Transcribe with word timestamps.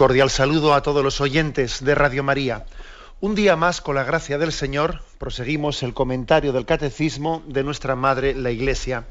Cordial 0.00 0.30
saludo 0.30 0.72
a 0.72 0.80
todos 0.80 1.04
los 1.04 1.20
oyentes 1.20 1.84
de 1.84 1.94
Radio 1.94 2.22
María. 2.22 2.64
Un 3.20 3.34
día 3.34 3.54
más, 3.54 3.82
con 3.82 3.96
la 3.96 4.02
gracia 4.02 4.38
del 4.38 4.50
Señor, 4.50 5.02
proseguimos 5.18 5.82
el 5.82 5.92
comentario 5.92 6.54
del 6.54 6.64
Catecismo 6.64 7.42
de 7.46 7.62
nuestra 7.64 7.96
Madre, 7.96 8.34
la 8.34 8.50
Iglesia. 8.50 9.04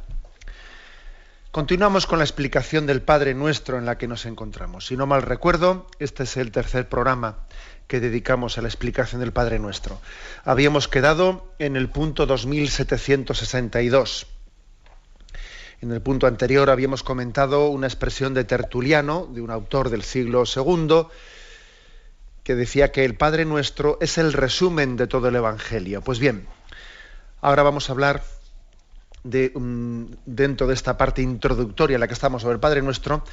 Continuamos 1.52 2.08
con 2.08 2.18
la 2.18 2.26
explicación 2.26 2.88
del 2.88 3.04
Padre 3.04 3.36
Nuestro 3.36 3.78
en 3.78 3.86
la 3.86 4.00
que 4.00 4.08
nos 4.08 4.26
encontramos. 4.26 4.88
Si 4.88 4.98
no 4.98 5.06
mal 5.06 5.22
recuerdo, 5.22 5.86
este 6.00 6.24
es 6.24 6.38
el 6.38 6.50
tercer 6.50 6.90
programa 6.90 7.38
que 7.86 8.00
dedicamos 8.00 8.58
a 8.58 8.64
la 8.64 8.68
explicación 8.68 9.22
del 9.22 9.32
Padre 9.32 9.60
Nuestro. 9.60 10.02
Habíamos 10.44 10.88
quedado 10.88 11.54
en 11.60 11.76
el 11.76 11.90
punto 11.90 12.26
2762 12.26 14.26
en 15.82 15.92
el 15.92 16.02
punto 16.02 16.28
anterior 16.28 16.70
habíamos 16.70 17.04
comentado 17.04 17.70
una 17.70 17.88
expresión 17.88 18.34
de 18.34 18.44
Tertuliano, 18.44 19.28
de 19.32 19.42
un 19.42 19.50
autor 19.50 19.90
del 19.90 20.04
siglo 20.04 20.44
II, 20.44 21.08
que 22.44 22.56
decía 22.56 22.92
que 22.92 23.06
el 23.06 23.16
Padre 23.16 23.46
Nuestro 23.46 23.98
es 24.02 24.18
el 24.18 24.34
resumen 24.34 24.98
de 24.98 25.08
todo 25.08 25.30
el 25.30 25.36
Evangelio. 25.36 26.02
Pues 26.02 26.20
bien, 26.20 26.48
ahora 27.42 27.64
vamos 27.64 27.90
a 27.90 27.94
hablar 27.94 28.24
de, 29.24 29.54
dentro 30.26 30.68
de 30.68 30.74
esta 30.74 30.98
parte 30.98 31.22
introductoria 31.22 31.96
en 31.96 32.02
la 32.02 32.08
que 32.08 32.14
estamos 32.14 32.42
sobre 32.42 32.56
el 32.56 32.60
Padre 32.60 32.82
Nuestro, 32.82 33.24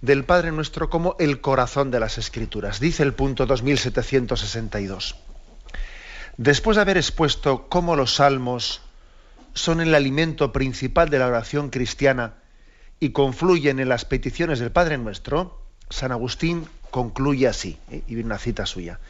del 0.00 0.24
Padre 0.24 0.52
Nuestro 0.52 0.88
como 0.88 1.16
el 1.18 1.40
corazón 1.40 1.90
de 1.90 2.00
las 2.00 2.18
Escrituras. 2.18 2.78
Dice 2.78 3.02
el 3.02 3.14
punto 3.14 3.46
2762. 3.46 5.16
Después 6.36 6.76
de 6.76 6.82
haber 6.82 6.98
expuesto 6.98 7.66
cómo 7.68 7.96
los 7.96 8.16
salmos 8.16 8.82
son 9.56 9.80
el 9.80 9.94
alimento 9.94 10.52
principal 10.52 11.08
de 11.08 11.18
la 11.18 11.26
oración 11.26 11.70
cristiana 11.70 12.34
y 13.00 13.10
confluyen 13.10 13.80
en 13.80 13.88
las 13.88 14.04
peticiones 14.04 14.58
del 14.58 14.70
Padre 14.70 14.98
Nuestro, 14.98 15.58
San 15.88 16.12
Agustín 16.12 16.66
concluye 16.90 17.48
así, 17.48 17.78
¿eh? 17.90 18.02
y 18.06 18.14
viene 18.14 18.28
una 18.28 18.38
cita 18.38 18.66
suya. 18.66 19.00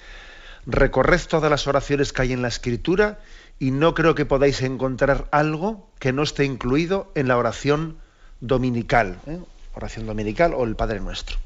Recorred 0.65 1.21
todas 1.29 1.51
las 1.51 1.67
oraciones 1.67 2.13
que 2.13 2.23
hay 2.23 2.33
en 2.33 2.43
la 2.43 2.49
Escritura 2.49 3.19
y 3.59 3.73
no 3.73 3.93
creo 3.95 4.15
que 4.15 4.25
podáis 4.25 4.63
encontrar 4.63 5.27
algo 5.33 5.91
que 5.99 6.13
no 6.13 6.23
esté 6.23 6.45
incluido 6.45 7.11
en 7.17 7.27
la 7.27 7.39
oración 7.39 7.97
dominical, 8.41 9.19
¿eh? 9.27 9.41
oración 9.75 10.07
dominical 10.07 10.55
o 10.55 10.63
el 10.63 10.77
Padre 10.77 11.01
Nuestro. 11.01 11.39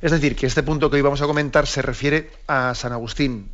Es 0.00 0.10
decir, 0.10 0.36
que 0.36 0.46
este 0.46 0.62
punto 0.62 0.88
que 0.88 0.96
hoy 0.96 1.02
vamos 1.02 1.20
a 1.20 1.26
comentar 1.26 1.66
se 1.66 1.82
refiere 1.82 2.30
a 2.46 2.74
San 2.74 2.92
Agustín. 2.92 3.50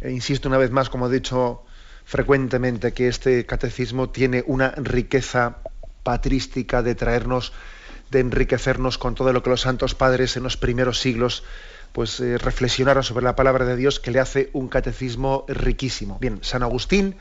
E 0.00 0.12
insisto 0.12 0.48
una 0.48 0.58
vez 0.58 0.70
más, 0.70 0.88
como 0.90 1.08
he 1.08 1.12
dicho 1.12 1.64
frecuentemente 2.04 2.92
que 2.92 3.08
este 3.08 3.46
catecismo 3.46 4.10
tiene 4.10 4.44
una 4.46 4.70
riqueza 4.70 5.58
patrística 6.02 6.82
de 6.82 6.94
traernos, 6.94 7.52
de 8.10 8.20
enriquecernos 8.20 8.98
con 8.98 9.14
todo 9.14 9.32
lo 9.32 9.42
que 9.42 9.50
los 9.50 9.62
santos 9.62 9.94
padres 9.94 10.36
en 10.36 10.42
los 10.42 10.56
primeros 10.56 11.00
siglos 11.00 11.44
pues 11.92 12.20
eh, 12.20 12.38
reflexionaron 12.38 13.02
sobre 13.02 13.24
la 13.24 13.36
palabra 13.36 13.64
de 13.64 13.76
Dios 13.76 14.00
que 14.00 14.10
le 14.10 14.20
hace 14.20 14.50
un 14.52 14.68
catecismo 14.68 15.44
riquísimo. 15.48 16.18
Bien, 16.18 16.38
San 16.42 16.62
Agustín, 16.62 17.16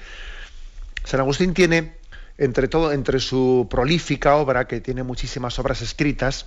San 1.04 1.20
Agustín 1.20 1.54
tiene 1.54 1.96
entre 2.38 2.68
todo 2.68 2.92
entre 2.92 3.20
su 3.20 3.68
prolífica 3.70 4.36
obra 4.36 4.68
que 4.68 4.82
tiene 4.82 5.04
muchísimas 5.04 5.60
obras 5.60 5.82
escritas, 5.82 6.46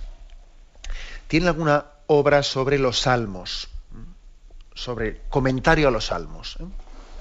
tiene 1.27 1.47
alguna 1.47 1.85
obra 2.07 2.43
sobre 2.43 2.79
los 2.79 2.99
salmos, 2.99 3.69
sobre 4.73 5.21
comentario 5.29 5.87
a 5.87 5.91
los 5.91 6.05
salmos. 6.07 6.57
¿eh? 6.59 6.65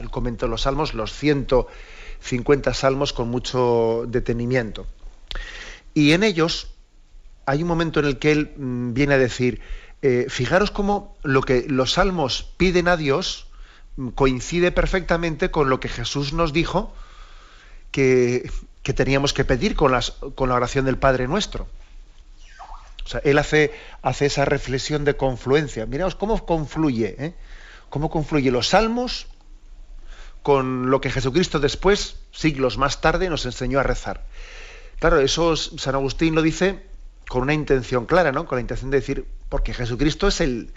Él 0.01 0.11
comentó 0.11 0.49
los 0.49 0.63
salmos, 0.63 0.95
los 0.95 1.13
150 1.13 2.75
salmos 2.75 3.13
con 3.13 3.29
mucho 3.29 4.05
detenimiento. 4.09 4.87
Y 5.95 6.13
en 6.13 6.23
ellos 6.25 6.75
hay 7.47 7.63
un 7.63 7.69
momento 7.69 8.01
en 8.01 8.07
el 8.07 8.19
que 8.19 8.33
él 8.33 8.53
mm, 8.57 8.95
viene 8.95 9.15
a 9.15 9.19
decir, 9.19 9.61
eh, 10.03 10.27
fijaros 10.29 10.71
cómo 10.71 11.17
lo 11.23 11.43
que 11.43 11.65
los 11.69 11.93
salmos 11.93 12.53
piden 12.57 12.89
a 12.89 12.97
Dios 12.97 13.47
mm, 13.97 14.09
coincide 14.09 14.73
perfectamente 14.73 15.51
con 15.51 15.71
lo 15.71 15.81
que 15.81 15.89
Jesús 15.89 16.33
nos 16.33 16.53
dijo 16.53 16.93
que, 17.91 18.51
teníamos 18.83 19.33
que 19.33 19.45
pedir 19.45 19.77
con, 19.77 19.93
con, 20.35 20.49
la 20.49 20.57
oración 20.57 20.85
del 20.85 20.99
Padre 20.99 21.29
Nuestro. 21.29 21.69
O 23.05 23.09
sea, 23.09 23.21
él 23.25 23.39
hace, 23.39 23.73
hace 24.03 24.27
esa 24.27 24.45
reflexión 24.45 25.05
de 25.05 25.17
confluencia. 25.17 25.87
Miraos 25.87 26.15
cómo 26.15 26.45
confluye, 26.45 27.15
¿eh? 27.19 27.35
cómo 27.91 28.11
confluye 28.11 28.51
los 28.51 28.69
salmos 28.69 29.27
con 30.45 30.91
lo 30.91 31.01
que 31.01 31.11
Jesucristo 31.11 31.59
después, 31.59 32.17
siglos 32.31 32.77
más 32.77 33.01
tarde, 33.01 33.31
nos 33.31 33.47
enseñó 33.47 33.81
a 33.81 33.83
rezar. 33.83 34.27
Claro, 35.01 35.19
eso 35.21 35.57
San 35.57 35.95
Agustín 35.95 36.35
lo 36.35 36.43
dice 36.43 36.85
con 37.29 37.41
una 37.41 37.55
intención 37.55 38.05
clara, 38.05 38.31
¿no? 38.31 38.45
Con 38.45 38.57
la 38.57 38.61
intención 38.61 38.91
de 38.91 38.99
decir, 38.99 39.27
porque 39.49 39.73
Jesucristo 39.73 40.29
es 40.29 40.43
el, 40.43 40.75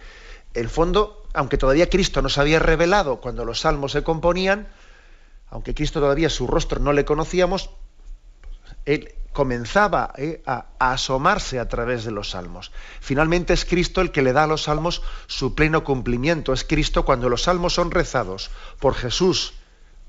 el 0.54 0.70
fondo, 0.70 1.28
aunque 1.34 1.58
todavía 1.58 1.90
Cristo 1.90 2.22
nos 2.22 2.38
había 2.38 2.60
revelado 2.60 3.20
cuando 3.20 3.44
los 3.44 3.60
salmos 3.60 3.92
se 3.92 4.04
componían, 4.04 4.70
aunque 5.50 5.76
Cristo 5.76 6.00
todavía 6.00 6.30
su 6.30 6.48
rostro 6.48 6.80
no 6.80 6.94
le 6.94 7.04
conocíamos, 7.04 7.70
él 8.88 9.14
comenzaba 9.34 10.14
eh, 10.18 10.42
a, 10.48 10.66
asomarse 10.80 11.60
a 11.60 11.68
través 11.68 12.06
de 12.06 12.12
los 12.12 12.32
salmos. 12.32 12.72
Finalmente 13.02 13.54
es 13.54 13.66
Cristo 13.66 14.02
el 14.02 14.12
que 14.12 14.24
le 14.24 14.34
da 14.34 14.46
a 14.46 14.48
los 14.48 14.64
salmos 14.64 15.04
su 15.28 15.54
pleno 15.54 15.84
cumplimiento. 15.84 16.54
Es 16.54 16.64
Cristo 16.64 17.06
cuando 17.06 17.30
los 17.30 17.44
salmos 17.44 17.74
son 17.74 17.92
rezados 17.92 18.50
por 18.80 18.96
Jesús 18.96 19.54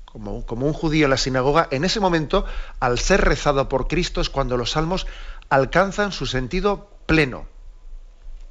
como, 0.05 0.65
un 0.65 0.73
judío 0.73 1.05
en 1.05 1.11
la 1.11 1.17
sinagoga, 1.17 1.67
en 1.69 1.83
ese 1.83 1.99
momento, 1.99 2.43
al 2.79 2.97
ser 2.97 3.21
rezado 3.21 3.69
por 3.69 3.87
Cristo, 3.87 4.21
es 4.21 4.31
cuando 4.31 4.57
los 4.57 4.71
salmos 4.71 5.05
alcanzan 5.49 6.11
su 6.11 6.25
sentido 6.25 6.89
pleno. 7.05 7.45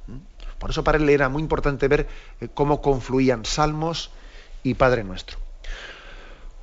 ¿Mm? 0.07 0.19
Por 0.59 0.69
eso 0.69 0.85
para 0.85 0.97
él 0.97 1.09
era 1.09 1.27
muy 1.27 1.41
importante 1.41 1.89
ver 1.89 2.07
eh, 2.39 2.47
cómo 2.53 2.81
confluían 2.81 3.43
salmos 3.43 4.11
y 4.63 4.75
Padre 4.75 5.03
Nuestro. 5.03 5.48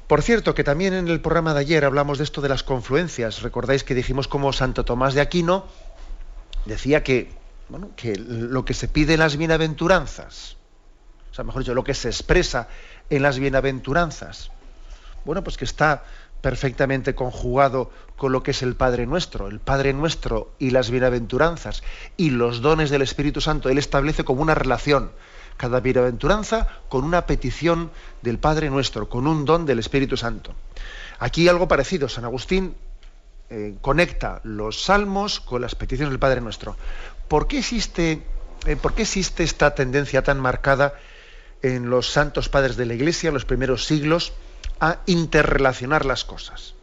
Por 0.06 0.22
cierto, 0.22 0.54
que 0.54 0.62
también 0.62 0.94
en 0.94 1.08
el 1.08 1.20
programa 1.20 1.52
de 1.52 1.60
ayer 1.60 1.84
hablamos 1.84 2.18
de 2.18 2.24
esto 2.24 2.40
de 2.40 2.48
las 2.48 2.62
confluencias. 2.62 3.42
Recordáis 3.42 3.82
que 3.82 3.94
dijimos 3.94 4.28
cómo 4.28 4.52
Santo 4.52 4.84
Tomás 4.84 5.14
de 5.14 5.20
Aquino 5.20 5.64
decía 6.64 7.02
que, 7.02 7.32
bueno, 7.68 7.90
que 7.96 8.16
lo 8.16 8.64
que 8.64 8.74
se 8.74 8.86
pide 8.86 9.14
en 9.14 9.20
las 9.20 9.36
bienaventuranzas, 9.36 10.56
o 11.32 11.34
sea, 11.34 11.44
mejor 11.44 11.62
dicho, 11.62 11.74
lo 11.74 11.82
que 11.82 11.94
se 11.94 12.08
expresa 12.08 12.68
en 13.10 13.22
las 13.22 13.40
bienaventuranzas, 13.40 14.52
bueno, 15.24 15.42
pues 15.42 15.56
que 15.56 15.64
está 15.64 16.04
perfectamente 16.40 17.16
conjugado 17.16 17.90
con 18.16 18.30
lo 18.30 18.44
que 18.44 18.52
es 18.52 18.62
el 18.62 18.76
Padre 18.76 19.06
Nuestro, 19.06 19.48
el 19.48 19.58
Padre 19.58 19.92
Nuestro 19.92 20.52
y 20.60 20.70
las 20.70 20.88
bienaventuranzas 20.88 21.82
y 22.16 22.30
los 22.30 22.60
dones 22.60 22.90
del 22.90 23.02
Espíritu 23.02 23.40
Santo. 23.40 23.70
Él 23.70 23.78
establece 23.78 24.22
como 24.22 24.42
una 24.42 24.54
relación 24.54 25.10
cada 25.56 25.80
bienaventuranza 25.80 26.66
con 26.88 27.04
una 27.04 27.26
petición 27.26 27.90
del 28.22 28.38
Padre 28.38 28.70
Nuestro, 28.70 29.08
con 29.08 29.26
un 29.26 29.44
don 29.44 29.66
del 29.66 29.78
Espíritu 29.78 30.16
Santo. 30.16 30.54
Aquí 31.18 31.48
algo 31.48 31.68
parecido, 31.68 32.08
San 32.08 32.24
Agustín 32.24 32.74
eh, 33.48 33.74
conecta 33.80 34.40
los 34.44 34.82
salmos 34.82 35.40
con 35.40 35.62
las 35.62 35.74
peticiones 35.74 36.10
del 36.10 36.18
Padre 36.18 36.40
Nuestro. 36.40 36.76
¿Por 37.28 37.46
qué 37.46 37.58
existe, 37.58 38.22
eh, 38.66 38.76
¿por 38.76 38.94
qué 38.94 39.02
existe 39.02 39.44
esta 39.44 39.74
tendencia 39.74 40.22
tan 40.22 40.40
marcada 40.40 40.94
en 41.62 41.88
los 41.90 42.10
santos 42.10 42.48
padres 42.48 42.76
de 42.76 42.86
la 42.86 42.94
Iglesia 42.94 43.28
en 43.28 43.34
los 43.34 43.44
primeros 43.44 43.86
siglos? 43.86 44.32
a 44.80 45.00
interrelacionar 45.06 46.04
las 46.04 46.24
cosas. 46.24 46.74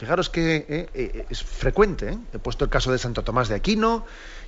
Fijaros 0.00 0.30
que 0.30 0.64
eh, 0.66 0.88
eh, 0.94 1.26
es 1.28 1.42
frecuente, 1.42 2.12
¿eh? 2.12 2.18
he 2.32 2.38
puesto 2.38 2.64
el 2.64 2.70
caso 2.70 2.90
de 2.90 2.96
Santo 2.96 3.22
Tomás 3.22 3.50
de 3.50 3.54
Aquino 3.54 4.06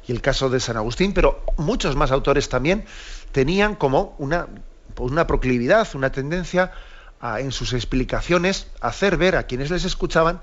y 0.09 0.13
el 0.13 0.23
caso 0.23 0.49
de 0.49 0.59
San 0.61 0.79
Agustín, 0.79 1.13
pero 1.13 1.45
muchos 1.59 1.95
más 1.95 2.11
autores 2.11 2.49
también 2.49 2.87
tenían 3.33 3.77
como 3.77 4.17
una, 4.17 4.47
pues 4.95 5.13
una 5.13 5.27
proclividad, 5.27 5.87
una 5.93 6.11
tendencia 6.11 6.73
a, 7.21 7.41
en 7.41 7.53
sus 7.53 7.75
explicaciones 7.75 8.69
hacer 8.81 9.19
ver 9.19 9.37
a 9.37 9.43
quienes 9.43 9.71
les 9.71 9.85
escuchaban 9.85 10.41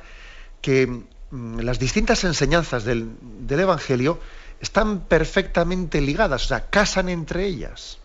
que 0.62 0.86
mm, 0.86 1.62
las 1.62 1.80
distintas 1.80 2.24
enseñanzas 2.24 2.84
del, 2.84 3.10
del 3.48 3.62
Evangelio 3.62 4.20
están 4.62 5.00
perfectamente 5.00 6.02
ligadas, 6.02 6.46
o 6.46 6.48
sea, 6.50 6.70
casan 6.70 7.10
entre 7.10 7.48
ellas. 7.48 7.98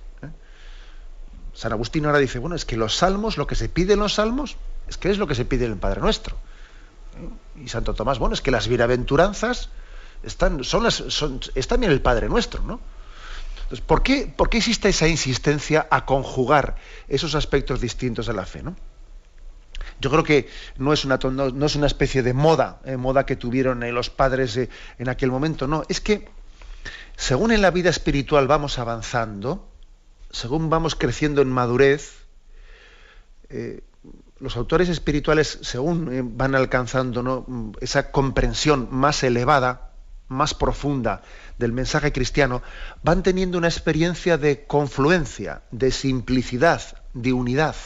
San 1.53 1.71
Agustín 1.71 2.07
ahora 2.07 2.17
dice, 2.17 2.39
bueno, 2.39 2.57
es 2.57 2.65
que 2.65 2.79
los 2.79 2.97
salmos, 2.97 3.37
lo 3.37 3.47
que 3.47 3.57
se 3.57 3.69
pide 3.69 3.93
en 3.93 3.99
los 3.99 4.15
salmos, 4.15 4.57
es 4.89 4.97
que 4.97 5.11
es 5.11 5.19
lo 5.19 5.27
que 5.27 5.35
se 5.35 5.45
pide 5.45 5.67
en 5.67 5.73
el 5.73 5.79
Padre 5.79 6.00
Nuestro. 6.00 6.39
Y 7.62 7.69
Santo 7.69 7.94
Tomás, 7.94 8.19
bueno, 8.19 8.34
es 8.34 8.40
que 8.40 8.50
las 8.50 8.69
bienaventuranzas 8.69 9.70
están, 10.22 10.64
son 10.64 10.82
las, 10.82 10.94
son, 10.94 11.40
es 11.55 11.69
también 11.69 11.93
el 11.93 12.00
Padre 12.00 12.28
Nuestro, 12.28 12.62
¿no? 12.62 12.81
Entonces, 13.64 13.81
¿por 13.81 14.02
qué, 14.02 14.31
¿por 14.34 14.50
qué 14.50 14.58
existe 14.58 14.90
esa 14.90 15.08
insistencia 15.08 15.87
a 15.90 16.05
conjugar 16.05 16.76
esos 17.08 17.34
aspectos 17.34 17.81
distintos 17.81 18.26
de 18.26 18.34
la 18.34 18.44
fe? 18.44 18.62
¿no? 18.62 18.76
Yo 20.00 20.11
creo 20.11 20.22
que 20.22 20.49
no 20.76 20.93
es 20.93 21.05
una, 21.06 21.16
no, 21.16 21.66
es 21.66 21.76
una 21.76 21.87
especie 21.87 22.22
de 22.22 22.34
moda, 22.34 22.81
eh, 22.84 22.99
moda 22.99 23.25
que 23.25 23.37
tuvieron 23.37 23.82
eh, 23.82 23.93
los 23.93 24.11
padres 24.11 24.56
eh, 24.58 24.69
en 24.99 25.08
aquel 25.08 25.31
momento, 25.31 25.66
no, 25.66 25.82
es 25.88 26.00
que 26.00 26.28
según 27.16 27.52
en 27.52 27.62
la 27.62 27.70
vida 27.70 27.88
espiritual 27.88 28.46
vamos 28.46 28.78
avanzando, 28.78 29.66
según 30.31 30.69
vamos 30.69 30.94
creciendo 30.94 31.40
en 31.40 31.49
madurez, 31.49 32.25
los 34.41 34.57
autores 34.57 34.89
espirituales, 34.89 35.59
según 35.63 36.37
van 36.37 36.55
alcanzando 36.55 37.75
esa 37.81 38.11
comprensión 38.11 38.89
más 38.91 39.23
elevada, 39.23 39.93
más 40.29 40.55
profunda 40.55 41.23
del 41.59 41.73
mensaje 41.73 42.13
cristiano, 42.13 42.63
van 43.03 43.23
teniendo 43.23 43.59
una 43.59 43.69
experiencia 43.69 44.37
de 44.39 44.65
confluencia, 44.67 45.63
de 45.71 45.91
simplicidad, 45.91 46.83
de 47.13 47.33
unidad. 47.33 47.77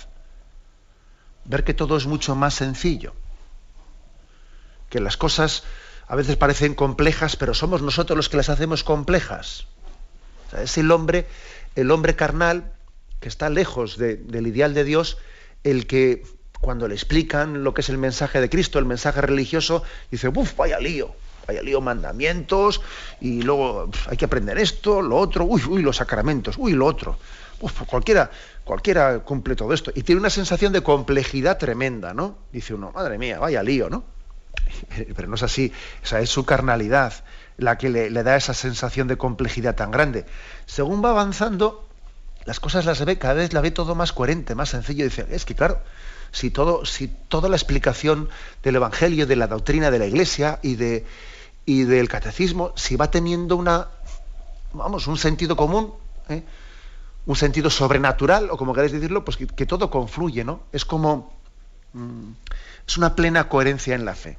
Ver 1.44 1.64
que 1.64 1.74
todo 1.74 1.96
es 1.96 2.06
mucho 2.06 2.34
más 2.34 2.54
sencillo, 2.54 3.14
que 4.88 5.00
las 5.00 5.16
cosas 5.16 5.64
a 6.06 6.16
veces 6.16 6.36
parecen 6.36 6.74
complejas, 6.74 7.36
pero 7.36 7.52
somos 7.52 7.82
nosotros 7.82 8.16
los 8.16 8.28
que 8.28 8.38
las 8.38 8.48
hacemos 8.48 8.84
complejas. 8.84 9.66
es 10.58 10.78
el 10.78 10.90
hombre, 10.90 11.26
el 11.74 11.90
hombre 11.90 12.16
carnal 12.16 12.72
que 13.20 13.28
está 13.28 13.50
lejos 13.50 13.98
del 13.98 14.46
ideal 14.46 14.72
de 14.72 14.84
Dios, 14.84 15.18
el 15.64 15.86
que 15.86 16.37
cuando 16.60 16.88
le 16.88 16.94
explican 16.94 17.64
lo 17.64 17.74
que 17.74 17.82
es 17.82 17.88
el 17.88 17.98
mensaje 17.98 18.40
de 18.40 18.48
Cristo, 18.48 18.78
el 18.78 18.84
mensaje 18.84 19.20
religioso, 19.20 19.82
dice, 20.10 20.28
¡buf! 20.28 20.56
Vaya 20.56 20.78
lío, 20.78 21.14
vaya 21.46 21.62
lío 21.62 21.80
mandamientos, 21.80 22.80
y 23.20 23.42
luego 23.42 23.90
hay 24.08 24.16
que 24.16 24.24
aprender 24.24 24.58
esto, 24.58 25.02
lo 25.02 25.16
otro, 25.16 25.44
uy, 25.44 25.62
uy, 25.68 25.82
los 25.82 25.96
sacramentos, 25.96 26.56
uy, 26.58 26.72
lo 26.72 26.86
otro. 26.86 27.18
Uf, 27.60 27.82
cualquiera, 27.86 28.30
cualquiera 28.64 29.18
cumple 29.20 29.56
todo 29.56 29.72
esto. 29.72 29.90
Y 29.94 30.02
tiene 30.02 30.20
una 30.20 30.30
sensación 30.30 30.72
de 30.72 30.82
complejidad 30.82 31.58
tremenda, 31.58 32.14
¿no? 32.14 32.38
Dice 32.52 32.74
uno, 32.74 32.92
madre 32.92 33.18
mía, 33.18 33.38
vaya 33.38 33.62
lío, 33.62 33.90
¿no? 33.90 34.04
Pero 35.16 35.28
no 35.28 35.34
es 35.34 35.42
así, 35.42 35.72
esa 36.02 36.20
es 36.20 36.30
su 36.30 36.44
carnalidad 36.44 37.12
la 37.58 37.76
que 37.76 37.90
le, 37.90 38.10
da 38.10 38.36
esa 38.36 38.54
sensación 38.54 39.08
de 39.08 39.18
complejidad 39.18 39.74
tan 39.74 39.90
grande. 39.90 40.24
Según 40.66 41.04
va 41.04 41.10
avanzando, 41.10 41.86
las 42.44 42.60
cosas 42.60 42.86
las 42.86 43.04
ve, 43.04 43.18
cada 43.18 43.34
vez 43.34 43.52
la 43.52 43.60
ve 43.60 43.72
todo 43.72 43.94
más 43.94 44.12
coherente, 44.12 44.54
más 44.54 44.70
sencillo. 44.70 45.04
Dice, 45.04 45.26
es 45.30 45.44
que 45.44 45.56
claro, 45.56 45.80
si, 46.30 46.50
todo, 46.50 46.84
si 46.84 47.08
toda 47.08 47.48
la 47.48 47.56
explicación 47.56 48.28
del 48.62 48.76
Evangelio, 48.76 49.26
de 49.26 49.36
la 49.36 49.46
doctrina 49.46 49.90
de 49.90 49.98
la 49.98 50.06
Iglesia 50.06 50.58
y, 50.62 50.76
de, 50.76 51.06
y 51.64 51.84
del 51.84 52.08
catecismo, 52.08 52.72
si 52.76 52.96
va 52.96 53.10
teniendo 53.10 53.56
una, 53.56 53.88
vamos, 54.72 55.06
un 55.06 55.18
sentido 55.18 55.56
común, 55.56 55.92
¿eh? 56.28 56.42
un 57.26 57.36
sentido 57.36 57.68
sobrenatural, 57.68 58.50
o 58.50 58.56
como 58.56 58.72
queréis 58.72 58.92
decirlo, 58.92 59.24
pues 59.24 59.36
que, 59.36 59.66
todo 59.66 59.90
confluye, 59.90 60.44
¿no? 60.44 60.62
Es 60.72 60.84
como. 60.84 61.36
Mm, 61.92 62.32
es 62.86 62.96
una 62.96 63.14
plena 63.14 63.50
coherencia 63.50 63.94
en 63.94 64.06
la 64.06 64.14
fe. 64.14 64.38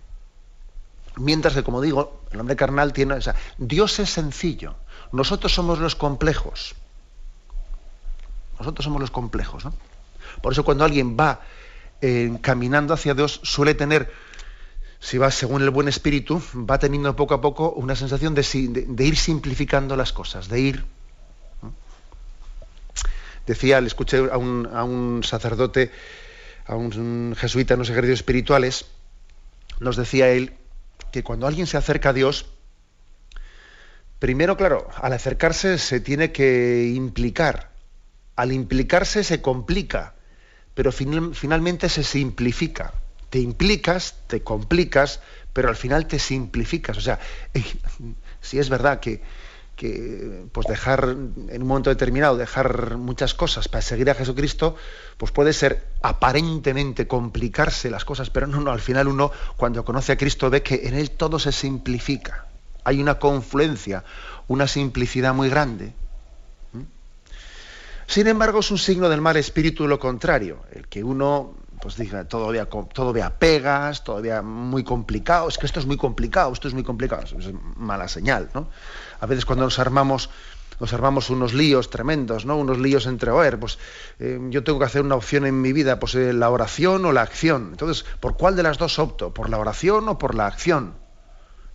Mientras 1.18 1.53
que, 1.53 1.63
como 1.63 1.81
digo, 1.81 2.21
el 2.31 2.39
hombre 2.39 2.56
carnal 2.56 2.91
tiene. 2.91 3.13
O 3.13 3.19
Dios 3.59 4.00
es 4.00 4.09
sencillo. 4.09 4.75
Nosotros 5.12 5.53
somos 5.53 5.77
los 5.77 5.95
complejos. 5.95 6.75
Nosotros 8.57 8.83
somos 8.83 9.00
los 9.00 9.12
complejos, 9.12 9.65
¿no? 9.65 9.74
Por 10.41 10.53
eso 10.53 10.65
cuando 10.65 10.83
alguien 10.83 11.15
va 11.15 11.41
caminando 12.42 12.94
hacia 12.94 13.13
Dios, 13.13 13.42
suele 13.44 13.75
tener, 13.75 14.12
si 15.00 15.18
va 15.18 15.31
según 15.31 15.62
el 15.62 15.69
buen 15.69 15.88
espíritu, 15.88 16.42
va 16.56 16.80
teniendo 16.80 17.16
poco 17.16 17.34
a 17.34 17.42
poco 17.42 17.72
una 17.72 17.96
sensación 17.96 18.36
de, 18.36 18.86
de 18.88 19.06
ir 19.06 19.18
simplificando 19.18 19.96
las 19.96 20.13
cosas, 20.13 20.50
de 20.50 20.60
ir 20.60 20.86
Decía, 23.50 23.81
le 23.81 23.88
escuché 23.88 24.18
a 24.31 24.38
un, 24.38 25.22
sacerdote, 25.24 25.90
a 26.68 26.75
un 26.75 27.36
jesuita 27.36 27.74
en 27.74 27.80
los 27.80 27.90
ejercicios 27.90 28.19
espirituales, 28.19 28.86
nos 29.80 29.96
decía 29.98 30.30
él 30.30 30.54
que 31.12 31.24
cuando 31.24 31.48
alguien 31.48 31.66
se 31.66 31.75
acerca 31.75 32.10
a 32.10 32.13
Dios, 32.13 32.46
primero, 34.19 34.56
claro, 34.56 34.88
al 34.96 35.13
acercarse 35.13 35.80
se 35.80 36.00
tiene 36.00 36.31
que 36.31 36.92
implicar. 36.94 37.72
Al 38.36 38.51
implicarse 38.51 39.24
se 39.24 39.42
complica, 39.42 40.13
pero 40.80 40.94
finalmente 40.94 41.90
se 41.90 42.06
simplifica. 42.06 42.94
Te 43.30 43.40
implicas, 43.40 44.16
te 44.28 44.44
complicas, 44.44 45.20
pero 45.52 45.68
al 45.68 45.76
final 45.76 46.08
te 46.08 46.20
simplificas. 46.20 46.96
O 46.96 47.02
sea, 47.02 47.20
si 48.40 48.60
es 48.60 48.70
verdad 48.70 49.02
que, 49.02 49.22
que 49.76 50.46
pues 50.54 50.68
dejar 50.68 51.04
en 51.10 51.62
un 51.62 51.68
momento 51.68 51.90
determinado 51.90 52.38
dejar 52.38 52.96
muchas 52.96 53.34
cosas 53.34 53.68
para 53.68 53.81
seguir 53.81 54.10
a 54.10 54.16
Jesucristo 54.16 54.78
pues 55.18 55.34
puede 55.34 55.52
ser 55.52 55.86
aparentemente 56.02 57.08
complicarse 57.08 57.90
las 57.90 58.06
cosas 58.06 58.30
pero 58.30 58.48
no 58.48 58.62
no 58.62 58.72
al 58.72 58.80
final 58.80 59.10
uno 59.10 59.34
cuando 59.58 59.84
conoce 59.84 60.14
a 60.14 60.18
Cristo 60.18 60.50
ve 60.50 60.64
que 60.64 60.88
en 60.88 60.94
él 60.94 61.12
todo 61.12 61.40
se 61.40 61.52
simplifica 61.52 62.46
hay 62.86 63.02
una 63.02 63.20
confluencia 63.20 64.06
una 64.48 64.68
simplicidad 64.68 65.34
muy 65.34 65.50
grande. 65.50 65.94
Sin 68.10 68.26
embargo 68.26 68.60
es 68.60 68.72
un 68.72 68.80
signo 68.80 69.08
del 69.08 69.22
mal 69.22 69.38
espíritu 69.38 69.88
lo 69.88 70.00
contrario 70.00 70.64
el 70.72 70.88
que 70.88 71.04
uno 71.04 71.54
pues 71.80 71.96
diga 71.96 72.26
todavía 72.26 72.66
todavía 72.66 73.38
pegas 73.38 74.04
todavía 74.04 74.42
muy 74.42 74.84
complicado 74.84 75.48
es 75.48 75.60
que 75.60 75.68
esto 75.68 75.80
es 75.80 75.86
muy 75.86 75.96
complicado 75.96 76.52
esto 76.52 76.68
es 76.68 76.74
muy 76.74 76.84
complicado 76.84 77.24
es 77.24 77.54
mala 77.78 78.08
señal 78.08 78.50
no 78.56 78.68
a 79.20 79.26
veces 79.28 79.46
cuando 79.46 79.66
nos 79.66 79.78
armamos 79.78 80.32
nos 80.80 80.94
armamos 80.94 81.30
unos 81.30 81.54
líos 81.54 81.90
tremendos, 81.90 82.46
¿no? 82.46 82.56
Unos 82.56 82.80
líos 82.80 83.06
entre, 83.06 83.32
oer, 83.32 83.60
pues 83.60 83.78
eh, 84.20 84.40
yo 84.50 84.64
tengo 84.64 84.80
que 84.80 84.86
hacer 84.86 85.02
una 85.02 85.16
opción 85.16 85.46
en 85.46 85.60
mi 85.62 85.74
vida, 85.74 86.00
pues 86.00 86.16
eh, 86.16 86.32
la 86.32 86.50
oración 86.50 87.04
o 87.06 87.12
la 87.12 87.22
acción. 87.22 87.70
Entonces, 87.72 88.06
¿por 88.22 88.38
cuál 88.38 88.56
de 88.56 88.63
las 88.63 88.78
dos 88.78 88.98
opto? 88.98 89.34
¿Por 89.34 89.50
la 89.50 89.58
oración 89.58 90.08
o 90.08 90.18
por 90.18 90.36
la 90.36 90.48
acción? 90.48 90.94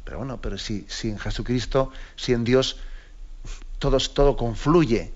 Pero 0.05 0.17
bueno, 0.17 0.41
pero 0.41 0.57
si, 0.57 0.87
si 0.88 1.11
en 1.11 1.19
Jesucristo, 1.19 1.91
si 2.17 2.33
en 2.33 2.45
Dios, 2.45 2.79
todo, 3.79 3.99
todo 3.99 4.38
confluye, 4.38 5.12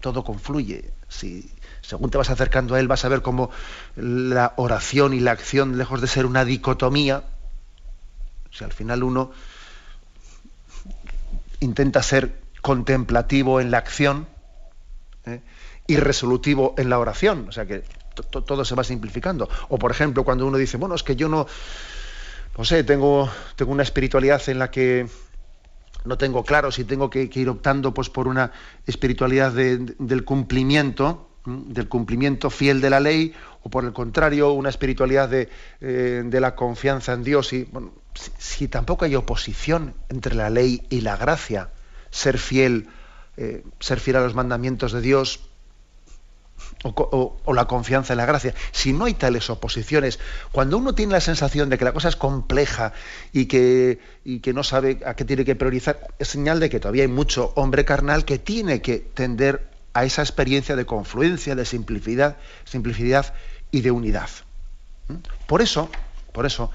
todo 0.00 0.24
confluye. 0.24 0.92
Si, 1.08 1.50
según 1.80 2.10
te 2.10 2.18
vas 2.18 2.30
acercando 2.30 2.74
a 2.74 2.80
Él, 2.80 2.88
vas 2.88 3.04
a 3.04 3.08
ver 3.08 3.22
cómo 3.22 3.50
la 3.96 4.54
oración 4.56 5.14
y 5.14 5.20
la 5.20 5.32
acción, 5.32 5.78
lejos 5.78 6.00
de 6.00 6.06
ser 6.06 6.26
una 6.26 6.44
dicotomía, 6.44 7.24
si 8.50 8.64
al 8.64 8.72
final 8.72 9.02
uno 9.02 9.32
intenta 11.60 12.02
ser 12.02 12.40
contemplativo 12.60 13.60
en 13.60 13.70
la 13.70 13.78
acción 13.78 14.26
¿eh? 15.26 15.40
y 15.86 15.96
resolutivo 15.96 16.74
en 16.78 16.90
la 16.90 16.98
oración. 16.98 17.46
O 17.48 17.52
sea 17.52 17.66
que 17.66 17.84
todo 18.14 18.64
se 18.64 18.74
va 18.74 18.84
simplificando. 18.84 19.48
O 19.68 19.78
por 19.78 19.90
ejemplo, 19.90 20.24
cuando 20.24 20.46
uno 20.46 20.58
dice, 20.58 20.76
bueno, 20.76 20.94
es 20.94 21.02
que 21.02 21.16
yo 21.16 21.28
no, 21.28 21.46
no 22.56 22.64
sé, 22.64 22.84
tengo, 22.84 23.30
tengo 23.56 23.72
una 23.72 23.82
espiritualidad 23.82 24.46
en 24.48 24.58
la 24.58 24.70
que 24.70 25.08
no 26.04 26.18
tengo 26.18 26.44
claro 26.44 26.70
si 26.70 26.84
tengo 26.84 27.10
que, 27.10 27.30
ir 27.32 27.48
optando 27.48 27.94
pues, 27.94 28.10
por 28.10 28.28
una 28.28 28.52
espiritualidad 28.86 29.52
del 29.52 30.24
cumplimiento, 30.24 31.28
del 31.44 31.88
cumplimiento 31.88 32.50
fiel 32.50 32.80
de 32.80 32.90
la 32.90 33.00
ley, 33.00 33.34
o 33.62 33.70
por 33.70 33.84
el 33.84 33.92
contrario, 33.92 34.52
una 34.52 34.68
espiritualidad 34.68 35.28
de, 35.28 35.48
eh, 35.80 36.22
de 36.24 36.40
la 36.40 36.54
confianza 36.54 37.12
en 37.12 37.22
Dios. 37.22 37.52
Y, 37.52 37.68
si, 38.38 38.68
tampoco 38.68 39.04
hay 39.04 39.14
oposición 39.14 39.94
entre 40.08 40.34
la 40.34 40.50
ley 40.50 40.82
y 40.90 41.00
la 41.00 41.16
gracia, 41.16 41.70
ser 42.10 42.38
fiel, 42.38 42.88
eh, 43.36 43.64
ser 43.80 44.00
fiel 44.00 44.16
a 44.16 44.20
los 44.20 44.34
mandamientos 44.34 44.92
de 44.92 45.00
Dios 45.00 45.40
o, 46.84 47.54
la 47.54 47.66
confianza 47.66 48.12
en 48.12 48.18
la 48.18 48.26
gracia, 48.26 48.54
si 48.72 48.92
no 48.92 49.04
hay 49.04 49.14
tales 49.14 49.50
oposiciones, 49.50 50.18
cuando 50.50 50.78
uno 50.78 50.94
tiene 50.94 51.12
la 51.12 51.20
sensación 51.20 51.68
de 51.68 51.78
que 51.78 51.84
la 51.84 51.92
cosa 51.92 52.08
es 52.08 52.16
compleja 52.16 52.92
y 53.32 53.46
que, 53.46 54.00
y 54.24 54.40
que 54.40 54.52
no 54.52 54.64
sabe 54.64 55.00
a 55.06 55.14
qué 55.14 55.24
tiene 55.24 55.44
que 55.44 55.54
priorizar, 55.54 56.08
es 56.18 56.28
señal 56.28 56.60
de 56.60 56.70
que 56.70 56.80
todavía 56.80 57.02
hay 57.02 57.08
mucho 57.08 57.52
hombre 57.56 57.84
carnal 57.84 58.24
que 58.24 58.38
tiene 58.38 58.82
que 58.82 58.98
tender 58.98 59.70
a 59.94 60.04
esa 60.04 60.22
experiencia 60.22 60.76
de 60.76 60.86
confluencia, 60.86 61.54
de 61.54 61.64
simplicidad, 61.64 62.36
simplicidad 62.64 63.34
y 63.70 63.82
de 63.82 63.90
unidad. 63.90 64.28
¿Mm? 65.08 65.16
Por 65.46 65.62
eso, 65.62 65.90
por 66.32 66.46
eso, 66.46 66.70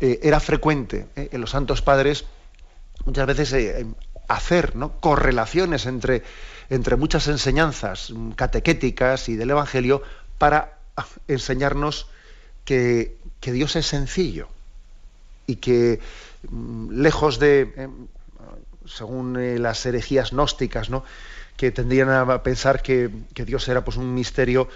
eh, 0.00 0.20
era 0.22 0.40
frecuente 0.40 1.06
eh, 1.14 1.28
en 1.32 1.40
los 1.40 1.50
santos 1.50 1.82
padres 1.82 2.24
muchas 3.04 3.26
veces 3.26 3.52
eh, 3.52 3.86
hacer 4.28 4.76
¿no? 4.76 5.00
correlaciones 5.00 5.86
entre, 5.86 6.22
entre 6.70 6.96
muchas 6.96 7.28
enseñanzas 7.28 8.12
catequéticas 8.36 9.28
y 9.28 9.36
del 9.36 9.50
Evangelio 9.50 10.02
para 10.38 10.78
enseñarnos 11.28 12.08
que, 12.64 13.16
Dios 13.40 13.76
es 13.76 13.86
sencillo 13.86 14.48
y 15.46 15.56
que 15.56 16.00
mm, 16.48 16.92
lejos 16.92 17.38
de, 17.38 17.90
según 18.86 19.62
las 19.62 19.84
herejías 19.84 20.30
gnósticas, 20.30 20.88
¿no? 20.88 21.04
que 21.56 21.70
tendrían 21.70 22.10
a 22.10 22.42
pensar 22.42 22.82
que, 22.82 23.10
que 23.34 23.44
Dios 23.44 23.68
era 23.68 23.84
pues, 23.84 23.96
un 23.96 24.14
misterio 24.14 24.68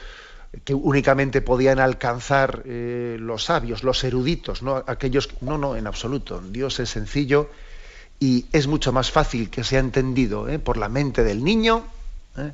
que 0.65 0.75
únicamente 0.75 1.43
podían 1.43 1.79
alcanzar 1.79 2.63
eh, 2.65 3.17
los 3.21 3.45
sabios, 3.45 3.83
los 3.83 4.03
eruditos, 4.05 4.63
¿no? 4.63 4.83
Aquellos, 4.87 5.29
no, 5.43 5.59
no, 5.59 5.77
en 5.77 5.87
absoluto. 5.87 6.41
Dios 6.41 6.81
es 6.81 6.91
sencillo 6.91 7.51
y 8.21 8.47
es 8.53 8.67
mucho 8.67 8.93
más 8.93 9.11
fácil 9.11 9.51
que 9.51 9.65
sea 9.65 9.81
entendido 9.81 10.49
¿eh? 10.49 10.59
por 10.59 10.77
la 10.77 10.89
mente 10.89 11.23
del 11.23 11.45
niño, 11.45 11.85
¿eh? 12.37 12.53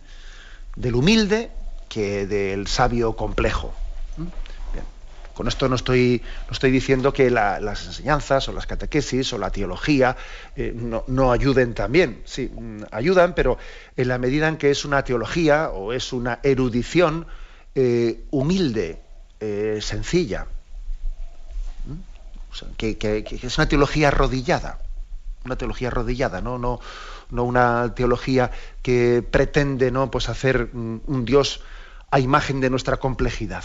del 0.76 0.94
humilde, 0.94 1.50
que 1.88 2.26
del 2.26 2.66
sabio 2.66 3.14
complejo. 3.16 3.74
Con 5.32 5.48
esto 5.48 5.68
no 5.68 5.74
estoy, 5.74 6.22
no 6.46 6.52
estoy 6.52 6.70
diciendo 6.70 7.12
que 7.12 7.28
las 7.28 7.86
enseñanzas 7.86 8.48
o 8.48 8.52
las 8.52 8.68
catequesis 8.68 9.32
o 9.32 9.38
la 9.38 9.50
teología 9.50 10.16
eh, 10.54 10.72
no, 10.76 11.32
ayuden 11.32 11.74
también. 11.74 12.22
Sí, 12.24 12.52
mm, 12.54 12.84
ayudan, 12.92 13.34
pero 13.34 13.58
en 13.96 14.06
la 14.06 14.18
medida 14.18 14.46
en 14.46 14.58
que 14.58 14.70
es 14.70 14.84
una 14.84 15.02
teología 15.02 15.70
o 15.70 15.92
es 15.92 16.12
una 16.12 16.38
erudición 16.42 17.26
humilde, 18.30 19.00
sencilla. 19.80 20.46
que, 22.76 23.24
es 23.42 23.58
una 23.58 23.68
teología 23.68 24.08
arrodillada 24.08 24.78
una 25.44 25.56
teología 25.56 25.88
arrodillada, 25.88 26.40
¿no? 26.40 26.58
No, 26.58 26.80
no 27.30 27.44
una 27.44 27.94
teología 27.94 28.50
que 28.82 29.24
pretende 29.28 29.90
¿no? 29.90 30.10
pues 30.10 30.28
hacer 30.28 30.70
un 30.72 31.24
Dios 31.24 31.60
a 32.10 32.20
imagen 32.20 32.60
de 32.60 32.70
nuestra 32.70 32.96
complejidad. 32.96 33.64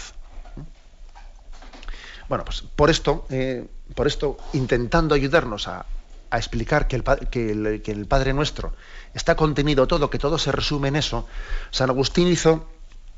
Bueno, 2.29 2.45
pues 2.45 2.61
por 2.61 2.91
esto, 2.91 3.25
eh, 3.31 3.67
por 3.95 4.05
esto 4.05 4.37
intentando 4.53 5.15
ayudarnos 5.15 5.67
a, 5.67 5.85
explicar 6.31 6.87
que 6.87 6.95
el, 6.95 7.81
que, 7.81 7.91
el, 7.91 8.05
Padre 8.05 8.33
Nuestro 8.33 8.73
está 9.15 9.35
contenido 9.35 9.87
todo, 9.87 10.11
que 10.11 10.19
todo 10.19 10.37
se 10.37 10.51
resume 10.51 10.89
en 10.89 10.95
eso, 10.95 11.27
San 11.71 11.89
Agustín 11.89 12.27
hizo 12.27 12.67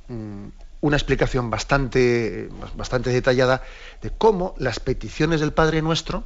mm, 0.08 0.48
una 0.80 0.96
explicación 0.96 1.50
bastante, 1.50 2.48
bastante 2.78 3.10
detallada 3.10 3.64
de 4.02 4.12
cómo 4.12 4.56
las 4.58 4.80
peticiones 4.80 5.42
del 5.42 5.52
Padre 5.52 5.82
Nuestro, 5.82 6.24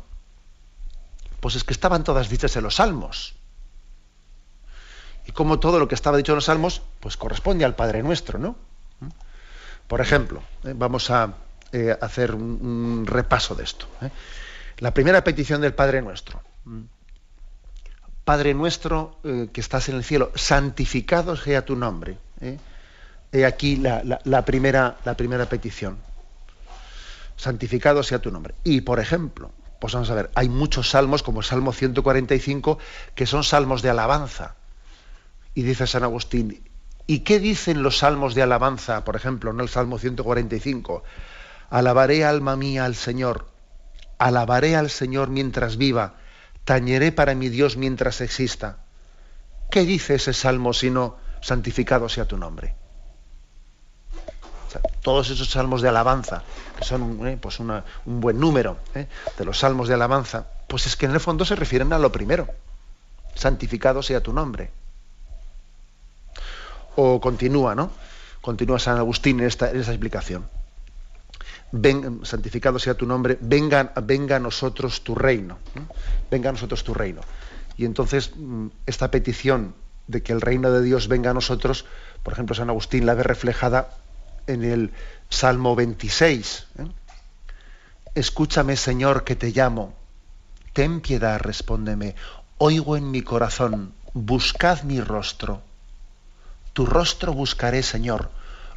pues 1.45 1.53
es 1.53 1.63
que 1.63 1.73
estaban 1.73 2.03
todas 2.03 2.27
dichas 2.27 2.55
en 2.55 2.63
los 2.63 2.77
salmos. 2.77 3.35
Y 5.27 5.31
como 5.31 5.59
todo 5.59 5.77
lo 5.77 5.87
que 5.87 5.93
estaba 5.93 6.17
dicho 6.17 6.31
en 6.31 6.37
los 6.37 6.45
salmos, 6.45 6.81
pues 6.99 7.17
corresponde 7.17 7.63
al 7.63 7.75
Padre 7.75 8.01
Nuestro, 8.01 8.39
¿no? 8.39 8.55
Por 9.87 10.01
ejemplo, 10.01 10.41
eh, 10.63 10.73
vamos 10.75 11.11
a 11.11 11.35
eh, 11.71 11.95
hacer 12.01 12.33
un, 12.33 13.05
repaso 13.05 13.53
de 13.53 13.63
esto. 13.63 13.85
¿eh? 14.01 14.09
La 14.79 14.91
primera 14.91 15.23
petición 15.23 15.61
del 15.61 15.75
Padre 15.75 16.01
Nuestro. 16.01 16.41
Padre 18.23 18.55
nuestro 18.55 19.19
que 19.21 19.61
estás 19.61 19.87
en 19.89 19.97
el 19.97 20.03
cielo, 20.03 20.31
santificado 20.33 21.37
sea 21.37 21.63
tu 21.63 21.75
nombre. 21.75 22.17
He 23.31 23.45
aquí 23.45 23.75
la, 23.75 24.45
primera, 24.45 24.97
la 25.05 25.15
primera 25.15 25.45
petición. 25.45 25.99
Santificado 27.37 28.01
sea 28.01 28.17
tu 28.17 28.31
nombre. 28.31 28.55
Y, 28.63 28.81
por 28.81 28.99
ejemplo, 28.99 29.51
pues 29.79 29.93
vamos 29.93 30.09
a 30.09 30.15
ver, 30.15 30.31
hay 30.35 30.49
muchos 30.49 30.89
salmos, 30.89 31.23
como 31.23 31.39
el 31.39 31.45
Salmo 31.45 31.73
145, 31.73 32.77
que 33.13 33.25
son 33.25 33.43
salmos 33.43 33.81
de 33.81 33.89
alabanza. 33.89 34.55
Y 35.53 35.63
dice 35.63 35.87
San 35.87 36.03
Agustín, 36.03 36.63
¿y 37.07 37.19
qué 37.19 37.39
dicen 37.39 37.83
los 37.83 37.99
salmos 37.99 38.35
de 38.35 38.41
alabanza, 38.41 39.03
por 39.03 39.15
ejemplo, 39.15 39.51
en 39.51 39.59
el 39.59 39.69
Salmo 39.69 39.97
145? 39.97 41.03
Alabaré 41.69 42.25
alma 42.25 42.55
mía 42.55 42.85
al 42.85 42.95
Señor, 42.95 43.47
alabaré 44.17 44.75
al 44.75 44.89
Señor 44.89 45.29
mientras 45.29 45.77
viva, 45.77 46.15
tañeré 46.63 47.11
para 47.11 47.35
mi 47.35 47.49
Dios 47.49 47.77
mientras 47.77 48.21
exista. 48.21 48.79
¿Qué 49.69 49.81
dice 49.85 50.15
ese 50.15 50.33
salmo 50.33 50.73
sino 50.73 51.17
santificado 51.41 52.09
sea 52.09 52.25
tu 52.25 52.37
nombre? 52.37 52.75
Todos 55.01 55.29
esos 55.29 55.49
salmos 55.49 55.81
de 55.81 55.89
alabanza, 55.89 56.43
que 56.77 56.83
son 56.83 57.27
eh, 57.27 57.37
pues 57.39 57.59
un 57.59 57.81
buen 58.05 58.39
número 58.39 58.77
eh, 58.93 59.07
de 59.37 59.45
los 59.45 59.59
salmos 59.59 59.87
de 59.87 59.93
alabanza, 59.93 60.47
pues 60.67 60.87
es 60.87 60.95
que 60.95 61.05
en 61.05 61.11
el 61.11 61.19
fondo 61.19 61.45
se 61.45 61.55
refieren 61.55 61.93
a 61.93 61.99
lo 61.99 62.11
primero. 62.11 62.47
Santificado 63.35 64.01
sea 64.01 64.21
tu 64.21 64.33
nombre. 64.33 64.71
O 66.95 67.19
continúa, 67.19 67.75
¿no? 67.75 67.91
Continúa 68.41 68.79
San 68.79 68.97
Agustín 68.97 69.39
en 69.39 69.47
esta, 69.47 69.71
explicación. 69.71 70.47
Ven, 71.71 72.21
santificado 72.23 72.79
sea 72.79 72.93
tu 72.93 73.05
nombre, 73.05 73.37
venga, 73.41 73.91
venga 74.03 74.37
a 74.37 74.39
nosotros 74.39 75.03
tu 75.03 75.15
reino. 75.15 75.57
Venga 76.31 76.49
a 76.49 76.53
nosotros 76.53 76.83
tu 76.83 76.93
reino. 76.93 77.21
Y 77.77 77.85
entonces 77.85 78.31
mm, 78.35 78.67
esta 78.85 79.11
petición 79.11 79.75
de 80.07 80.21
que 80.23 80.31
el 80.31 80.41
reino 80.41 80.71
de 80.71 80.81
Dios 80.81 81.07
venga 81.07 81.31
a 81.31 81.33
nosotros, 81.33 81.85
por 82.23 82.33
ejemplo, 82.33 82.55
San 82.55 82.69
Agustín 82.69 83.05
la 83.05 83.15
ve 83.15 83.23
reflejada 83.23 83.89
en 84.47 84.63
el 84.63 84.93
Salmo 85.29 85.75
26. 85.75 86.67
¿eh? 86.79 86.87
Escúchame, 88.13 88.77
Señor, 88.77 89.23
que 89.23 89.35
te 89.35 89.51
llamo. 89.51 89.93
Ten 90.73 91.01
piedad, 91.01 91.39
respóndeme. 91.39 92.15
Oigo 92.57 92.97
en 92.97 93.11
mi 93.11 93.21
corazón, 93.21 93.93
buscad 94.13 94.83
mi 94.83 95.01
rostro. 95.01 95.61
Tu 96.73 96.85
rostro 96.85 97.33
buscaré, 97.33 97.83
Señor. 97.83 98.31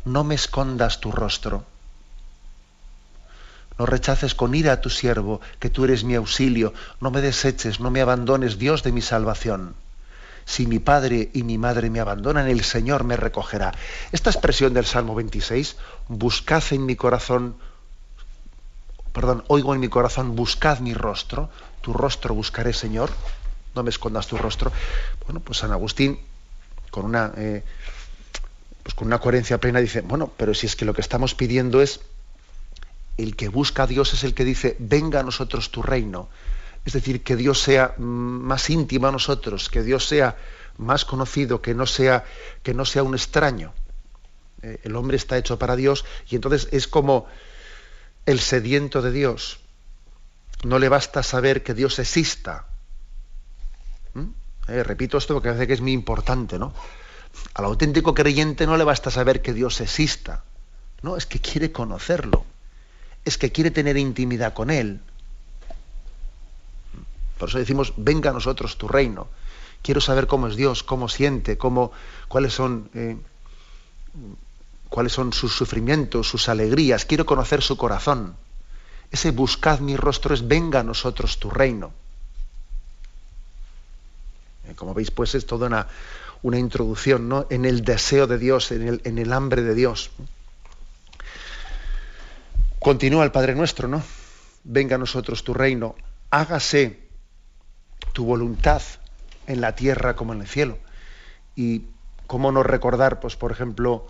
No 0.05 0.25
me 0.25 0.35
escondas 0.35 1.01
tu 1.01 1.13
rostro. 1.13 1.65
No 3.79 3.87
rechaces 3.87 4.35
con 4.35 4.55
ira 4.55 4.73
a 4.73 4.81
tu 4.81 4.91
siervo, 4.91 5.41
que 5.61 5.71
tú 5.71 5.85
eres 5.85 6.03
mi 6.03 6.15
auxilio. 6.15 6.73
No 7.01 7.11
me 7.11 7.21
deseches, 7.21 7.79
no 7.79 7.91
me 7.91 8.01
abandones, 8.01 8.59
Dios 8.59 8.83
de 8.83 8.93
mi 8.93 9.03
salvación 9.03 9.75
si 10.49 10.67
mi 10.67 10.78
padre 10.78 11.28
y 11.35 11.43
mi 11.43 11.59
madre 11.59 11.90
me 11.90 12.00
abandonan, 12.00 12.49
el 12.49 12.64
Señor 12.64 13.05
me 13.05 13.19
recogerá. 13.19 13.75
Esta 14.12 14.31
expresión 14.31 14.73
del 14.73 14.87
Salmo 14.87 15.14
26, 15.14 15.76
buscad 16.09 16.62
en 16.71 16.87
mi 16.87 16.97
corazón, 16.97 17.57
perdón, 19.12 19.45
oigo 19.49 19.75
en 19.75 19.81
mi 19.81 19.88
corazón, 19.88 20.35
buscad 20.35 20.78
mi 20.78 20.95
rostro, 20.95 21.50
tu 21.83 21.93
rostro 21.93 22.33
buscaré, 22.33 22.73
Señor, 22.73 23.11
no 23.75 23.83
me 23.83 23.90
escondas 23.90 24.26
tu 24.26 24.38
rostro. 24.38 24.73
Bueno, 25.26 25.40
pues 25.40 25.59
San 25.59 25.71
Agustín, 25.71 26.19
con 26.90 27.05
una, 27.05 27.31
eh, 27.37 27.62
pues 28.83 28.95
con 28.95 29.07
una 29.07 29.19
coherencia 29.19 29.59
plena, 29.59 29.81
dice, 29.81 30.00
bueno, 30.00 30.33
pero 30.35 30.55
si 30.55 30.64
es 30.64 30.76
que 30.76 30.87
lo 30.87 30.95
que 30.95 31.02
estamos 31.02 31.35
pidiendo 31.35 31.83
es, 31.83 32.00
el 33.19 33.37
que 33.37 33.50
busca 33.50 33.83
a 33.83 33.87
Dios 33.87 34.14
es 34.14 34.25
el 34.25 34.33
que 34.33 34.47
dice, 34.47 34.76
venga 34.78 35.21
a 35.21 35.25
nosotros 35.25 35.71
tu 35.71 35.83
reino 35.83 36.31
es 36.88 36.95
decir, 36.95 37.23
que 37.23 37.37
Dios 37.37 37.61
sea 37.61 37.95
más 37.99 38.71
íntimo 38.71 39.09
a 39.09 39.12
nosotros, 39.12 39.68
que 39.68 39.83
Dios 39.83 40.09
sea 40.09 40.38
más 40.78 41.04
conocido, 41.04 41.61
que 41.61 41.75
no 41.75 41.85
sea, 41.85 42.25
que 42.62 42.73
no 42.73 42.87
sea 42.87 43.02
un 43.02 43.14
extraño. 43.14 43.75
Eh, 44.62 44.80
el 44.85 44.97
hombre 44.97 45.18
está 45.18 45.37
hecho 45.37 45.59
para 45.59 45.76
Dios 45.76 46.07
y 46.30 46.37
entonces 46.37 46.66
es 46.73 46.88
como 46.88 47.26
el 48.25 48.40
sediento 48.40 49.02
de 49.02 49.12
Dios. 49.12 49.61
No 50.64 50.78
le 50.78 50.88
basta 50.88 51.23
saber 51.23 51.62
que 51.62 51.75
Dios 51.75 51.99
exista. 51.99 52.64
¿Mm? 54.14 54.28
Eh, 54.68 54.83
repito 54.83 55.18
esto 55.18 55.35
porque 55.35 55.50
parece 55.50 55.66
que 55.66 55.75
es 55.75 55.83
muy 55.83 55.92
importante, 55.92 56.59
¿no? 56.59 56.73
Al 57.52 57.66
auténtico 57.66 58.14
creyente 58.14 58.66
no 58.66 58.78
le 58.78 58.85
basta 58.85 59.11
saber 59.11 59.42
que 59.42 59.52
Dios 59.52 59.83
exista. 59.83 60.42
No, 61.02 61.18
es 61.18 61.26
que 61.26 61.38
quiere 61.38 61.71
conocerlo. 61.71 62.47
Es 63.26 63.37
que 63.37 63.52
quiere 63.52 63.71
tener 63.71 63.99
intimidad 63.99 64.54
con 64.54 64.71
Él. 64.71 65.02
Por 67.38 67.49
eso 67.49 67.59
decimos, 67.59 67.95
venga 67.97 68.30
a 68.30 68.33
nosotros 68.33 68.76
tu 68.76 68.88
reino. 68.88 69.28
Quiero 69.83 70.00
saber 70.00 70.26
cómo 70.26 70.49
es 70.49 70.57
Dios, 70.57 70.83
cómo 70.83 71.09
siente, 71.09 71.57
cómo, 71.57 71.92
cuáles 72.26 72.52
son, 72.52 72.90
eh, 72.95 73.16
cuáles 74.88 75.12
son 75.12 75.33
sus 75.33 75.54
sufrimientos, 75.54 76.28
sus 76.28 76.49
alegrías. 76.49 77.04
Quiero 77.04 77.25
conocer 77.25 77.62
su 77.62 77.76
corazón. 77.76 78.37
Ese 79.11 79.30
buscad 79.30 79.80
mi 79.80 79.97
rostro 79.97 80.35
es 80.35 80.47
venga 80.47 80.80
a 80.80 80.83
nosotros 80.83 81.38
tu 81.38 81.49
reino. 81.49 81.92
Eh, 84.68 84.75
como 84.75 84.95
veis, 84.95 85.11
pues 85.11 85.35
es 85.35 85.47
toda 85.47 85.68
una, 85.68 85.87
una 86.42 86.59
introducción 86.59 87.28
¿no? 87.28 87.47
en 87.49 87.64
el 87.64 87.85
deseo 87.85 88.26
de 88.26 88.38
Dios, 88.38 88.73
en 88.73 88.87
el, 88.87 89.00
en 89.04 89.18
el 89.18 89.33
hambre 89.33 89.62
de 89.62 89.75
Dios. 89.75 90.11
Continúa 92.78 93.25
el 93.25 93.33
Padre 93.33 93.54
Nuestro, 93.54 93.88
¿no? 93.88 94.02
Venga 94.64 94.97
a 94.97 94.99
nosotros 94.99 95.42
tu 95.42 95.54
reino, 95.54 95.97
hágase 96.30 97.08
tu 98.12 98.25
voluntad 98.25 98.83
en 99.47 99.61
la 99.61 99.75
tierra 99.75 100.17
como 100.17 100.33
en 100.33 100.43
el 100.43 100.49
cielo. 100.49 100.79
Y 101.57 101.85
cómo 102.27 102.53
no 102.53 102.62
recordar, 102.62 103.21
pues, 103.21 103.37
por 103.37 103.53
ejemplo, 103.53 104.07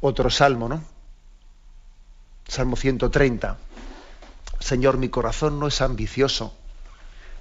otro 0.00 0.30
salmo, 0.30 0.68
¿no? 0.68 0.82
Salmo 2.46 2.76
130. 2.76 3.58
Señor, 4.60 4.98
mi 4.98 5.08
corazón 5.08 5.58
no 5.58 5.66
es 5.66 5.80
ambicioso, 5.80 6.54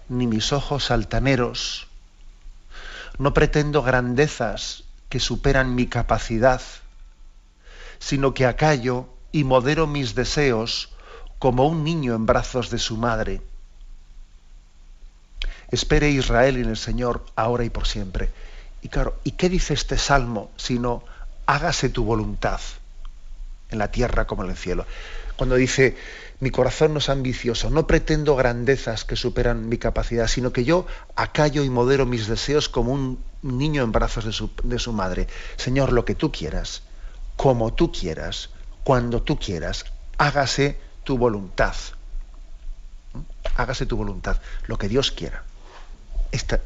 ni 0.08 0.27
mis 0.27 0.53
ojos 0.53 0.91
altaneros. 0.91 1.88
No 3.18 3.34
pretendo 3.34 3.84
grandezas 3.84 4.84
que 5.10 5.20
superan 5.20 5.75
mi 5.75 5.88
capacidad, 5.88 6.62
sino 8.00 8.34
que 8.34 8.46
acallo 8.46 9.10
y 9.32 9.44
modero 9.44 9.88
mis 9.88 10.15
deseos 10.15 10.94
como 11.38 11.68
un 11.68 11.84
niño 11.84 12.15
en 12.15 12.25
brazos 12.25 12.70
de 12.70 12.79
su 12.79 12.98
madre. 12.98 13.41
Espere 15.71 16.09
Israel 16.09 16.57
en 16.57 16.69
el 16.69 16.77
Señor 16.77 17.25
ahora 17.35 17.63
y 17.63 17.69
por 17.69 17.88
siempre. 17.88 18.29
Y 18.81 18.89
claro, 18.89 19.19
¿y 19.23 19.31
qué 19.31 19.49
dice 19.49 19.73
este 19.73 19.97
salmo 19.97 20.51
sino 20.57 21.03
hágase 21.45 21.89
tu 21.89 22.03
voluntad 22.03 22.59
en 23.69 23.77
la 23.77 23.91
tierra 23.91 24.25
como 24.25 24.43
en 24.43 24.51
el 24.51 24.57
cielo? 24.57 24.85
cuando 25.39 25.55
dice, 25.55 25.95
mi 26.41 26.51
corazón 26.51 26.91
no 26.91 26.99
es 26.99 27.07
ambicioso, 27.07 27.69
no 27.69 27.88
pretendo 27.88 28.35
grandezas 28.35 29.05
que 29.05 29.15
superan 29.15 29.69
mi 29.69 29.77
capacidad, 29.77 30.27
sino 30.27 30.51
que 30.51 30.65
yo 30.65 30.85
acallo 31.15 31.63
y 31.63 31.69
modero 31.69 32.05
mis 32.05 32.27
deseos 32.27 32.67
como 32.67 32.91
un 32.91 33.23
niño 33.41 33.81
en 33.83 33.93
brazos 33.93 34.25
de 34.25 34.33
su, 34.33 34.51
de 34.63 34.79
su 34.79 34.91
madre. 34.91 35.29
Señor, 35.55 35.93
lo 35.93 36.03
que 36.03 36.13
tú 36.13 36.29
quieras, 36.29 36.83
como 37.38 37.73
tú 37.73 37.89
quieras, 37.89 38.49
cuando 38.83 39.21
tú 39.21 39.39
quieras, 39.39 39.85
hágase 40.17 40.77
tu 41.05 41.17
voluntad. 41.17 41.75
¿Mm? 43.13 43.19
Hágase 43.55 43.85
tu 43.85 43.95
voluntad, 43.95 44.41
lo 44.67 44.77
que 44.77 44.89
Dios 44.89 45.09
quiera. 45.11 45.45
Este, 46.31 46.62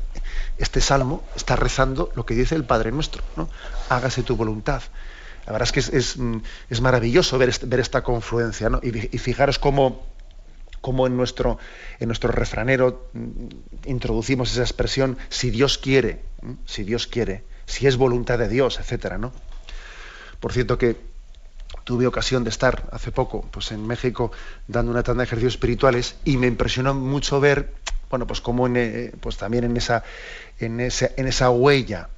este 0.58 0.82
salmo 0.82 1.24
está 1.36 1.56
rezando 1.56 2.12
lo 2.16 2.26
que 2.26 2.34
dice 2.34 2.56
el 2.56 2.66
Padre 2.66 2.92
Nuestro, 2.92 3.24
¿no? 3.38 3.50
Hágase 3.90 4.24
tu 4.24 4.36
voluntad. 4.36 4.82
La 5.46 5.52
verdad 5.52 5.68
es 5.68 5.72
que 5.72 5.98
es, 5.98 6.18
mm, 6.18 6.42
maravilloso 6.82 7.38
ver, 7.38 7.54
ver, 7.66 7.80
esta 7.80 8.02
confluencia, 8.02 8.70
¿no? 8.70 8.80
y, 8.82 8.92
fijaros 9.18 9.60
cómo, 9.60 10.06
cómo, 10.80 11.06
en, 11.06 11.18
nuestro, 11.18 11.58
en 12.00 12.08
nuestro 12.08 12.32
refranero 12.32 13.10
mm, 13.14 13.48
introducimos 13.86 14.52
esa 14.52 14.62
expresión, 14.62 15.18
si 15.30 15.50
Dios 15.50 15.78
quiere, 15.78 16.24
si 16.66 16.84
Dios 16.84 17.08
quiere, 17.08 17.44
si 17.66 17.88
es 17.88 17.98
voluntad 17.98 18.40
de 18.40 18.48
Dios, 18.48 18.80
etcétera, 18.80 19.18
¿no? 19.18 19.34
Por 20.40 20.54
cierto 20.54 20.78
que 20.78 20.98
tuve 21.84 22.08
ocasión 22.08 22.44
de 22.44 22.50
estar 22.50 22.88
hace 22.92 23.12
poco 23.12 23.42
pues 23.52 23.72
en 23.72 23.86
México 23.86 24.32
dando 24.68 24.92
una 24.92 25.04
tanda 25.04 25.22
de 25.22 25.26
ejercicios 25.26 25.54
espirituales 25.54 26.16
y 26.24 26.38
me 26.38 26.48
impresionó 26.48 26.94
mucho 26.94 27.40
ver 27.40 27.74
bueno 28.14 28.28
pues 28.28 28.42
cómo 28.42 28.68
en, 28.68 28.78
eh, 28.78 29.12
pues 29.20 29.38
también 29.38 29.64
en 29.66 30.80
esa 30.80 31.50
huella 31.50 32.10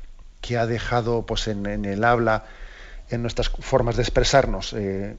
que 0.41 0.57
ha 0.57 0.67
dejado 0.67 1.25
pues 1.25 1.47
en 1.47 1.85
el 1.85 2.03
habla 2.03 2.43
en 3.09 3.21
nuestras 3.21 3.49
formas 3.49 3.95
de 3.95 4.01
expresarnos, 4.01 4.73
eh, 4.73 5.15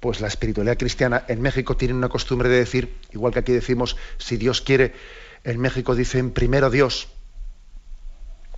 pues 0.00 0.20
la 0.20 0.28
espiritualidad 0.28 0.76
cristiana 0.76 1.24
en 1.28 1.40
México 1.40 1.78
tiene 1.78 1.94
una 1.94 2.08
costumbre 2.08 2.48
de 2.48 2.58
decir, 2.58 2.94
igual 3.12 3.32
que 3.32 3.38
aquí 3.38 3.52
decimos, 3.52 3.96
si 4.18 4.36
Dios 4.36 4.60
quiere, 4.60 4.92
en 5.44 5.58
México 5.60 5.94
dicen 5.94 6.30
primero 6.32 6.68
Dios. 6.68 7.08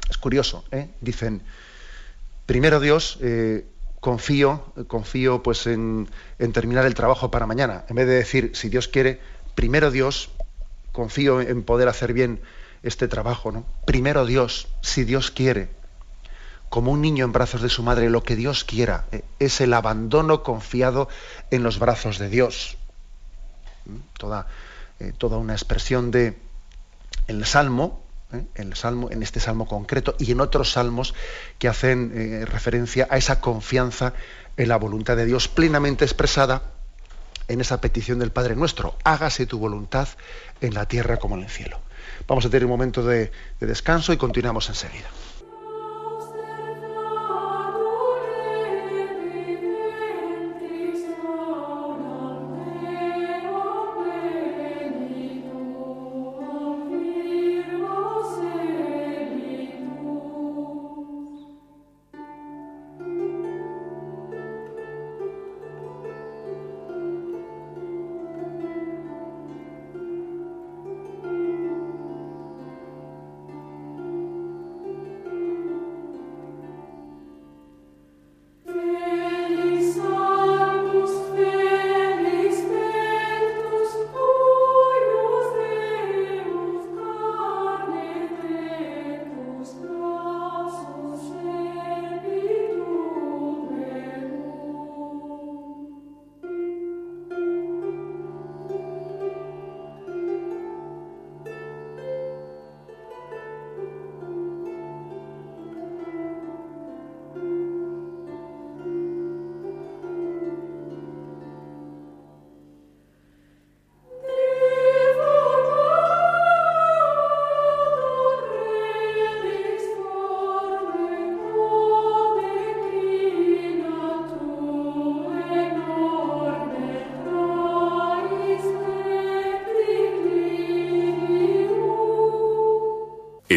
Es 0.08 0.18
curioso, 0.18 0.64
¿eh? 0.72 0.88
dicen 1.00 1.42
primero 2.46 2.80
Dios, 2.80 3.18
eh, 3.20 3.64
confío, 4.00 4.72
confío 4.88 5.42
pues 5.42 5.68
en, 5.68 6.08
terminar 6.52 6.84
el 6.84 6.94
trabajo 6.94 7.30
para 7.30 7.46
mañana. 7.46 7.84
En 7.88 7.94
vez 7.96 8.08
de 8.08 8.14
decir, 8.14 8.50
si 8.54 8.68
Dios 8.68 8.88
quiere, 8.88 9.20
primero 9.54 9.90
Dios, 9.90 10.30
confío 10.92 11.40
en 11.40 11.62
poder 11.62 11.88
hacer 11.88 12.12
bien 12.12 12.40
este 12.82 13.08
trabajo, 13.08 13.52
¿no? 13.52 13.64
Primero 13.84 14.26
Dios, 14.26 14.68
si 14.80 15.04
Dios 15.04 15.30
quiere 15.30 15.68
como 16.70 16.92
un 16.92 17.02
niño 17.02 17.24
en 17.24 17.32
brazos 17.32 17.62
de 17.62 17.68
su 17.68 17.82
madre, 17.82 18.08
lo 18.08 18.22
que 18.22 18.36
Dios 18.36 18.64
quiera, 18.64 19.04
eh, 19.10 19.22
es 19.40 19.60
el 19.60 19.74
abandono 19.74 20.44
confiado 20.44 21.08
en 21.50 21.64
los 21.64 21.80
brazos 21.80 22.18
de 22.18 22.28
Dios. 22.28 22.78
¿Mm? 23.86 23.96
Toda, 24.16 24.46
eh, 25.00 25.12
toda 25.18 25.36
una 25.36 25.52
expresión 25.52 26.12
de 26.12 26.38
el 27.26 27.44
salmo, 27.44 28.00
¿eh? 28.32 28.44
el 28.54 28.76
salmo, 28.76 29.10
en 29.10 29.24
este 29.24 29.40
salmo 29.40 29.66
concreto 29.66 30.14
y 30.20 30.30
en 30.30 30.40
otros 30.40 30.72
salmos 30.72 31.12
que 31.58 31.66
hacen 31.66 32.46
referencia 32.46 33.08
a 33.10 33.16
esa 33.16 33.40
confianza 33.40 34.14
en 34.56 34.68
la 34.68 34.76
voluntad 34.76 35.16
de 35.16 35.26
Dios 35.26 35.48
plenamente 35.48 36.04
expresada 36.04 36.62
en 37.50 37.60
esa 37.60 37.80
petición 37.80 38.18
del 38.18 38.30
Padre 38.30 38.56
nuestro. 38.56 38.96
Hágase 39.04 39.46
tu 39.46 39.58
voluntad 39.58 40.08
en 40.60 40.74
la 40.74 40.86
tierra 40.86 41.18
como 41.18 41.36
en 41.36 41.42
el 41.42 41.50
cielo. 41.50 41.80
Vamos 42.26 42.46
a 42.46 42.50
tener 42.50 42.64
un 42.64 42.70
momento 42.70 43.04
de 43.04 43.32
descanso 43.60 44.12
y 44.12 44.16
continuamos 44.16 44.68
enseguida. 44.68 45.08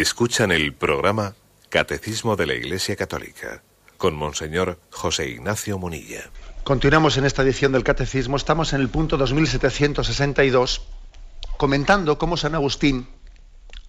Escuchan 0.04 0.52
el 0.52 0.74
programa 0.74 1.34
Catecismo 1.70 2.36
de 2.36 2.46
la 2.46 2.56
Iglesia 2.56 2.98
Católica 2.98 3.64
con 3.96 4.16
Monseñor 4.16 4.78
José 4.90 5.30
Ignacio 5.30 5.78
Munilla. 5.78 6.30
Continuamos 6.66 7.16
en 7.16 7.24
esta 7.24 7.42
edición 7.42 7.72
del 7.72 7.86
Catecismo. 7.86 8.36
Estamos 8.36 8.74
en 8.74 8.82
el 8.82 8.90
punto 8.90 9.16
2762 9.16 10.82
comentando 11.56 12.18
cómo 12.18 12.36
San 12.36 12.54
Agustín 12.54 13.08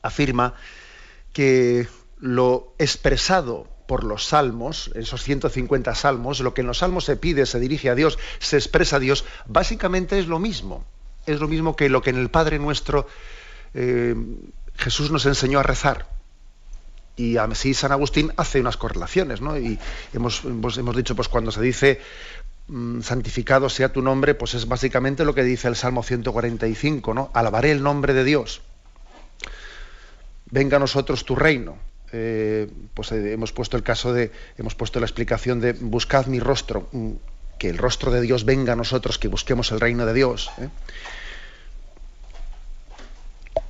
afirma 0.03 0.55
que 1.33 1.89
lo 2.21 2.77
expresado 2.79 3.67
por 3.89 4.05
los 4.05 4.25
salmos, 4.25 4.93
esos 4.95 5.21
150 5.25 5.97
salmos, 5.97 6.39
lo 6.39 6.55
que 6.55 6.61
en 6.61 6.69
los 6.69 6.79
salmos 6.79 7.07
se 7.07 7.17
pide, 7.17 7.45
se 7.45 7.59
dirige 7.59 7.91
a 7.91 7.97
Dios, 7.97 8.21
se 8.39 8.57
expresa 8.57 8.97
a 8.97 9.01
Dios, 9.01 9.25
básicamente 9.47 10.21
es 10.21 10.29
lo 10.29 10.39
mismo. 10.39 10.85
Es 11.27 11.41
lo 11.41 11.49
mismo 11.49 11.75
que 11.75 11.89
lo 11.89 12.03
que 12.03 12.11
en 12.11 12.19
el 12.19 12.31
Padre 12.31 12.61
Nuestro 12.61 13.09
eh, 13.75 14.15
Jesús 14.77 15.11
nos 15.11 15.27
enseñó 15.27 15.61
a 15.61 15.63
rezar. 15.63 16.07
Y 17.17 17.37
así 17.37 17.75
San 17.75 17.93
Agustín 17.93 18.33
hace 18.37 18.61
unas 18.61 18.77
correlaciones, 18.77 19.41
¿no? 19.41 19.57
Y 19.57 19.79
hemos, 20.13 20.43
dicho, 20.97 21.15
pues 21.15 21.29
cuando 21.29 21.53
se 21.53 21.61
dice 21.61 22.01
mm, 22.67 23.03
santificado 23.03 23.69
sea 23.69 23.93
tu 23.93 24.03
nombre, 24.03 24.35
pues 24.35 24.55
es 24.55 24.67
básicamente 24.67 25.25
lo 25.25 25.35
que 25.35 25.45
dice 25.45 25.69
el 25.69 25.77
Salmo 25.77 26.03
145, 26.03 27.15
¿no? 27.15 27.31
Alabaré 27.33 27.71
el 27.71 27.83
nombre 27.83 28.15
de 28.15 28.25
Dios. 28.25 28.63
Venga 30.51 30.77
a 30.77 30.81
nosotros 30.81 31.25
tu 31.25 31.37
reino. 31.37 31.79
Eh, 32.17 32.71
pues 32.95 33.11
eh, 33.13 33.33
hemos 33.33 33.53
puesto 33.53 33.77
el 33.77 33.83
caso 33.83 34.13
de, 34.13 34.31
hemos 34.57 34.75
puesto 34.75 35.01
la 35.01 35.07
explicación 35.07 35.61
de 35.61 35.73
buscad 35.73 36.27
mi 36.27 36.41
rostro, 36.41 36.89
mm, 36.93 37.11
que 37.59 37.69
el 37.69 37.79
rostro 37.79 38.11
de 38.11 38.21
Dios 38.21 38.45
venga 38.45 38.73
a 38.73 38.77
nosotros, 38.77 39.19
que 39.19 39.29
busquemos 39.29 39.71
el 39.71 39.81
reino 39.81 40.05
de 40.05 40.15
Dios. 40.15 40.51
¿eh? 40.59 40.69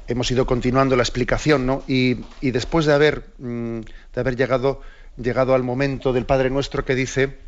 Hemos 0.07 0.31
ido 0.31 0.47
continuando 0.47 0.97
la 0.97 1.03
explicación, 1.03 1.67
¿no? 1.67 1.83
Y, 1.87 2.17
después 2.40 2.87
de 2.87 2.95
haber, 2.95 3.27
mm, 3.38 3.81
de 3.81 4.21
haber 4.21 4.37
llegado, 4.37 4.81
llegado 5.17 5.55
al 5.55 5.62
momento 5.62 6.12
del 6.12 6.27
Padre 6.27 6.51
Nuestro 6.51 6.85
que 6.85 6.95
dice, 6.95 7.38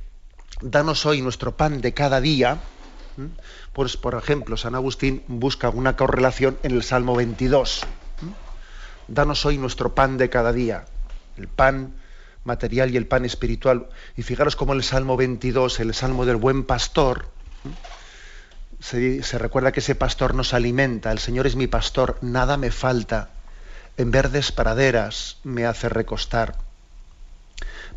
danos 0.60 1.06
hoy 1.06 1.22
nuestro 1.22 1.56
pan 1.56 1.80
de 1.80 1.92
cada 1.94 2.20
día, 2.20 2.58
pues 3.72 3.96
por 3.96 4.14
ejemplo, 4.14 4.56
San 4.56 4.74
Agustín 4.74 5.22
busca 5.26 5.70
una 5.70 5.96
correlación 5.96 6.58
en 6.62 6.72
el 6.72 6.82
Salmo 6.82 7.16
22. 7.16 7.82
Danos 9.08 9.46
hoy 9.46 9.56
nuestro 9.58 9.94
pan 9.94 10.18
de 10.18 10.28
cada 10.28 10.52
día, 10.52 10.84
el 11.36 11.48
pan 11.48 11.94
material 12.44 12.90
y 12.92 12.96
el 12.96 13.06
pan 13.06 13.24
espiritual. 13.24 13.88
Y 14.16 14.22
fijaros 14.22 14.56
cómo 14.56 14.72
el 14.72 14.82
Salmo 14.82 15.16
22, 15.16 15.80
el 15.80 15.94
Salmo 15.94 16.26
del 16.26 16.36
buen 16.36 16.64
pastor, 16.64 17.26
se, 18.80 19.38
recuerda 19.38 19.72
que 19.72 19.80
ese 19.80 19.94
pastor 19.94 20.34
nos 20.34 20.54
alimenta, 20.54 21.12
el 21.12 21.18
Señor 21.18 21.46
es 21.46 21.56
mi 21.56 21.66
pastor, 21.66 22.18
nada 22.20 22.56
me 22.56 22.70
falta, 22.70 23.30
en 23.96 24.10
verdes 24.10 24.52
praderas 24.52 25.38
me 25.44 25.66
hace 25.66 25.88
recostar, 25.88 26.58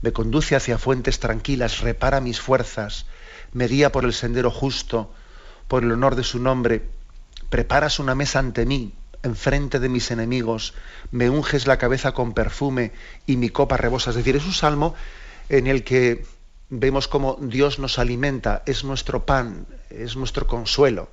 me 0.02 0.14
conduce 0.14 0.56
hacia 0.56 0.78
fuentes 0.78 1.20
tranquilas, 1.20 1.82
repara 1.82 2.22
mis 2.22 2.40
fuerzas, 2.40 3.06
me 3.52 3.68
guía 3.68 3.92
por 3.92 4.06
el 4.06 4.14
sendero 4.14 4.52
justo, 4.52 5.14
por 5.68 5.84
el 5.84 5.92
honor 5.92 6.16
de 6.16 6.24
su 6.24 6.40
nombre, 6.40 6.90
preparas 7.50 8.00
una 8.00 8.16
mesa 8.16 8.40
ante 8.40 8.66
mí, 8.66 8.94
enfrente 9.24 9.80
de 9.80 9.90
mis 9.90 10.12
enemigos, 10.12 10.74
me 11.12 11.30
unges 11.30 11.68
la 11.68 11.78
cabeza 11.78 12.14
con 12.14 12.34
perfume 12.34 12.94
y 13.26 13.36
mi 13.36 13.50
copa 13.50 13.76
rebosa. 13.76 14.12
Es 14.12 14.16
decir, 14.16 14.36
es 14.36 14.46
un 14.46 14.54
salmo 14.54 14.96
en 15.50 15.68
el 15.68 15.84
que 15.84 16.26
vemos 16.70 17.08
cómo 17.08 17.38
Dios 17.42 17.80
nos 17.80 18.00
alimenta, 18.00 18.64
es 18.66 18.84
nuestro 18.84 19.26
pan, 19.26 19.66
es 19.90 20.16
nuestro 20.16 20.48
consuelo, 20.48 21.10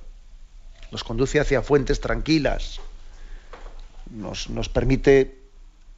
nos 0.91 1.03
conduce 1.03 1.39
hacia 1.39 1.61
fuentes 1.61 1.99
tranquilas, 1.99 2.79
nos, 4.11 4.49
nos 4.49 4.69
permite 4.69 5.41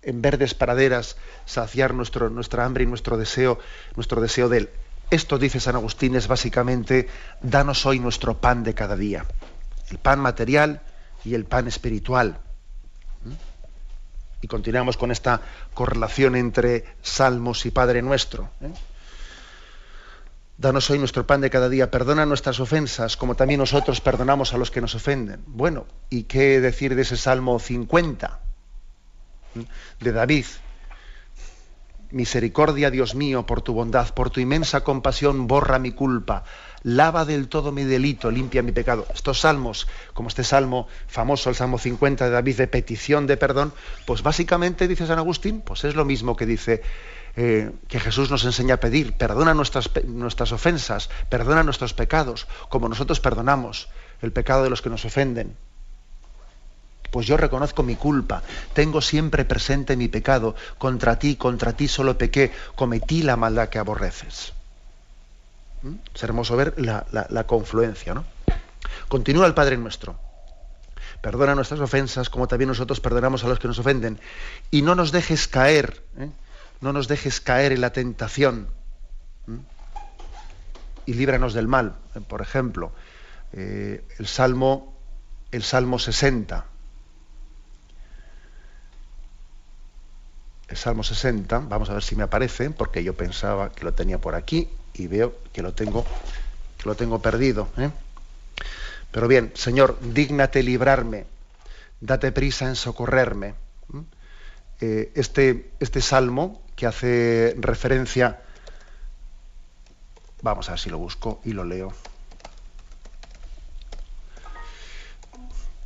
en 0.01 0.21
verdes 0.21 0.53
praderas 0.53 1.17
saciar 1.45 1.93
nuestro, 1.93 2.29
nuestra 2.29 2.65
hambre 2.65 2.85
y 2.85 2.87
nuestro 2.87 3.17
deseo, 3.17 3.59
nuestro 3.95 4.21
deseo 4.21 4.49
de 4.49 4.57
él. 4.59 4.69
Esto, 5.11 5.37
dice 5.37 5.59
San 5.59 5.75
Agustín, 5.75 6.15
es 6.15 6.27
básicamente, 6.27 7.07
danos 7.41 7.85
hoy 7.85 7.99
nuestro 7.99 8.37
pan 8.39 8.63
de 8.63 8.73
cada 8.73 8.95
día. 8.95 9.25
El 9.89 9.97
pan 9.97 10.19
material 10.19 10.81
y 11.25 11.33
el 11.33 11.45
pan 11.45 11.67
espiritual. 11.67 12.37
¿Mm? 13.25 13.31
Y 14.41 14.47
continuamos 14.47 14.95
con 14.95 15.11
esta 15.11 15.41
correlación 15.73 16.35
entre 16.35 16.85
salmos 17.01 17.65
y 17.65 17.71
Padre 17.71 18.01
nuestro. 18.01 18.51
¿eh? 18.61 18.71
Danos 20.59 20.89
hoy 20.89 20.99
nuestro 20.99 21.25
pan 21.25 21.39
de 21.39 21.49
cada 21.49 21.69
día, 21.69 21.89
perdona 21.89 22.25
nuestras 22.25 22.59
ofensas, 22.59 23.15
como 23.15 23.35
también 23.35 23.61
nosotros 23.61 24.01
perdonamos 24.01 24.53
a 24.53 24.57
los 24.57 24.71
que 24.71 24.81
nos 24.81 24.93
ofenden. 24.93 25.41
Bueno, 25.47 25.85
¿y 26.09 26.23
qué 26.23 26.59
decir 26.59 26.95
de 26.95 27.03
ese 27.03 27.15
Salmo 27.15 27.59
50 27.59 28.41
¿Mm? 29.55 29.61
de 30.03 30.11
David? 30.11 30.45
Misericordia, 32.11 32.91
Dios 32.91 33.15
mío, 33.15 33.45
por 33.45 33.61
tu 33.61 33.71
bondad, 33.71 34.13
por 34.13 34.31
tu 34.31 34.41
inmensa 34.41 34.83
compasión, 34.83 35.47
borra 35.47 35.79
mi 35.79 35.93
culpa, 35.93 36.43
lava 36.83 37.23
del 37.23 37.47
todo 37.47 37.71
mi 37.71 37.85
delito, 37.85 38.29
limpia 38.29 38.61
mi 38.61 38.73
pecado. 38.73 39.07
Estos 39.13 39.39
salmos, 39.39 39.87
como 40.13 40.27
este 40.27 40.43
salmo 40.43 40.89
famoso, 41.07 41.49
el 41.49 41.55
Salmo 41.55 41.77
50 41.77 42.25
de 42.25 42.31
David, 42.31 42.57
de 42.57 42.67
petición 42.67 43.27
de 43.27 43.37
perdón, 43.37 43.71
pues 44.05 44.23
básicamente, 44.23 44.89
dice 44.89 45.07
San 45.07 45.19
Agustín, 45.19 45.61
pues 45.61 45.85
es 45.85 45.95
lo 45.95 46.03
mismo 46.03 46.35
que 46.35 46.45
dice 46.45 46.81
eh, 47.41 47.71
que 47.87 48.01
Jesús 48.01 48.29
nos 48.29 48.43
enseña 48.43 48.73
a 48.73 48.83
pedir, 48.83 49.13
perdona 49.13 49.53
nuestras, 49.53 50.51
ofensas, 50.51 51.09
perdona 51.29 51.63
nuestros 51.63 51.93
pecados, 51.93 52.47
como 52.67 52.89
nosotros 52.89 53.21
perdonamos 53.21 53.87
el 54.21 54.33
pecado 54.33 54.65
de 54.65 54.69
los 54.69 54.81
que 54.81 54.89
nos 54.89 55.05
ofenden 55.05 55.55
pues 57.11 57.25
yo 57.25 57.37
reconozco 57.37 57.81
mi 57.81 57.95
culpa, 57.95 58.43
tengo 58.73 59.01
siempre 59.01 59.45
presente 59.45 59.95
mi 59.95 60.09
pecado, 60.09 60.53
contra 60.77 61.17
ti, 61.17 61.37
contra 61.37 61.73
ti 61.73 61.87
solo 61.87 62.17
pequé, 62.17 62.51
cometí 62.75 63.23
la 63.23 63.35
maldad 63.35 63.69
que 63.69 63.79
aborreces. 63.79 64.53
¿Mm? 65.81 65.95
Es 66.13 66.21
hermoso 66.21 66.55
ver 66.55 66.75
la, 66.77 67.43
confluencia, 67.47 68.13
¿no? 68.13 68.25
Continúa 69.07 69.47
el 69.47 69.55
Padre 69.55 69.77
nuestro. 69.77 70.19
Perdona 71.21 71.55
nuestras 71.55 71.79
ofensas 71.79 72.29
como 72.29 72.47
también 72.47 72.67
nosotros 72.67 72.99
perdonamos 72.99 73.43
a 73.43 73.47
los 73.47 73.57
que 73.57 73.67
nos 73.67 73.79
ofenden. 73.79 74.19
Y 74.69 74.83
no 74.83 74.93
nos 74.93 75.11
dejes 75.11 75.47
caer, 75.47 76.03
¿eh? 76.19 76.29
No 76.81 76.93
nos 76.93 77.07
dejes 77.07 77.41
caer 77.41 77.71
en 77.71 77.81
la 77.81 77.91
tentación. 77.91 78.67
Y 81.05 81.13
líbranos 81.13 81.53
del 81.53 81.67
mal. 81.67 81.95
Por 82.27 82.41
ejemplo, 82.41 82.91
eh, 83.53 84.03
el 84.19 84.27
Salmo, 84.27 84.95
el 85.51 85.63
Salmo 85.63 85.99
60. 85.99 86.65
el 90.69 90.77
Salmo 90.77 91.03
60, 91.03 91.59
vamos 91.67 91.89
a 91.89 91.93
ver 91.93 92.03
si 92.03 92.15
me 92.15 92.23
aparece, 92.23 92.69
porque 92.69 93.03
yo 93.03 93.15
pensaba 93.15 93.71
que 93.71 93.83
lo 93.83 93.93
tenía 93.93 94.19
por 94.19 94.35
aquí 94.35 94.69
y 94.93 95.07
veo 95.07 95.35
que 95.51 95.63
lo 95.63 95.73
tengo, 95.73 96.05
que 96.77 96.87
lo 96.87 96.95
tengo 96.95 97.19
perdido. 97.21 97.67
¿eh? 97.77 97.89
Pero 99.11 99.27
bien, 99.27 99.51
Señor, 99.55 99.97
dígnate 99.99 100.61
librarme, 100.61 101.25
date 101.99 102.31
prisa 102.31 102.67
en 102.67 102.75
socorrerme. 102.75 103.55
Eh, 104.81 105.11
este, 105.15 105.71
este 105.79 106.01
salmo 106.01 106.61
que 106.79 106.87
hace 106.87 107.55
referencia, 107.59 108.39
vamos 110.41 110.69
a 110.69 110.71
ver 110.71 110.79
si 110.79 110.89
lo 110.89 110.97
busco 110.97 111.41
y 111.43 111.51
lo 111.51 111.65
leo. 111.65 111.91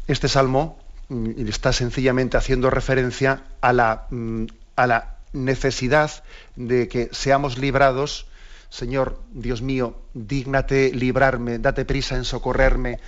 Este 0.08 0.27
salmo 0.27 0.77
mm, 1.10 1.47
está 1.47 1.73
sencillamente 1.73 2.38
haciendo 2.38 2.69
referencia 2.69 3.41
a 3.60 3.73
la 3.73 4.06
mm, 4.12 4.45
a 4.75 4.86
la 4.86 5.17
necesidad 5.34 6.23
de 6.56 6.88
que 6.88 7.10
seamos 7.12 7.58
librados, 7.58 8.27
Señor, 8.69 9.19
Dios 9.32 9.63
mío, 9.63 9.97
dígnate 10.13 10.91
librarme, 10.93 11.58
date 11.58 11.86
prisa 11.86 12.17
en 12.17 12.23
socorrerme, 12.23 12.99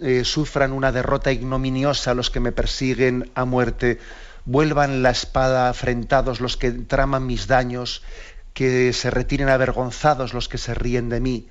eh, 0.00 0.24
sufran 0.24 0.72
una 0.72 0.92
derrota 0.92 1.32
ignominiosa 1.32 2.12
los 2.12 2.30
que 2.30 2.40
me 2.40 2.52
persiguen 2.52 3.30
a 3.34 3.46
muerte, 3.46 3.98
vuelvan 4.48 5.02
la 5.02 5.10
espada 5.10 5.68
afrentados 5.68 6.40
los 6.40 6.56
que 6.56 6.72
traman 6.72 7.26
mis 7.26 7.46
daños, 7.46 8.02
que 8.54 8.94
se 8.94 9.10
retiren 9.10 9.50
avergonzados 9.50 10.32
los 10.32 10.48
que 10.48 10.56
se 10.56 10.72
ríen 10.74 11.10
de 11.10 11.20
mí. 11.20 11.48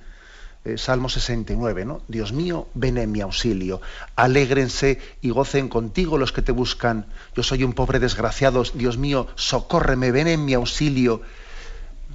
Eh, 0.64 0.76
Salmo 0.76 1.08
69, 1.08 1.84
¿no? 1.84 2.02
Dios 2.08 2.32
mío, 2.32 2.66
ven 2.74 2.98
en 2.98 3.12
mi 3.12 3.20
auxilio. 3.20 3.80
Alégrense 4.16 5.00
y 5.22 5.30
gocen 5.30 5.68
contigo 5.68 6.18
los 6.18 6.32
que 6.32 6.42
te 6.42 6.50
buscan. 6.50 7.06
Yo 7.36 7.44
soy 7.44 7.62
un 7.62 7.72
pobre 7.72 8.00
desgraciado. 8.00 8.64
Dios 8.74 8.98
mío, 8.98 9.28
socórreme, 9.36 10.10
ven 10.10 10.26
en 10.26 10.44
mi 10.44 10.54
auxilio. 10.54 11.22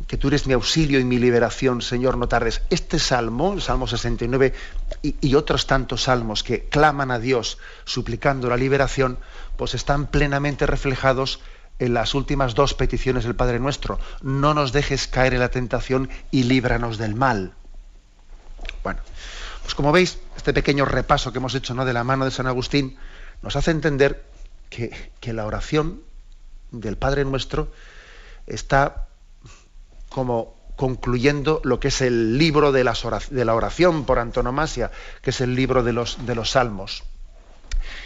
Que 0.08 0.18
tú 0.18 0.28
eres 0.28 0.48
mi 0.48 0.54
auxilio 0.54 1.00
y 1.00 1.06
mi 1.06 1.18
liberación, 1.18 1.82
Señor, 1.82 2.18
no 2.18 2.28
tardes. 2.28 2.62
Este 2.70 3.00
salmo, 3.00 3.58
Salmo 3.62 3.88
69, 3.88 4.54
y, 5.02 5.16
y 5.22 5.36
otros 5.36 5.66
tantos 5.66 6.04
salmos 6.04 6.44
que 6.44 6.66
claman 6.66 7.10
a 7.10 7.20
Dios 7.20 7.58
suplicando 7.86 8.50
la 8.50 8.58
liberación, 8.58 9.18
pues 9.58 9.74
están 9.74 10.08
plenamente 10.08 10.66
reflejados 10.66 11.40
en 11.80 11.94
las 11.94 12.14
últimas 12.14 12.56
dos 12.56 12.74
peticiones 12.74 13.24
del 13.24 13.36
Padre 13.36 13.60
Nuestro. 13.60 14.00
No 14.22 14.54
nos 14.54 14.72
dejes 14.72 15.08
caer 15.08 15.34
en 15.34 15.40
la 15.40 15.50
tentación 15.50 16.10
y 16.32 16.44
líbranos 16.44 16.98
del 16.98 17.16
mal. 17.16 17.54
Bueno, 18.84 19.02
pues 19.62 19.76
como 19.76 19.92
veis, 19.92 20.20
este 20.38 20.54
pequeño 20.54 20.86
repaso 20.86 21.32
que 21.32 21.40
hemos 21.40 21.56
hecho 21.56 21.74
¿no? 21.74 21.86
de 21.86 21.94
la 21.94 22.04
mano 22.04 22.26
de 22.26 22.32
San 22.32 22.48
Agustín 22.48 22.98
nos 23.42 23.56
hace 23.56 23.72
entender 23.72 24.24
que, 24.70 25.34
la 25.34 25.46
oración 25.46 26.02
del 26.72 26.98
Padre 26.98 27.26
Nuestro 27.26 27.72
está 28.48 29.08
como 30.10 30.56
concluyendo 30.76 31.62
lo 31.64 31.80
que 31.80 31.90
es 31.90 32.02
el 32.02 32.38
libro 32.38 32.72
de, 32.72 32.84
de, 32.84 33.46
la 33.46 33.56
oración 33.56 34.06
por 34.06 34.20
antonomasia, 34.20 34.92
que 35.22 35.30
es 35.30 35.42
el 35.42 35.56
libro 35.56 35.84
de 35.84 35.94
los, 35.94 36.26
de 36.26 36.36
los 36.36 36.52
salmos. 36.52 37.04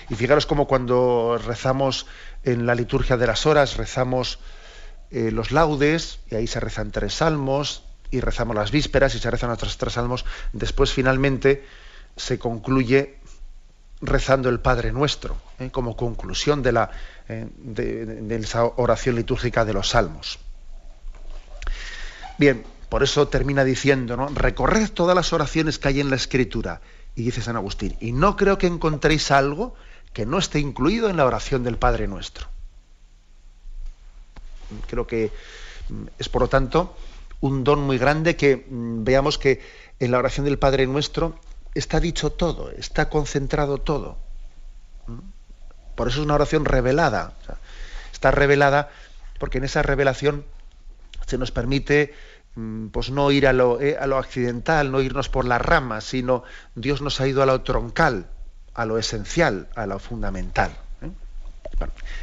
Y 0.09 0.15
fijaros 0.15 0.45
como 0.45 0.67
cuando 0.67 1.39
rezamos 1.43 2.05
en 2.43 2.65
la 2.65 2.75
liturgia 2.75 3.17
de 3.17 3.27
las 3.27 3.45
horas, 3.45 3.77
rezamos 3.77 4.39
eh, 5.11 5.31
los 5.31 5.51
laudes, 5.51 6.19
y 6.29 6.35
ahí 6.35 6.47
se 6.47 6.59
rezan 6.59 6.91
tres 6.91 7.15
salmos, 7.15 7.83
y 8.11 8.19
rezamos 8.21 8.55
las 8.55 8.71
vísperas 8.71 9.15
y 9.15 9.19
se 9.19 9.29
rezan 9.29 9.49
otros 9.49 9.77
tres 9.77 9.93
salmos, 9.93 10.25
después 10.53 10.93
finalmente 10.93 11.65
se 12.15 12.39
concluye 12.39 13.17
rezando 14.01 14.49
el 14.49 14.59
Padre 14.59 14.91
Nuestro, 14.91 15.37
¿eh? 15.59 15.69
como 15.71 15.97
conclusión 15.97 16.61
de, 16.61 16.71
la, 16.71 16.91
eh, 17.27 17.47
de, 17.57 18.35
esa 18.35 18.65
oración 18.65 19.15
litúrgica 19.15 19.65
de 19.65 19.73
los 19.73 19.89
salmos. 19.89 20.39
Bien, 22.37 22.63
por 22.89 23.03
eso 23.03 23.27
termina 23.27 23.63
diciendo, 23.63 24.15
¿no? 24.15 24.29
recorred 24.29 24.89
todas 24.89 25.15
las 25.15 25.33
oraciones 25.33 25.79
que 25.79 25.87
hay 25.89 25.99
en 25.99 26.09
la 26.09 26.15
Escritura, 26.15 26.81
y 27.17 27.23
dice 27.23 27.41
San 27.41 27.55
Agustín, 27.55 27.97
y 27.99 28.11
no 28.11 28.37
creo 28.37 28.59
que 28.59 28.67
encontréis 28.67 29.31
algo 29.31 29.73
que 30.13 30.27
no 30.27 30.37
esté 30.37 30.59
incluido 30.59 31.09
en 31.09 31.17
la 31.17 31.25
oración 31.25 31.63
del 31.63 31.75
Padre 31.75 32.07
Nuestro. 32.07 32.45
Creo 34.87 35.07
que 35.07 35.31
mm, 35.89 36.03
es, 36.19 36.29
por 36.29 36.43
lo 36.43 36.47
tanto, 36.47 36.95
un 37.41 37.63
don 37.63 37.79
muy 37.79 37.97
grande 37.97 38.35
que 38.35 38.67
mm, 38.69 39.03
veamos 39.03 39.39
que 39.39 39.61
en 39.99 40.11
la 40.11 40.19
oración 40.19 40.45
del 40.45 40.59
Padre 40.59 40.85
Nuestro 40.85 41.39
está 41.73 41.99
dicho 41.99 42.31
todo, 42.31 42.69
está 42.69 43.09
concentrado 43.09 43.79
todo. 43.79 44.19
Por 45.95 46.09
eso 46.09 46.19
es 46.19 46.25
una 46.25 46.35
oración 46.35 46.65
revelada. 46.65 47.33
está 48.13 48.29
revelada 48.29 48.91
porque 49.39 49.57
en 49.57 49.63
esa 49.63 49.81
revelación 49.81 50.45
se 51.25 51.39
nos 51.39 51.49
permite 51.49 52.13
pues 52.91 53.11
no 53.11 53.31
ir 53.31 53.45
a 53.47 53.53
lo, 53.53 53.79
eh, 53.79 53.97
a 53.99 54.07
lo, 54.07 54.17
accidental, 54.17 54.91
no 54.91 55.01
irnos 55.01 55.29
por 55.29 55.45
las 55.45 55.61
ramas, 55.61 56.05
sino 56.05 56.43
Dios 56.75 57.01
nos 57.01 57.21
ha 57.21 57.27
ido 57.27 57.43
a 57.43 57.45
lo 57.45 57.61
troncal, 57.61 58.27
a 58.73 58.85
lo 58.85 58.97
esencial, 58.97 59.67
a 59.75 59.85
lo 59.85 59.99
fundamental. 59.99 60.71
¿eh? 61.01 61.09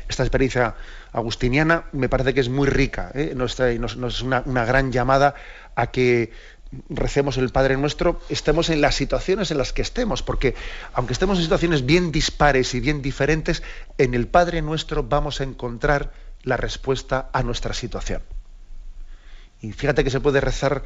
esta 0.08 0.24
experiencia 0.24 0.74
agustiniana 1.12 1.84
me 1.92 2.08
parece 2.08 2.34
que 2.34 2.40
es 2.40 2.48
muy 2.48 2.68
rica, 2.68 3.12
¿eh? 3.14 3.34
nos, 3.36 3.60
es 3.60 4.22
una, 4.22 4.40
gran 4.40 4.90
llamada 4.90 5.36
a 5.76 5.86
que 5.92 6.32
recemos 6.88 7.36
el 7.38 7.50
Padre 7.50 7.76
Nuestro, 7.76 8.20
estemos 8.28 8.70
en 8.70 8.80
las 8.80 8.96
situaciones 8.96 9.52
en 9.52 9.58
las 9.58 9.72
que 9.72 9.82
estemos, 9.82 10.24
porque 10.24 10.56
aunque 10.94 11.12
estemos 11.12 11.38
en 11.38 11.44
situaciones 11.44 11.86
bien 11.86 12.10
dispares 12.10 12.74
y 12.74 12.80
bien 12.80 13.02
diferentes, 13.02 13.62
en 13.98 14.14
el 14.14 14.26
Padre 14.26 14.62
Nuestro 14.62 15.04
vamos 15.04 15.40
a 15.40 15.44
encontrar 15.44 16.12
la 16.42 16.56
respuesta 16.56 17.30
a 17.32 17.44
nuestra 17.44 17.72
situación. 17.72 18.22
Y 19.64 19.72
fíjate 19.72 20.04
que 20.04 20.10
se 20.10 20.20
puede 20.20 20.40
rezar 20.40 20.82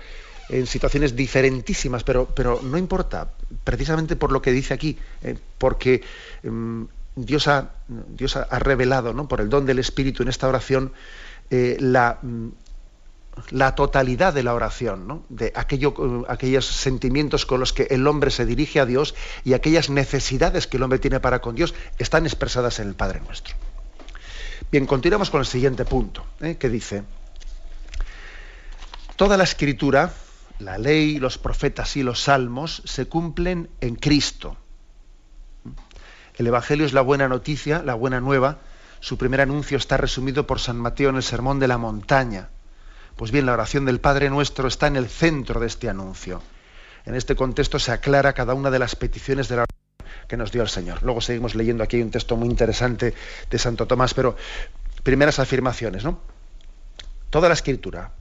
en 0.49 0.67
situaciones 0.67 1.17
diferentísimas, 1.17 2.05
pero, 2.05 2.27
pero 2.27 2.61
no 2.63 2.79
importa, 2.79 3.29
precisamente 3.65 4.15
por 4.15 4.31
lo 4.31 4.41
que 4.41 4.53
dice 4.53 4.73
aquí, 4.73 4.97
eh, 5.23 5.37
porque 5.59 6.03
mm, 6.45 6.85
Dios, 7.17 7.49
ha, 7.49 7.73
Dios 7.89 8.37
ha, 8.37 8.59
revelado, 8.59 9.13
¿no? 9.13 9.27
por 9.27 9.41
el 9.41 9.51
don 9.51 9.67
del 9.67 9.81
Espíritu 9.81 10.23
en 10.23 10.29
esta 10.29 10.49
oración, 10.49 10.93
eh, 11.51 11.77
la, 11.81 12.19
mm, 12.23 12.49
la 13.51 13.75
totalidad 13.75 14.33
de 14.33 14.45
la 14.45 14.55
oración, 14.55 15.25
de 15.29 15.53
aquello, 15.57 15.95
eh, 15.99 16.25
aquellos 16.29 16.67
sentimientos 16.67 17.45
con 17.45 17.59
los 17.59 17.73
que 17.73 17.89
el 17.91 18.07
hombre 18.07 18.31
se 18.31 18.47
dirige 18.47 18.79
a 18.79 18.87
Dios 18.87 19.17
y 19.45 19.55
aquellas 19.55 19.91
necesidades 19.91 20.69
que 20.69 20.77
el 20.77 20.85
hombre 20.85 21.01
tiene 21.01 21.19
para 21.19 21.41
con 21.41 21.57
Dios 21.57 21.75
están 21.99 22.27
expresadas 22.27 22.79
en 22.79 22.89
el 22.89 22.95
Padre 22.95 23.21
Nuestro. 23.27 23.55
Bien, 24.71 24.87
continuamos 24.87 25.31
con 25.31 25.41
el 25.41 25.47
siguiente 25.47 25.85
punto, 25.85 26.27
que 26.59 26.69
dice, 26.69 27.05
toda 29.19 29.37
la 29.37 29.43
escritura, 29.43 30.13
la 30.61 30.79
ley, 30.79 31.19
los 31.19 31.39
profetas 31.39 31.97
y 31.97 32.05
los 32.05 32.23
salmos 32.23 32.83
se 32.85 33.07
cumplen 33.07 33.69
en 33.81 33.97
Cristo. 33.97 34.57
El 36.37 36.47
Evangelio 36.47 36.87
es 36.87 36.93
la 36.93 37.01
buena 37.01 37.27
noticia, 37.27 37.83
la 37.83 37.95
buena 37.95 38.21
nueva. 38.21 38.59
Su 39.01 39.19
primer 39.19 39.41
anuncio 39.41 39.77
está 39.77 39.97
resumido 39.97 40.47
por 40.47 40.61
San 40.61 40.77
Mateo 40.77 41.11
en 41.11 41.17
el 41.17 41.25
Sermón 41.25 41.59
de 41.59 41.67
la 41.67 41.79
Montaña. 41.79 42.51
Pues 43.17 43.33
bien, 43.33 43.45
la 43.45 43.55
oración 43.55 43.85
del 43.87 43.99
Padre 43.99 44.31
Nuestro 44.31 44.69
está 44.69 44.87
en 44.87 44.95
el 44.95 45.09
centro 45.09 45.59
de 45.59 45.67
este 45.67 45.89
anuncio. 45.89 46.41
En 47.05 47.17
este 47.17 47.35
contexto 47.35 47.81
se 47.81 47.91
aclara 47.91 48.35
cada 48.35 48.55
una 48.55 48.71
de 48.71 48.79
las 48.79 48.95
peticiones 48.95 49.49
de 49.49 49.57
la 49.57 49.63
oración 49.63 50.29
que 50.29 50.37
nos 50.37 50.53
dio 50.53 50.63
el 50.63 50.69
Señor. 50.69 51.03
Luego 51.03 51.21
seguimos 51.21 51.57
leyendo 51.57 51.83
aquí 51.83 52.01
un 52.01 52.13
texto 52.13 52.37
muy 52.37 52.49
interesante 52.49 53.15
de 53.51 53.59
Santo 53.59 53.89
Tomás, 53.89 54.15
pero 54.15 54.37
primeras 55.03 55.41
afirmaciones, 55.41 56.05
¿no? 56.05 56.21
Toda 57.31 57.49
la 57.49 57.55
escritura, 57.55 58.13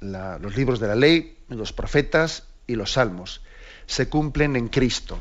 los 0.00 0.56
libros 0.56 0.80
de 0.80 0.88
la 0.88 0.94
ley, 0.94 1.38
los 1.48 1.72
profetas 1.72 2.44
y 2.66 2.74
los 2.74 2.92
salmos. 2.92 3.42
Se 3.86 4.08
cumplen 4.08 4.56
en 4.56 4.68
Cristo. 4.68 5.20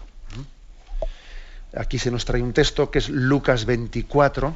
Aquí 1.76 2.00
se 2.00 2.12
nos 2.12 2.24
trae 2.26 2.42
un 2.42 2.54
texto 2.54 2.90
que 2.90 3.00
es 3.00 3.10
Lucas 3.10 3.66
24, 3.66 4.56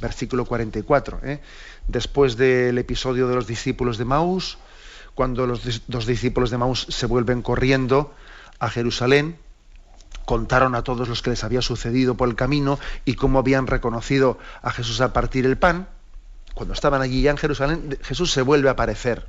versículo 0.00 0.44
44. 0.44 1.20
¿eh? 1.24 1.40
Después 1.88 2.36
del 2.36 2.76
episodio 2.76 3.26
de 3.28 3.34
los 3.34 3.46
discípulos 3.46 3.96
de 3.96 4.04
Maús, 4.04 4.58
cuando 5.14 5.46
los 5.46 5.82
dos 5.88 6.06
discípulos 6.06 6.50
de 6.50 6.58
Maús 6.58 6.86
se 6.90 7.06
vuelven 7.06 7.42
corriendo 7.42 8.14
a 8.58 8.68
Jerusalén, 8.68 9.38
contaron 10.26 10.74
a 10.74 10.84
todos 10.84 11.08
los 11.08 11.22
que 11.22 11.30
les 11.30 11.42
había 11.42 11.62
sucedido 11.62 12.16
por 12.16 12.28
el 12.28 12.36
camino 12.36 12.78
y 13.04 13.14
cómo 13.14 13.38
habían 13.38 13.66
reconocido 13.66 14.38
a 14.60 14.70
Jesús 14.70 15.00
al 15.00 15.12
partir 15.12 15.46
el 15.46 15.56
pan. 15.56 15.88
Cuando 16.54 16.74
estaban 16.74 17.00
allí 17.00 17.22
ya 17.22 17.30
en 17.30 17.38
Jerusalén, 17.38 17.98
Jesús 18.02 18.30
se 18.30 18.42
vuelve 18.42 18.68
a 18.68 18.72
aparecer 18.72 19.26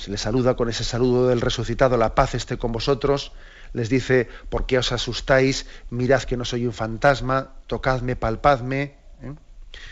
se 0.00 0.10
les 0.10 0.22
saluda 0.22 0.56
con 0.56 0.70
ese 0.70 0.82
saludo 0.82 1.28
del 1.28 1.42
resucitado, 1.42 1.98
la 1.98 2.14
paz 2.14 2.34
esté 2.34 2.56
con 2.56 2.72
vosotros, 2.72 3.32
les 3.74 3.90
dice, 3.90 4.28
¿por 4.48 4.64
qué 4.64 4.78
os 4.78 4.92
asustáis? 4.92 5.66
Mirad 5.90 6.22
que 6.22 6.38
no 6.38 6.46
soy 6.46 6.66
un 6.66 6.72
fantasma, 6.72 7.52
tocadme, 7.66 8.16
palpadme. 8.16 8.94
¿eh? 9.22 9.34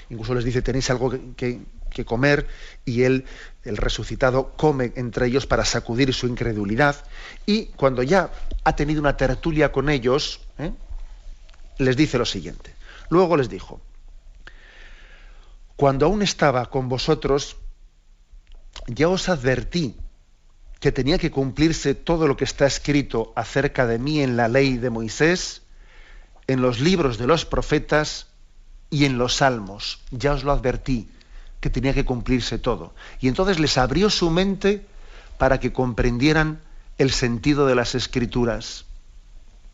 Incluso 0.08 0.34
les 0.34 0.44
dice, 0.44 0.62
tenéis 0.62 0.88
algo 0.88 1.12
que, 1.36 1.60
comer, 2.06 2.46
y 2.84 3.02
él, 3.02 3.26
el 3.64 3.76
resucitado, 3.76 4.52
come 4.56 4.92
entre 4.96 5.26
ellos 5.26 5.46
para 5.46 5.66
sacudir 5.66 6.14
su 6.14 6.26
incredulidad. 6.26 6.96
Y 7.44 7.66
cuando 7.66 8.02
ya 8.02 8.30
ha 8.64 8.76
tenido 8.76 9.00
una 9.00 9.16
tertulia 9.16 9.72
con 9.72 9.90
ellos, 9.90 10.40
¿eh? 10.58 10.72
les 11.76 11.96
dice 11.96 12.16
lo 12.16 12.24
siguiente. 12.24 12.74
Luego 13.10 13.36
les 13.36 13.50
dijo, 13.50 13.80
cuando 15.76 16.06
aún 16.06 16.22
estaba 16.22 16.66
con 16.66 16.88
vosotros, 16.88 17.56
ya 18.86 19.08
os 19.08 19.28
advertí 19.28 19.96
que 20.80 20.92
tenía 20.92 21.18
que 21.18 21.30
cumplirse 21.30 21.94
todo 21.94 22.28
lo 22.28 22.36
que 22.36 22.44
está 22.44 22.66
escrito 22.66 23.32
acerca 23.34 23.86
de 23.86 23.98
mí 23.98 24.20
en 24.20 24.36
la 24.36 24.48
ley 24.48 24.78
de 24.78 24.90
Moisés, 24.90 25.62
en 26.46 26.62
los 26.62 26.80
libros 26.80 27.18
de 27.18 27.26
los 27.26 27.44
profetas 27.44 28.28
y 28.90 29.04
en 29.04 29.18
los 29.18 29.36
salmos. 29.36 30.00
Ya 30.10 30.32
os 30.32 30.44
lo 30.44 30.52
advertí, 30.52 31.08
que 31.60 31.70
tenía 31.70 31.94
que 31.94 32.04
cumplirse 32.04 32.58
todo. 32.58 32.94
Y 33.20 33.28
entonces 33.28 33.58
les 33.58 33.76
abrió 33.76 34.08
su 34.08 34.30
mente 34.30 34.86
para 35.36 35.58
que 35.58 35.72
comprendieran 35.72 36.60
el 36.96 37.10
sentido 37.10 37.66
de 37.66 37.74
las 37.74 37.94
escrituras. 37.94 38.84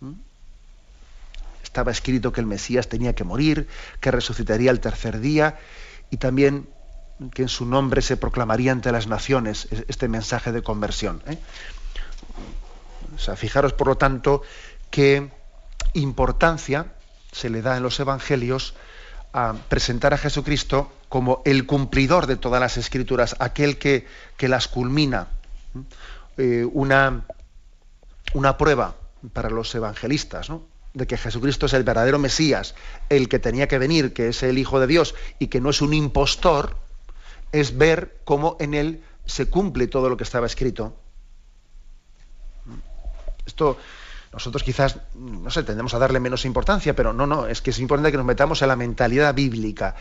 ¿Mm? 0.00 0.12
Estaba 1.62 1.90
escrito 1.90 2.32
que 2.32 2.40
el 2.40 2.46
Mesías 2.46 2.88
tenía 2.88 3.14
que 3.14 3.24
morir, 3.24 3.68
que 4.00 4.10
resucitaría 4.10 4.70
el 4.70 4.80
tercer 4.80 5.20
día 5.20 5.58
y 6.10 6.16
también 6.16 6.68
que 7.32 7.42
en 7.42 7.48
su 7.48 7.66
nombre 7.66 8.02
se 8.02 8.16
proclamaría 8.16 8.72
ante 8.72 8.92
las 8.92 9.06
naciones 9.06 9.68
este 9.88 10.08
mensaje 10.08 10.52
de 10.52 10.62
conversión. 10.62 11.22
¿eh? 11.26 11.38
O 13.14 13.18
sea, 13.18 13.36
fijaros, 13.36 13.72
por 13.72 13.86
lo 13.86 13.96
tanto, 13.96 14.42
qué 14.90 15.30
importancia 15.94 16.92
se 17.32 17.50
le 17.50 17.62
da 17.62 17.76
en 17.76 17.82
los 17.82 17.98
evangelios 18.00 18.74
a 19.32 19.54
presentar 19.68 20.14
a 20.14 20.18
Jesucristo 20.18 20.92
como 21.08 21.42
el 21.44 21.66
cumplidor 21.66 22.26
de 22.26 22.36
todas 22.36 22.60
las 22.60 22.76
escrituras, 22.76 23.36
aquel 23.38 23.78
que, 23.78 24.06
que 24.36 24.48
las 24.48 24.68
culmina. 24.68 25.28
Eh, 26.36 26.66
una, 26.72 27.24
una 28.32 28.56
prueba 28.56 28.96
para 29.32 29.50
los 29.50 29.74
evangelistas, 29.74 30.48
de 30.92 31.06
que 31.06 31.16
Jesucristo 31.16 31.66
es 31.66 31.72
el 31.72 31.82
verdadero 31.82 32.18
Mesías, 32.18 32.74
el 33.08 33.28
que 33.28 33.38
tenía 33.38 33.66
que 33.66 33.78
venir, 33.78 34.12
que 34.12 34.28
es 34.28 34.42
el 34.42 34.58
Hijo 34.58 34.78
de 34.78 34.86
Dios 34.86 35.14
y 35.38 35.48
que 35.48 35.60
no 35.60 35.70
es 35.70 35.82
un 35.82 35.94
impostor, 35.94 36.76
es 37.54 37.78
ver 37.78 38.20
cómo 38.24 38.56
en 38.58 38.74
él 38.74 39.04
se 39.26 39.46
cumple 39.46 39.86
todo 39.86 40.08
lo 40.08 40.16
que 40.16 40.24
estaba 40.24 40.46
escrito. 40.46 40.96
Esto 43.46 43.78
nosotros 44.32 44.64
quizás, 44.64 44.98
no 45.14 45.48
sé, 45.48 45.62
tendemos 45.62 45.94
a 45.94 45.98
darle 46.00 46.18
menos 46.18 46.44
importancia, 46.44 46.96
pero 46.96 47.12
no, 47.12 47.24
no, 47.24 47.46
es 47.46 47.62
que 47.62 47.70
es 47.70 47.78
importante 47.78 48.10
que 48.10 48.16
nos 48.16 48.26
metamos 48.26 48.60
en 48.62 48.68
la 48.68 48.74
mentalidad 48.74 49.32
bíblica. 49.32 49.94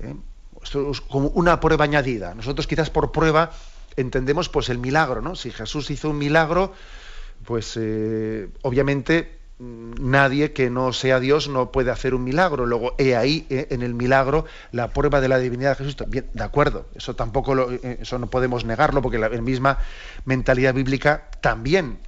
¿eh? 0.00 0.16
Esto 0.60 0.90
es 0.90 1.00
como 1.00 1.28
una 1.28 1.60
prueba 1.60 1.84
añadida. 1.84 2.34
Nosotros 2.34 2.66
quizás 2.66 2.90
por 2.90 3.12
prueba 3.12 3.52
entendemos 3.94 4.48
pues 4.48 4.70
el 4.70 4.78
milagro, 4.78 5.22
¿no? 5.22 5.36
Si 5.36 5.52
Jesús 5.52 5.88
hizo 5.92 6.10
un 6.10 6.18
milagro, 6.18 6.74
pues 7.44 7.74
eh, 7.76 8.48
obviamente 8.62 9.35
nadie 9.58 10.52
que 10.52 10.68
no 10.68 10.92
sea 10.92 11.18
Dios 11.18 11.48
no 11.48 11.72
puede 11.72 11.90
hacer 11.90 12.14
un 12.14 12.24
milagro. 12.24 12.66
Luego, 12.66 12.94
he 12.98 13.16
ahí, 13.16 13.46
eh, 13.48 13.68
en 13.70 13.82
el 13.82 13.94
milagro, 13.94 14.44
la 14.72 14.90
prueba 14.90 15.20
de 15.20 15.28
la 15.28 15.38
divinidad 15.38 15.70
de 15.70 15.84
Jesús. 15.84 15.96
Bien, 16.08 16.26
de 16.32 16.44
acuerdo, 16.44 16.86
eso 16.94 17.14
tampoco 17.14 17.54
lo, 17.54 17.72
eh, 17.72 17.98
eso 18.00 18.18
no 18.18 18.28
podemos 18.28 18.64
negarlo, 18.64 19.00
porque 19.00 19.18
la, 19.18 19.28
misma 19.28 19.78
mentalidad 20.24 20.74
bíblica 20.74 21.28
también 21.40 21.98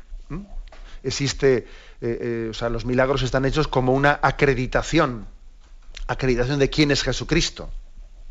existe, 1.02 1.66
eh, 2.00 2.48
o 2.50 2.54
sea, 2.54 2.68
los 2.68 2.84
milagros 2.84 3.22
están 3.22 3.44
hechos 3.44 3.68
como 3.68 3.94
una 3.94 4.18
acreditación, 4.22 5.26
acreditación 6.06 6.58
de 6.58 6.68
quién 6.68 6.90
es 6.90 7.02
Jesucristo. 7.02 7.70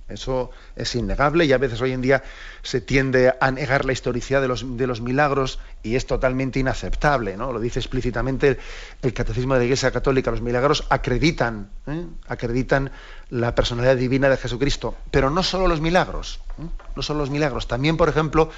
Eso 0.10 0.52
es 0.76 0.96
innegable 0.96 1.44
y 1.46 1.52
a 1.52 1.58
veces 1.58 1.82
hoy 1.82 1.92
en 1.92 2.02
día 2.02 2.24
se 2.62 2.80
tiende 2.80 3.34
a 3.42 3.52
negar 3.52 3.84
la 3.84 3.92
historicidad 3.92 4.42
de 4.42 4.48
los, 4.48 4.78
de 4.78 4.88
los 4.88 5.02
milagros 5.02 5.60
y 5.84 5.96
es 5.96 6.08
totalmente 6.08 6.60
inaceptable. 6.60 7.36
¿no? 7.36 7.52
Lo 7.52 7.60
dice 7.60 7.80
explícitamente 7.80 8.58
el, 9.02 9.14
Catecismo 9.14 9.54
de 9.54 9.60
la 9.60 9.66
Iglesia 9.66 9.92
Católica. 9.92 10.32
Los 10.32 10.42
milagros 10.42 10.86
acreditan, 10.90 11.70
¿eh? 11.88 12.06
acreditan 12.28 12.92
la 13.30 13.54
personalidad 13.54 13.98
divina 13.98 14.30
de 14.30 14.38
Jesucristo. 14.38 14.96
Pero 15.12 15.30
no 15.30 15.44
solo 15.44 15.68
los 15.68 15.82
milagros, 15.82 16.40
¿eh? 16.58 16.68
no 16.96 17.02
solo 17.02 17.20
los 17.20 17.30
milagros. 17.30 17.68
También, 17.68 17.98
por 17.98 18.08
ejemplo, 18.08 18.50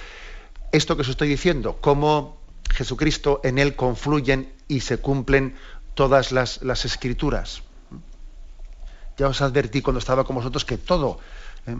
esto 0.72 0.96
que 0.96 1.02
os 1.02 1.10
estoy 1.10 1.30
diciendo, 1.30 1.80
cómo 1.82 2.38
Jesucristo 2.70 3.42
en 3.44 3.58
él 3.58 3.76
confluyen 3.76 4.54
y 4.68 4.82
se 4.82 4.98
cumplen 4.98 5.56
todas 5.96 6.32
las, 6.32 6.62
las 6.62 6.86
escrituras. 6.86 7.64
Ya 9.18 9.28
os 9.28 9.42
advertí 9.42 9.82
cuando 9.82 10.00
estaba 10.00 10.24
con 10.24 10.36
vosotros 10.36 10.64
que 10.64 10.78
todo 10.78 11.20
¿eh? 11.68 11.76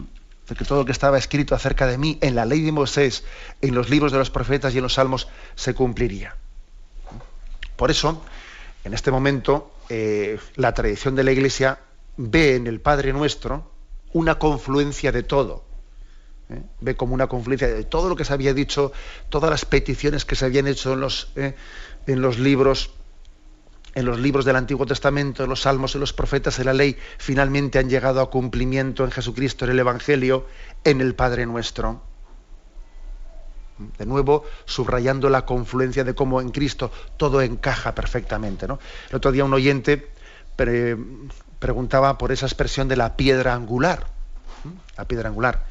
de 0.48 0.56
que 0.56 0.64
todo 0.64 0.80
lo 0.80 0.84
que 0.84 0.92
estaba 0.92 1.16
escrito 1.16 1.54
acerca 1.54 1.86
de 1.86 1.96
mí 1.96 2.18
en 2.20 2.34
la 2.34 2.44
ley 2.44 2.60
de 2.60 2.72
Moisés, 2.72 3.24
en 3.60 3.74
los 3.74 3.88
libros 3.88 4.12
de 4.12 4.18
los 4.18 4.30
profetas 4.30 4.74
y 4.74 4.78
en 4.78 4.82
los 4.82 4.94
salmos, 4.94 5.28
se 5.54 5.74
cumpliría. 5.74 6.36
Por 7.76 7.90
eso, 7.90 8.22
en 8.84 8.92
este 8.92 9.10
momento, 9.10 9.72
eh, 9.88 10.38
la 10.56 10.74
tradición 10.74 11.14
de 11.14 11.24
la 11.24 11.32
Iglesia 11.32 11.78
ve 12.16 12.56
en 12.56 12.66
el 12.66 12.80
Padre 12.80 13.12
Nuestro 13.12 13.70
una 14.12 14.38
confluencia 14.38 15.12
de 15.12 15.22
todo. 15.22 15.64
¿eh? 16.50 16.62
Ve 16.80 16.96
como 16.96 17.14
una 17.14 17.28
confluencia 17.28 17.68
de 17.68 17.84
todo 17.84 18.08
lo 18.08 18.16
que 18.16 18.24
se 18.24 18.32
había 18.32 18.52
dicho, 18.52 18.92
todas 19.28 19.50
las 19.50 19.64
peticiones 19.64 20.24
que 20.24 20.34
se 20.34 20.44
habían 20.44 20.66
hecho 20.66 20.94
en 20.94 21.00
los, 21.00 21.32
en 21.36 22.20
los 22.20 22.38
libros 22.38 22.90
en 23.94 24.04
los 24.04 24.20
libros 24.20 24.44
del 24.44 24.56
Antiguo 24.56 24.86
Testamento, 24.86 25.46
los 25.46 25.62
salmos 25.62 25.94
y 25.94 25.98
los 25.98 26.12
profetas 26.12 26.56
de 26.56 26.64
la 26.64 26.72
ley, 26.72 26.96
finalmente 27.18 27.78
han 27.78 27.88
llegado 27.88 28.20
a 28.20 28.30
cumplimiento 28.30 29.04
en 29.04 29.10
Jesucristo, 29.10 29.64
en 29.64 29.72
el 29.72 29.78
Evangelio, 29.80 30.46
en 30.84 31.00
el 31.00 31.14
Padre 31.14 31.46
nuestro. 31.46 32.02
De 33.98 34.06
nuevo, 34.06 34.44
subrayando 34.66 35.30
la 35.30 35.46
confluencia 35.46 36.04
de 36.04 36.14
cómo 36.14 36.40
en 36.40 36.50
Cristo 36.50 36.92
todo 37.16 37.40
encaja 37.40 37.94
perfectamente. 37.94 38.68
¿no? 38.68 38.78
El 39.08 39.16
otro 39.16 39.32
día 39.32 39.44
un 39.44 39.54
oyente 39.54 40.10
preguntaba 41.58 42.18
por 42.18 42.30
esa 42.30 42.46
expresión 42.46 42.88
de 42.88 42.96
la 42.96 43.16
piedra 43.16 43.54
angular. 43.54 44.06
La 44.96 45.06
piedra 45.06 45.30
angular. 45.30 45.64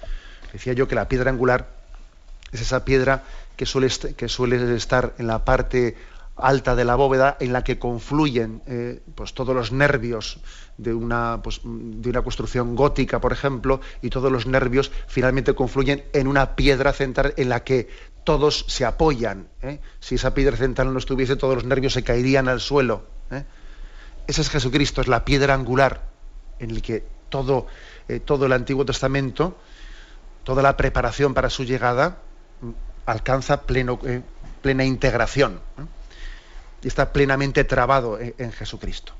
Decía 0.51 0.73
yo 0.73 0.87
que 0.87 0.95
la 0.95 1.07
piedra 1.07 1.29
angular 1.29 1.69
es 2.51 2.61
esa 2.61 2.83
piedra 2.83 3.23
que 3.55 3.67
suele 3.67 4.75
estar 4.75 5.13
en 5.19 5.27
la 5.27 5.45
parte 5.45 5.95
alta 6.41 6.75
de 6.75 6.85
la 6.85 6.95
bóveda 6.95 7.37
en 7.39 7.53
la 7.53 7.63
que 7.63 7.79
confluyen 7.79 8.61
eh, 8.65 9.01
pues 9.15 9.33
todos 9.33 9.55
los 9.55 9.71
nervios 9.71 10.39
de 10.77 10.93
una, 10.93 11.41
pues, 11.41 11.61
de 11.63 12.09
una 12.09 12.21
construcción 12.21 12.75
gótica, 12.75 13.19
por 13.19 13.31
ejemplo, 13.31 13.81
y 14.01 14.09
todos 14.09 14.31
los 14.31 14.45
nervios 14.45 14.91
finalmente 15.07 15.53
confluyen 15.53 16.03
en 16.13 16.27
una 16.27 16.55
piedra 16.55 16.93
central 16.93 17.33
en 17.37 17.49
la 17.49 17.63
que 17.63 17.89
todos 18.23 18.65
se 18.67 18.85
apoyan. 18.85 19.47
¿eh? 19.61 19.79
Si 19.99 20.15
esa 20.15 20.33
piedra 20.33 20.57
central 20.57 20.93
no 20.93 20.99
estuviese, 20.99 21.35
todos 21.35 21.55
los 21.55 21.65
nervios 21.65 21.93
se 21.93 22.03
caerían 22.03 22.47
al 22.47 22.59
suelo. 22.59 23.03
¿eh? 23.31 23.43
Ese 24.27 24.41
es 24.41 24.49
Jesucristo, 24.49 25.01
es 25.01 25.07
la 25.07 25.25
piedra 25.25 25.53
angular 25.53 26.07
en 26.59 26.71
el 26.71 26.81
que 26.81 27.03
todo, 27.29 27.67
todo 28.25 28.45
el 28.45 28.53
Antiguo 28.53 28.85
Testamento, 28.85 29.57
toda 30.43 30.61
la 30.61 30.75
preparación 30.75 31.33
para 31.33 31.49
su 31.49 31.63
llegada, 31.63 32.17
mm, 32.61 32.69
alcanza 33.05 33.61
pleno, 33.61 33.99
plena 34.61 34.83
integración 34.83 35.59
está 36.87 37.11
plenamente 37.11 37.63
trabado 37.63 38.19
en, 38.19 38.51
Jesucristo. 38.51 39.13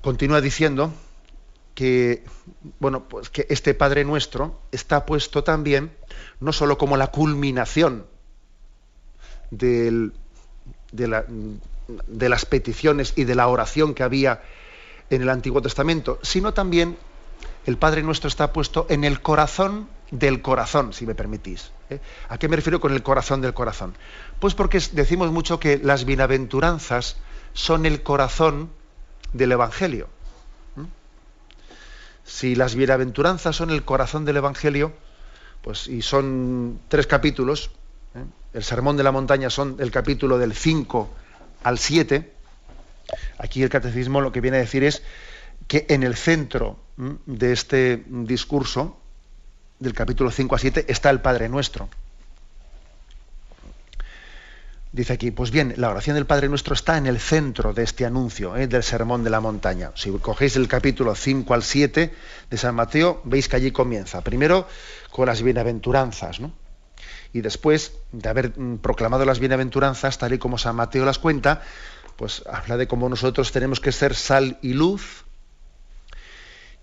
Continúa 0.00 0.40
diciendo 0.40 0.92
que, 1.74 2.24
bueno, 2.80 3.08
pues 3.08 3.30
que 3.30 3.46
este 3.50 3.74
Padre 3.74 4.04
nuestro 4.04 4.60
está 4.72 5.06
puesto 5.06 5.44
también 5.44 5.92
no 6.40 6.52
solo 6.52 6.76
como 6.78 6.96
la 6.96 7.08
culminación 7.08 8.06
de, 9.50 10.10
de 10.92 12.28
las 12.28 12.46
peticiones 12.46 13.12
y 13.16 13.24
de 13.24 13.34
la 13.34 13.48
oración 13.48 13.94
que 13.94 14.02
había 14.02 14.42
en 15.10 15.22
el 15.22 15.28
Antiguo 15.28 15.62
Testamento, 15.62 16.18
sino 16.22 16.54
también 16.54 16.96
el 17.66 17.76
Padre 17.76 18.02
nuestro 18.02 18.28
está 18.28 18.52
puesto 18.52 18.86
en 18.88 19.04
el 19.04 19.20
corazón 19.20 19.88
del 20.12 20.42
corazón, 20.42 20.92
si 20.92 21.06
me 21.06 21.16
permitís. 21.16 21.72
¿eh? 21.90 21.98
¿A 22.28 22.38
qué 22.38 22.46
me 22.46 22.54
refiero 22.54 22.80
con 22.80 22.92
el 22.92 23.02
corazón 23.02 23.40
del 23.40 23.54
corazón? 23.54 23.94
Pues 24.38 24.54
porque 24.54 24.80
decimos 24.92 25.32
mucho 25.32 25.58
que 25.58 25.78
las 25.78 26.04
bienaventuranzas 26.04 27.16
son 27.54 27.86
el 27.86 28.02
corazón 28.02 28.70
del 29.32 29.52
Evangelio. 29.52 30.08
Si 32.24 32.54
las 32.54 32.76
bienaventuranzas 32.76 33.56
son 33.56 33.70
el 33.70 33.84
corazón 33.84 34.24
del 34.24 34.36
Evangelio, 34.36 34.92
pues 35.62 35.88
y 35.88 36.02
son 36.02 36.78
tres 36.88 37.06
capítulos, 37.06 37.70
¿eh? 38.14 38.24
el 38.52 38.62
Sermón 38.62 38.96
de 38.96 39.02
la 39.02 39.12
Montaña 39.12 39.50
son 39.50 39.76
el 39.80 39.90
capítulo 39.90 40.38
del 40.38 40.54
5 40.54 41.10
al 41.64 41.78
7, 41.78 42.32
aquí 43.38 43.62
el 43.62 43.70
catecismo 43.70 44.20
lo 44.20 44.30
que 44.30 44.40
viene 44.40 44.58
a 44.58 44.60
decir 44.60 44.84
es 44.84 45.02
que 45.66 45.86
en 45.88 46.02
el 46.02 46.16
centro 46.16 46.78
de 47.26 47.52
este 47.52 48.04
discurso, 48.06 49.01
del 49.82 49.94
capítulo 49.94 50.30
5 50.30 50.54
a 50.54 50.58
7, 50.58 50.84
está 50.88 51.10
el 51.10 51.20
Padre 51.20 51.48
Nuestro. 51.48 51.88
Dice 54.92 55.14
aquí, 55.14 55.30
pues 55.30 55.50
bien, 55.50 55.74
la 55.78 55.88
oración 55.88 56.16
del 56.16 56.26
Padre 56.26 56.48
Nuestro 56.48 56.74
está 56.74 56.98
en 56.98 57.06
el 57.06 57.18
centro 57.18 57.72
de 57.72 57.82
este 57.82 58.04
anuncio, 58.04 58.56
¿eh? 58.56 58.66
del 58.66 58.82
Sermón 58.82 59.24
de 59.24 59.30
la 59.30 59.40
Montaña. 59.40 59.90
Si 59.94 60.10
cogéis 60.10 60.56
el 60.56 60.68
capítulo 60.68 61.14
5 61.14 61.54
al 61.54 61.62
7 61.62 62.14
de 62.50 62.56
San 62.58 62.74
Mateo, 62.74 63.22
veis 63.24 63.48
que 63.48 63.56
allí 63.56 63.70
comienza. 63.70 64.20
Primero 64.20 64.66
con 65.10 65.26
las 65.26 65.42
bienaventuranzas, 65.42 66.40
¿no? 66.40 66.52
Y 67.32 67.40
después 67.40 67.92
de 68.12 68.28
haber 68.28 68.58
mm, 68.58 68.78
proclamado 68.78 69.24
las 69.24 69.38
bienaventuranzas, 69.38 70.18
tal 70.18 70.34
y 70.34 70.38
como 70.38 70.58
San 70.58 70.76
Mateo 70.76 71.06
las 71.06 71.18
cuenta, 71.18 71.62
pues 72.16 72.42
habla 72.46 72.76
de 72.76 72.86
cómo 72.86 73.08
nosotros 73.08 73.50
tenemos 73.50 73.80
que 73.80 73.92
ser 73.92 74.14
sal 74.14 74.58
y 74.60 74.74
luz 74.74 75.24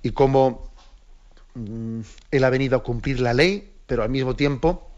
y 0.02 0.12
cómo 0.12 0.68
Él 2.32 2.43
ha 2.43 2.50
venido 2.50 2.78
a 2.78 2.84
cumplir 2.84 3.19
la 3.19 3.34
ley, 3.34 3.72
pero 3.86 4.04
al 4.04 4.10
mismo 4.10 4.36
tiempo 4.36 4.91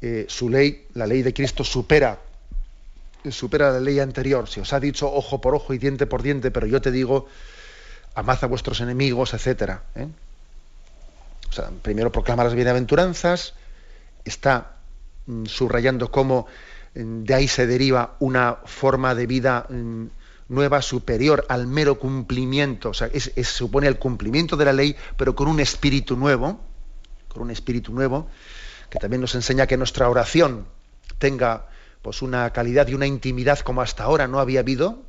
eh, 0.00 0.26
su 0.28 0.48
ley, 0.48 0.86
la 0.94 1.06
ley 1.06 1.22
de 1.22 1.32
Cristo, 1.32 1.64
supera 1.64 2.18
supera 3.30 3.70
la 3.70 3.80
ley 3.80 4.00
anterior. 4.00 4.48
Si 4.48 4.60
os 4.60 4.72
ha 4.72 4.80
dicho 4.80 5.12
ojo 5.12 5.40
por 5.40 5.54
ojo 5.54 5.74
y 5.74 5.78
diente 5.78 6.06
por 6.06 6.22
diente, 6.22 6.50
pero 6.50 6.66
yo 6.66 6.80
te 6.80 6.90
digo, 6.90 7.28
amad 8.14 8.42
a 8.42 8.46
vuestros 8.46 8.80
enemigos, 8.80 9.34
etc. 9.34 9.78
¿eh? 9.94 10.08
O 11.48 11.52
sea, 11.52 11.70
primero 11.82 12.10
proclama 12.10 12.44
las 12.44 12.54
bienaventuranzas, 12.54 13.54
está 14.24 14.76
mm, 15.26 15.44
subrayando 15.46 16.10
cómo 16.10 16.46
mm, 16.94 17.24
de 17.24 17.34
ahí 17.34 17.46
se 17.46 17.66
deriva 17.66 18.16
una 18.18 18.58
forma 18.64 19.14
de 19.14 19.26
vida 19.26 19.66
mm, 19.68 20.06
nueva, 20.48 20.82
superior 20.82 21.44
al 21.48 21.66
mero 21.66 21.98
cumplimiento. 21.98 22.90
O 22.90 22.94
sea, 22.94 23.08
es, 23.12 23.32
supone 23.46 23.88
el 23.88 23.98
cumplimiento 23.98 24.56
de 24.56 24.64
la 24.64 24.72
ley, 24.72 24.96
pero 25.16 25.34
con 25.34 25.48
un 25.48 25.60
espíritu 25.60 26.16
nuevo, 26.16 26.60
con 27.28 27.42
un 27.42 27.50
espíritu 27.50 27.92
nuevo, 27.92 28.28
que 28.90 28.98
también 28.98 29.20
nos 29.20 29.34
enseña 29.34 29.66
que 29.66 29.76
nuestra 29.76 30.08
oración 30.08 30.66
tenga 31.18 31.68
pues 32.02 32.20
una 32.20 32.50
calidad 32.50 32.88
y 32.88 32.94
una 32.94 33.06
intimidad 33.06 33.60
como 33.60 33.80
hasta 33.80 34.04
ahora 34.04 34.26
no 34.26 34.40
había 34.40 34.60
habido 34.60 35.02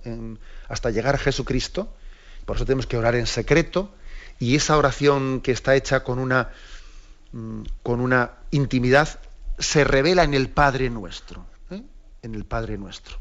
hasta 0.69 0.91
llegar 0.91 1.15
a 1.15 1.17
Jesucristo. 1.17 1.93
Por 2.45 2.55
eso 2.55 2.65
tenemos 2.65 2.85
que 2.85 2.97
orar 2.97 3.15
en 3.15 3.25
secreto 3.25 3.91
y 4.39 4.55
esa 4.55 4.77
oración 4.77 5.41
que 5.41 5.51
está 5.51 5.75
hecha 5.75 6.03
con 6.03 6.19
una, 6.19 6.49
mm, 7.31 7.61
con 7.81 7.99
una 7.99 8.31
intimidad 8.51 9.19
se 9.57 9.83
revela 9.83 10.23
en 10.23 10.33
el 10.33 10.49
Padre 10.49 10.89
nuestro, 10.89 11.45
¿eh? 11.69 11.81
en 12.21 12.35
el 12.35 12.45
Padre 12.45 12.77
nuestro. 12.77 13.17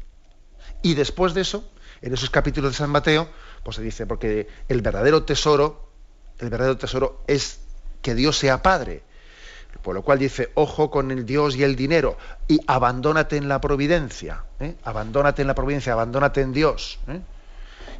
Y 0.81 0.95
después 0.95 1.33
de 1.33 1.41
eso, 1.41 1.69
en 2.03 2.13
esos 2.13 2.29
capítulos 2.29 2.73
de 2.73 2.77
San 2.77 2.91
Mateo, 2.91 3.27
pues 3.63 3.77
se 3.77 3.81
dice, 3.81 4.05
porque 4.05 4.47
el 4.67 4.81
verdadero 4.81 5.23
tesoro, 5.23 5.89
el 6.39 6.49
verdadero 6.49 6.77
tesoro 6.77 7.23
es 7.25 7.61
que 8.01 8.13
Dios 8.13 8.37
sea 8.37 8.61
Padre 8.61 9.03
por 9.81 9.95
lo 9.95 10.01
cual 10.01 10.19
dice, 10.19 10.51
ojo 10.53 10.91
con 10.91 11.11
el 11.11 11.25
Dios 11.25 11.55
y 11.55 11.63
el 11.63 11.75
dinero 11.75 12.17
y 12.47 12.59
abandónate 12.67 13.37
en 13.37 13.47
la 13.47 13.59
providencia, 13.59 14.43
¿eh? 14.59 14.75
abandónate 14.83 15.41
en 15.41 15.47
la 15.47 15.55
providencia, 15.55 15.93
abandónate 15.93 16.41
en 16.41 16.53
Dios. 16.53 16.99
¿eh? 17.07 17.19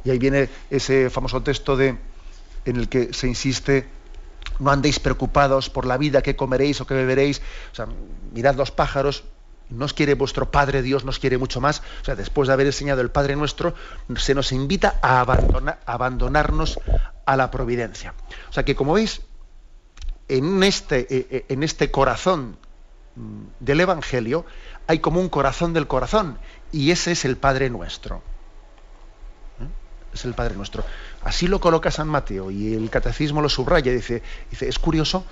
Y 0.04 0.10
ahí 0.10 0.18
viene 0.18 0.48
ese 0.70 1.10
famoso 1.10 1.42
texto 1.42 1.76
de, 1.76 1.96
en 2.64 2.76
el 2.76 2.88
que 2.88 3.12
se 3.12 3.26
insiste, 3.26 3.86
no 4.60 4.70
andéis 4.70 5.00
preocupados 5.00 5.68
por 5.68 5.84
la 5.84 5.98
vida, 5.98 6.22
qué 6.22 6.36
comeréis 6.36 6.80
o 6.80 6.86
qué 6.86 6.94
beberéis. 6.94 7.42
Mirad 8.32 8.54
los 8.54 8.70
pájaros, 8.70 9.24
nos 9.70 9.94
quiere 9.94 10.14
vuestro 10.14 10.50
Padre 10.50 10.82
Dios, 10.82 11.04
nos 11.04 11.18
quiere 11.18 11.38
mucho 11.38 11.60
más. 11.60 11.82
O 12.02 12.04
sea, 12.04 12.14
después 12.14 12.48
de 12.48 12.54
haber 12.54 12.66
enseñado 12.66 13.00
el 13.00 13.10
Padre 13.10 13.36
nuestro, 13.36 13.74
se 14.16 14.34
nos 14.34 14.52
invita 14.52 14.98
a, 15.02 15.20
abandonar, 15.20 15.80
a 15.86 15.92
abandonarnos 15.92 16.78
a 17.26 17.36
la 17.36 17.50
providencia. 17.50 18.14
O 18.50 18.52
sea 18.52 18.64
que, 18.64 18.74
como 18.74 18.94
veis, 18.94 19.22
en 20.28 20.62
este, 20.62 21.06
eh, 21.10 21.46
eh, 21.48 21.58
este 21.62 21.90
corazón 21.90 22.56
mm, 23.16 23.42
del 23.60 23.80
Evangelio 23.80 24.46
hay 24.86 24.98
como 24.98 25.20
un 25.20 25.28
corazón 25.28 25.72
del 25.72 25.86
corazón 25.86 26.38
y 26.72 26.90
ese 26.90 27.12
es 27.12 27.24
el 27.24 27.36
Padre 27.36 27.70
nuestro. 27.70 28.16
¿Eh? 29.60 29.68
Es 30.12 30.24
el 30.24 30.34
Padre 30.34 30.56
nuestro. 30.56 30.84
Así 31.22 31.46
lo 31.46 31.60
coloca 31.60 31.90
San 31.90 32.08
Mateo 32.08 32.50
y 32.50 32.74
el 32.74 32.90
catecismo 32.90 33.40
lo 33.40 33.48
subraya. 33.48 33.92
Dice, 33.92 34.22
dice 34.50 34.68
es 34.68 34.78
curioso 34.78 35.24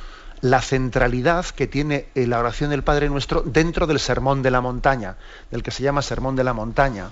la 0.43 0.61
centralidad 0.61 1.47
que 1.47 1.67
tiene 1.67 2.09
la 2.15 2.39
oración 2.39 2.71
del 2.71 2.83
Padre 2.83 3.09
nuestro 3.09 3.43
dentro 3.43 3.87
del 3.87 4.01
sermón 4.01 4.43
de 4.43 4.51
la 4.51 4.61
montaña, 4.61 5.17
del 5.51 5.63
que 5.63 5.71
se 5.71 5.83
llama 5.83 6.03
sermón 6.03 6.37
de 6.37 6.45
la 6.45 6.53
montaña. 6.53 7.11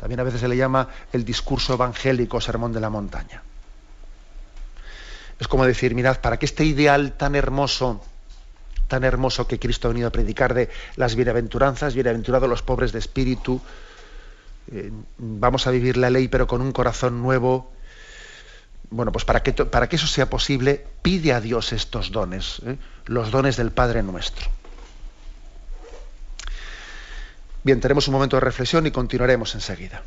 También 0.00 0.20
a 0.20 0.22
veces 0.22 0.40
se 0.40 0.48
le 0.48 0.56
llama 0.56 0.88
el 1.12 1.24
discurso 1.24 1.74
evangélico 1.74 2.40
sermón 2.40 2.72
de 2.72 2.80
la 2.80 2.90
montaña. 2.90 3.42
Es 5.38 5.48
como 5.48 5.66
decir, 5.66 5.94
mirad, 5.94 6.20
para 6.20 6.38
que 6.38 6.46
este 6.46 6.64
ideal 6.64 7.12
tan 7.12 7.34
hermoso, 7.34 8.02
tan 8.88 9.04
hermoso 9.04 9.46
que 9.46 9.58
Cristo 9.58 9.88
ha 9.88 9.90
venido 9.90 10.08
a 10.08 10.12
predicar 10.12 10.54
de 10.54 10.70
las 10.94 11.16
bienaventuranzas, 11.16 11.94
bienaventurados 11.94 12.48
los 12.48 12.62
pobres 12.62 12.92
de 12.92 13.00
espíritu, 13.00 13.60
eh, 14.70 14.90
vamos 15.18 15.66
a 15.66 15.70
vivir 15.70 15.96
la 15.96 16.10
ley 16.10 16.28
pero 16.28 16.46
con 16.46 16.62
un 16.62 16.72
corazón 16.72 17.20
nuevo. 17.20 17.72
Bueno, 18.90 19.12
pues 19.12 19.24
para 19.24 19.42
que, 19.42 19.52
para 19.52 19.88
que 19.88 19.96
eso 19.96 20.06
sea 20.06 20.30
posible, 20.30 20.86
pide 21.02 21.32
a 21.32 21.40
Dios 21.40 21.72
estos 21.72 22.12
dones, 22.12 22.60
¿eh? 22.64 22.76
los 23.06 23.30
dones 23.30 23.56
del 23.56 23.72
Padre 23.72 24.02
nuestro. 24.02 24.48
Bien, 27.64 27.80
tenemos 27.80 28.06
un 28.06 28.14
momento 28.14 28.36
de 28.36 28.40
reflexión 28.40 28.86
y 28.86 28.92
continuaremos 28.92 29.54
enseguida. 29.56 30.02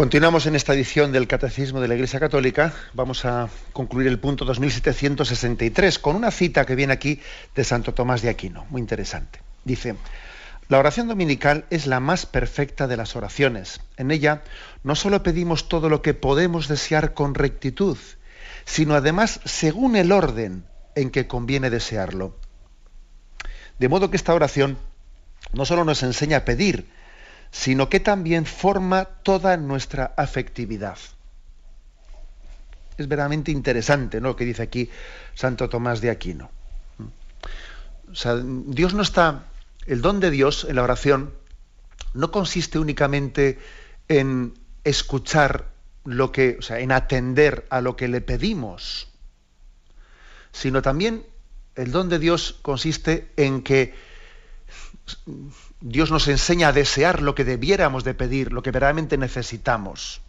Continuamos 0.00 0.46
en 0.46 0.56
esta 0.56 0.72
edición 0.72 1.12
del 1.12 1.28
Catecismo 1.28 1.78
de 1.78 1.86
la 1.86 1.92
Iglesia 1.94 2.18
Católica. 2.18 2.72
Vamos 2.94 3.26
a 3.26 3.50
concluir 3.74 4.08
el 4.08 4.18
punto 4.18 4.46
2763 4.46 5.98
con 5.98 6.16
una 6.16 6.30
cita 6.30 6.64
que 6.64 6.74
viene 6.74 6.94
aquí 6.94 7.20
de 7.54 7.64
Santo 7.64 7.92
Tomás 7.92 8.22
de 8.22 8.30
Aquino, 8.30 8.64
muy 8.70 8.80
interesante. 8.80 9.40
Dice, 9.62 9.96
la 10.70 10.78
oración 10.78 11.06
dominical 11.06 11.66
es 11.68 11.86
la 11.86 12.00
más 12.00 12.24
perfecta 12.24 12.88
de 12.88 12.96
las 12.96 13.14
oraciones. 13.14 13.82
En 13.98 14.10
ella 14.10 14.42
no 14.84 14.94
solo 14.94 15.22
pedimos 15.22 15.68
todo 15.68 15.90
lo 15.90 16.00
que 16.00 16.14
podemos 16.14 16.66
desear 16.66 17.12
con 17.12 17.34
rectitud, 17.34 17.98
sino 18.64 18.94
además 18.94 19.40
según 19.44 19.96
el 19.96 20.12
orden 20.12 20.64
en 20.94 21.10
que 21.10 21.26
conviene 21.26 21.68
desearlo. 21.68 22.38
De 23.78 23.90
modo 23.90 24.08
que 24.08 24.16
esta 24.16 24.32
oración 24.32 24.78
no 25.52 25.66
solo 25.66 25.84
nos 25.84 26.02
enseña 26.02 26.38
a 26.38 26.44
pedir, 26.46 26.88
sino 27.50 27.88
que 27.88 28.00
también 28.00 28.46
forma 28.46 29.04
toda 29.04 29.56
nuestra 29.56 30.14
afectividad. 30.16 30.98
Es 32.96 33.08
verdaderamente 33.08 33.50
interesante 33.50 34.20
lo 34.20 34.36
que 34.36 34.44
dice 34.44 34.62
aquí 34.62 34.90
Santo 35.34 35.68
Tomás 35.68 36.00
de 36.00 36.10
Aquino. 36.10 36.50
Dios 38.66 38.94
no 38.94 39.02
está. 39.02 39.44
El 39.86 40.02
don 40.02 40.20
de 40.20 40.30
Dios 40.30 40.66
en 40.68 40.76
la 40.76 40.82
oración 40.82 41.32
no 42.12 42.30
consiste 42.30 42.78
únicamente 42.78 43.58
en 44.08 44.54
escuchar 44.84 45.68
lo 46.04 46.32
que, 46.32 46.56
o 46.58 46.62
sea, 46.62 46.80
en 46.80 46.92
atender 46.92 47.66
a 47.70 47.80
lo 47.80 47.96
que 47.96 48.08
le 48.08 48.20
pedimos, 48.20 49.08
sino 50.52 50.82
también 50.82 51.24
el 51.76 51.92
don 51.92 52.08
de 52.08 52.18
Dios 52.18 52.58
consiste 52.62 53.30
en 53.36 53.62
que 53.62 53.94
Dios 55.80 56.10
nos 56.10 56.28
enseña 56.28 56.68
a 56.68 56.72
desear 56.72 57.22
lo 57.22 57.34
que 57.34 57.44
debiéramos 57.44 58.04
de 58.04 58.14
pedir, 58.14 58.52
lo 58.52 58.62
que 58.62 58.70
verdaderamente 58.70 59.16
necesitamos. 59.16 60.20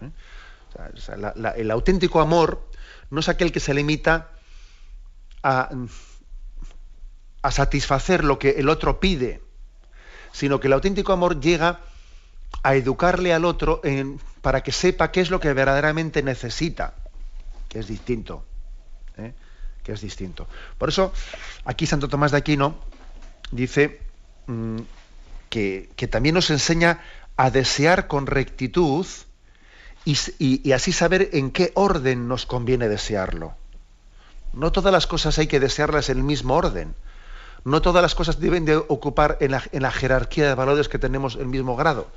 ¿Eh? 0.00 0.10
el 1.56 1.70
auténtico 1.70 2.20
amor 2.20 2.68
no 3.10 3.20
es 3.20 3.28
aquel 3.28 3.52
que 3.52 3.60
se 3.60 3.74
limita 3.74 4.30
a, 5.42 5.70
satisfacer 7.50 8.24
lo 8.24 8.38
que 8.38 8.50
el 8.50 8.68
otro 8.68 8.98
pide, 8.98 9.40
sino 10.32 10.58
que 10.58 10.66
el 10.66 10.72
auténtico 10.72 11.12
amor 11.12 11.38
llega 11.38 11.80
a 12.62 12.74
educarle 12.74 13.32
al 13.32 13.44
otro 13.44 13.82
para 14.42 14.62
que 14.62 14.72
sepa 14.72 15.12
qué 15.12 15.20
es 15.20 15.30
lo 15.30 15.38
que 15.38 15.52
verdaderamente 15.52 16.22
necesita, 16.22 16.94
que 17.68 17.78
es 17.78 17.86
distinto. 17.86 18.44
¿eh? 19.16 19.32
que 19.84 19.92
es 19.92 20.00
distinto. 20.00 20.48
Por 20.78 20.88
eso, 20.88 21.12
aquí 21.64 21.86
Santo 21.86 22.08
Tomás 22.08 22.32
de 22.32 22.38
Aquino 22.38 22.74
dice 23.50 24.04
Mm, 24.46 24.80
que, 25.48 26.08
también 26.10 26.34
nos 26.34 26.50
enseña 26.50 27.00
a 27.36 27.50
desear 27.50 28.08
con 28.08 28.26
rectitud 28.26 29.06
y, 30.04 30.72
así 30.72 30.92
saber 30.92 31.30
en 31.32 31.50
qué 31.52 31.70
orden 31.74 32.28
nos 32.28 32.44
conviene 32.44 32.88
desearlo. 32.88 33.54
No 34.52 34.72
todas 34.72 34.92
las 34.92 35.06
cosas 35.06 35.38
hay 35.38 35.46
que 35.46 35.60
desearlas 35.60 36.10
en 36.10 36.18
el 36.18 36.24
mismo 36.24 36.54
orden. 36.54 36.94
No 37.64 37.80
todas 37.80 38.02
las 38.02 38.14
cosas 38.14 38.40
deben 38.40 38.64
de 38.64 38.76
ocupar 38.76 39.38
en 39.40 39.52
la, 39.52 39.62
en 39.72 39.82
la 39.82 39.92
jerarquía 39.92 40.48
de 40.48 40.54
valores 40.54 40.88
que 40.88 40.98
tenemos 40.98 41.36
el 41.36 41.46
mismo 41.46 41.76
grado. 41.76 42.08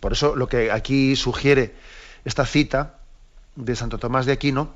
Por 0.00 0.12
eso 0.12 0.36
lo 0.36 0.48
que 0.48 0.70
aquí 0.70 1.16
sugiere 1.16 1.74
esta 2.24 2.46
cita 2.46 3.00
de 3.56 3.74
Santo 3.74 3.98
Tomás 3.98 4.26
de 4.26 4.32
Aquino 4.32 4.74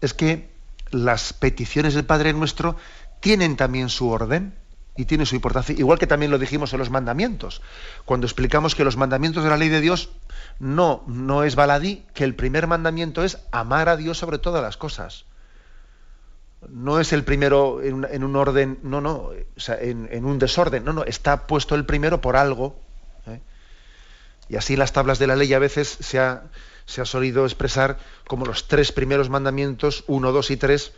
es 0.00 0.12
que 0.14 0.50
las 0.90 1.32
peticiones 1.32 1.94
del 1.94 2.04
Padre 2.04 2.32
Nuestro 2.32 2.76
tienen 3.24 3.56
también 3.56 3.88
su 3.88 4.10
orden 4.10 4.52
y 4.98 5.06
tienen 5.06 5.24
su 5.24 5.34
importancia, 5.34 5.74
igual 5.74 5.98
que 5.98 6.06
también 6.06 6.30
lo 6.30 6.38
dijimos 6.38 6.74
en 6.74 6.78
los 6.78 6.90
mandamientos, 6.90 7.62
cuando 8.04 8.26
explicamos 8.26 8.74
que 8.74 8.84
los 8.84 8.98
mandamientos 8.98 9.42
de 9.42 9.48
la 9.48 9.56
ley 9.56 9.70
de 9.70 9.80
Dios 9.80 10.10
no, 10.58 11.02
no 11.06 11.42
es 11.42 11.56
baladí, 11.56 12.04
que 12.12 12.24
el 12.24 12.34
primer 12.34 12.66
mandamiento 12.66 13.24
es 13.24 13.38
amar 13.50 13.88
a 13.88 13.96
Dios 13.96 14.18
sobre 14.18 14.36
todas 14.36 14.62
las 14.62 14.76
cosas. 14.76 15.24
No 16.68 17.00
es 17.00 17.14
el 17.14 17.24
primero 17.24 17.80
en, 17.82 18.24
un 18.24 18.36
orden, 18.36 18.78
no, 18.82 19.00
no, 19.00 19.30
o 19.30 19.34
sea, 19.56 19.78
en, 19.80 20.26
un 20.26 20.38
desorden, 20.38 20.84
no, 20.84 20.92
no, 20.92 21.04
está 21.04 21.46
puesto 21.46 21.76
el 21.76 21.86
primero 21.86 22.20
por 22.20 22.36
algo. 22.36 22.78
¿eh? 23.26 23.40
Y 24.50 24.56
así 24.56 24.76
las 24.76 24.92
tablas 24.92 25.18
de 25.18 25.28
la 25.28 25.36
ley 25.36 25.54
a 25.54 25.58
veces 25.58 25.88
se 25.88 26.18
ha, 26.18 26.42
se 26.84 27.00
ha 27.00 27.06
solido 27.06 27.46
expresar 27.46 27.96
como 28.26 28.44
los 28.44 28.68
tres 28.68 28.92
primeros 28.92 29.30
mandamientos, 29.30 30.04
uno, 30.08 30.30
dos 30.30 30.50
y 30.50 30.58
tres, 30.58 30.92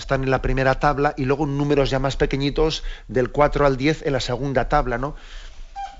están 0.00 0.24
en 0.24 0.30
la 0.30 0.42
primera 0.42 0.80
tabla 0.80 1.14
y 1.16 1.24
luego 1.24 1.46
números 1.46 1.90
ya 1.90 1.98
más 1.98 2.16
pequeñitos 2.16 2.82
del 3.08 3.30
4 3.30 3.66
al 3.66 3.76
10 3.76 4.06
en 4.06 4.12
la 4.12 4.20
segunda 4.20 4.68
tabla, 4.68 4.98
¿no? 4.98 5.14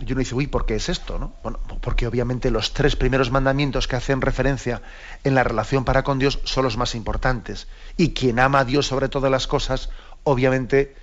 Y 0.00 0.12
uno 0.12 0.20
dice, 0.20 0.34
uy, 0.34 0.46
¿por 0.46 0.64
qué 0.64 0.76
es 0.76 0.88
esto? 0.88 1.18
¿no? 1.18 1.34
Bueno, 1.42 1.60
porque 1.82 2.06
obviamente 2.06 2.50
los 2.50 2.72
tres 2.72 2.96
primeros 2.96 3.30
mandamientos 3.30 3.86
que 3.86 3.96
hacen 3.96 4.22
referencia 4.22 4.80
en 5.24 5.34
la 5.34 5.44
relación 5.44 5.84
para 5.84 6.02
con 6.02 6.18
Dios 6.18 6.40
son 6.44 6.64
los 6.64 6.78
más 6.78 6.94
importantes. 6.94 7.68
Y 7.98 8.14
quien 8.14 8.38
ama 8.38 8.60
a 8.60 8.64
Dios 8.64 8.86
sobre 8.86 9.10
todas 9.10 9.30
las 9.30 9.46
cosas, 9.46 9.90
obviamente 10.24 10.96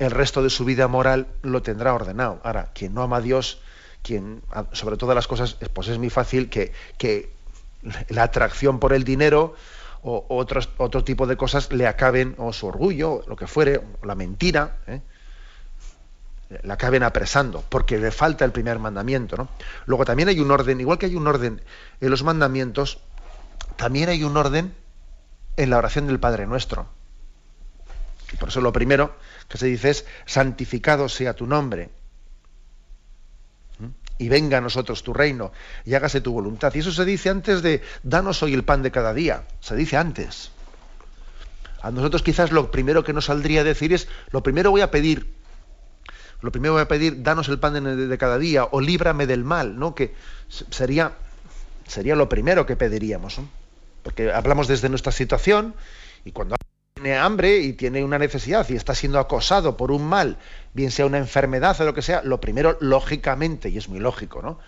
el 0.00 0.10
resto 0.10 0.42
de 0.42 0.50
su 0.50 0.64
vida 0.64 0.88
moral 0.88 1.28
lo 1.42 1.62
tendrá 1.62 1.94
ordenado. 1.94 2.40
Ahora, 2.42 2.70
quien 2.74 2.92
no 2.92 3.02
ama 3.02 3.18
a 3.18 3.20
Dios, 3.20 3.60
quien 4.02 4.42
sobre 4.72 4.96
todas 4.96 5.14
las 5.14 5.28
cosas, 5.28 5.56
pues 5.72 5.86
es 5.86 5.98
muy 5.98 6.10
fácil 6.10 6.50
que, 6.50 6.72
que 6.98 7.30
la 8.08 8.24
atracción 8.24 8.80
por 8.80 8.92
el 8.92 9.04
dinero, 9.04 9.54
o 10.04 10.26
otros, 10.28 10.68
otro 10.76 11.02
tipo 11.02 11.26
de 11.26 11.36
cosas 11.36 11.72
le 11.72 11.86
acaben, 11.86 12.34
o 12.38 12.52
su 12.52 12.66
orgullo, 12.66 13.22
lo 13.26 13.36
que 13.36 13.46
fuere, 13.46 13.78
o 13.78 14.06
la 14.06 14.14
mentira, 14.14 14.76
¿eh? 14.86 15.00
le 16.62 16.72
acaben 16.72 17.02
apresando, 17.02 17.64
porque 17.68 17.98
le 17.98 18.10
falta 18.10 18.44
el 18.44 18.52
primer 18.52 18.78
mandamiento. 18.78 19.36
¿no? 19.36 19.48
Luego 19.86 20.04
también 20.04 20.28
hay 20.28 20.40
un 20.40 20.50
orden, 20.50 20.78
igual 20.78 20.98
que 20.98 21.06
hay 21.06 21.16
un 21.16 21.26
orden 21.26 21.62
en 22.00 22.10
los 22.10 22.22
mandamientos, 22.22 23.00
también 23.76 24.10
hay 24.10 24.22
un 24.24 24.36
orden 24.36 24.74
en 25.56 25.70
la 25.70 25.78
oración 25.78 26.06
del 26.06 26.20
Padre 26.20 26.46
Nuestro. 26.46 26.86
Y 28.30 28.36
por 28.36 28.50
eso 28.50 28.60
lo 28.60 28.72
primero 28.72 29.16
que 29.48 29.56
se 29.56 29.66
dice 29.66 29.90
es, 29.90 30.06
santificado 30.26 31.08
sea 31.08 31.34
tu 31.34 31.46
nombre 31.46 31.90
y 34.18 34.28
venga 34.28 34.58
a 34.58 34.60
nosotros 34.60 35.02
tu 35.02 35.12
reino 35.12 35.52
y 35.84 35.94
hágase 35.94 36.20
tu 36.20 36.32
voluntad. 36.32 36.72
Y 36.74 36.80
eso 36.80 36.92
se 36.92 37.04
dice 37.04 37.30
antes 37.30 37.62
de 37.62 37.82
danos 38.02 38.42
hoy 38.42 38.54
el 38.54 38.64
pan 38.64 38.82
de 38.82 38.90
cada 38.90 39.12
día, 39.12 39.44
se 39.60 39.74
dice 39.76 39.96
antes. 39.96 40.50
A 41.82 41.90
nosotros 41.90 42.22
quizás 42.22 42.52
lo 42.52 42.70
primero 42.70 43.04
que 43.04 43.12
nos 43.12 43.26
saldría 43.26 43.60
a 43.60 43.64
decir 43.64 43.92
es, 43.92 44.08
lo 44.30 44.42
primero 44.42 44.70
voy 44.70 44.80
a 44.80 44.90
pedir, 44.90 45.34
lo 46.40 46.50
primero 46.50 46.74
voy 46.74 46.82
a 46.82 46.88
pedir, 46.88 47.22
danos 47.22 47.48
el 47.48 47.58
pan 47.58 48.08
de, 48.08 48.18
cada 48.18 48.38
día 48.38 48.64
o 48.70 48.80
líbrame 48.80 49.26
del 49.26 49.44
mal, 49.44 49.78
¿no? 49.78 49.94
Que 49.94 50.14
sería, 50.48 51.12
sería 51.86 52.16
lo 52.16 52.28
primero 52.28 52.64
que 52.64 52.76
pediríamos, 52.76 53.38
porque 54.02 54.32
hablamos 54.32 54.66
desde 54.68 54.88
nuestra 54.88 55.12
situación 55.12 55.74
y 56.24 56.32
cuando 56.32 56.56
tiene 56.94 57.16
hambre 57.16 57.58
y 57.58 57.72
tiene 57.72 58.04
una 58.04 58.18
necesidad 58.18 58.68
y 58.68 58.76
está 58.76 58.94
siendo 58.94 59.18
acosado 59.18 59.76
por 59.76 59.90
un 59.90 60.06
mal, 60.06 60.38
bien 60.74 60.92
sea 60.92 61.06
una 61.06 61.18
enfermedad 61.18 61.80
o 61.80 61.84
lo 61.84 61.92
que 61.92 62.02
sea, 62.02 62.22
lo 62.22 62.40
primero, 62.40 62.78
lógicamente, 62.80 63.68
y 63.68 63.78
es 63.78 63.88
muy 63.88 63.98
lógico, 63.98 64.42
¿no? 64.42 64.60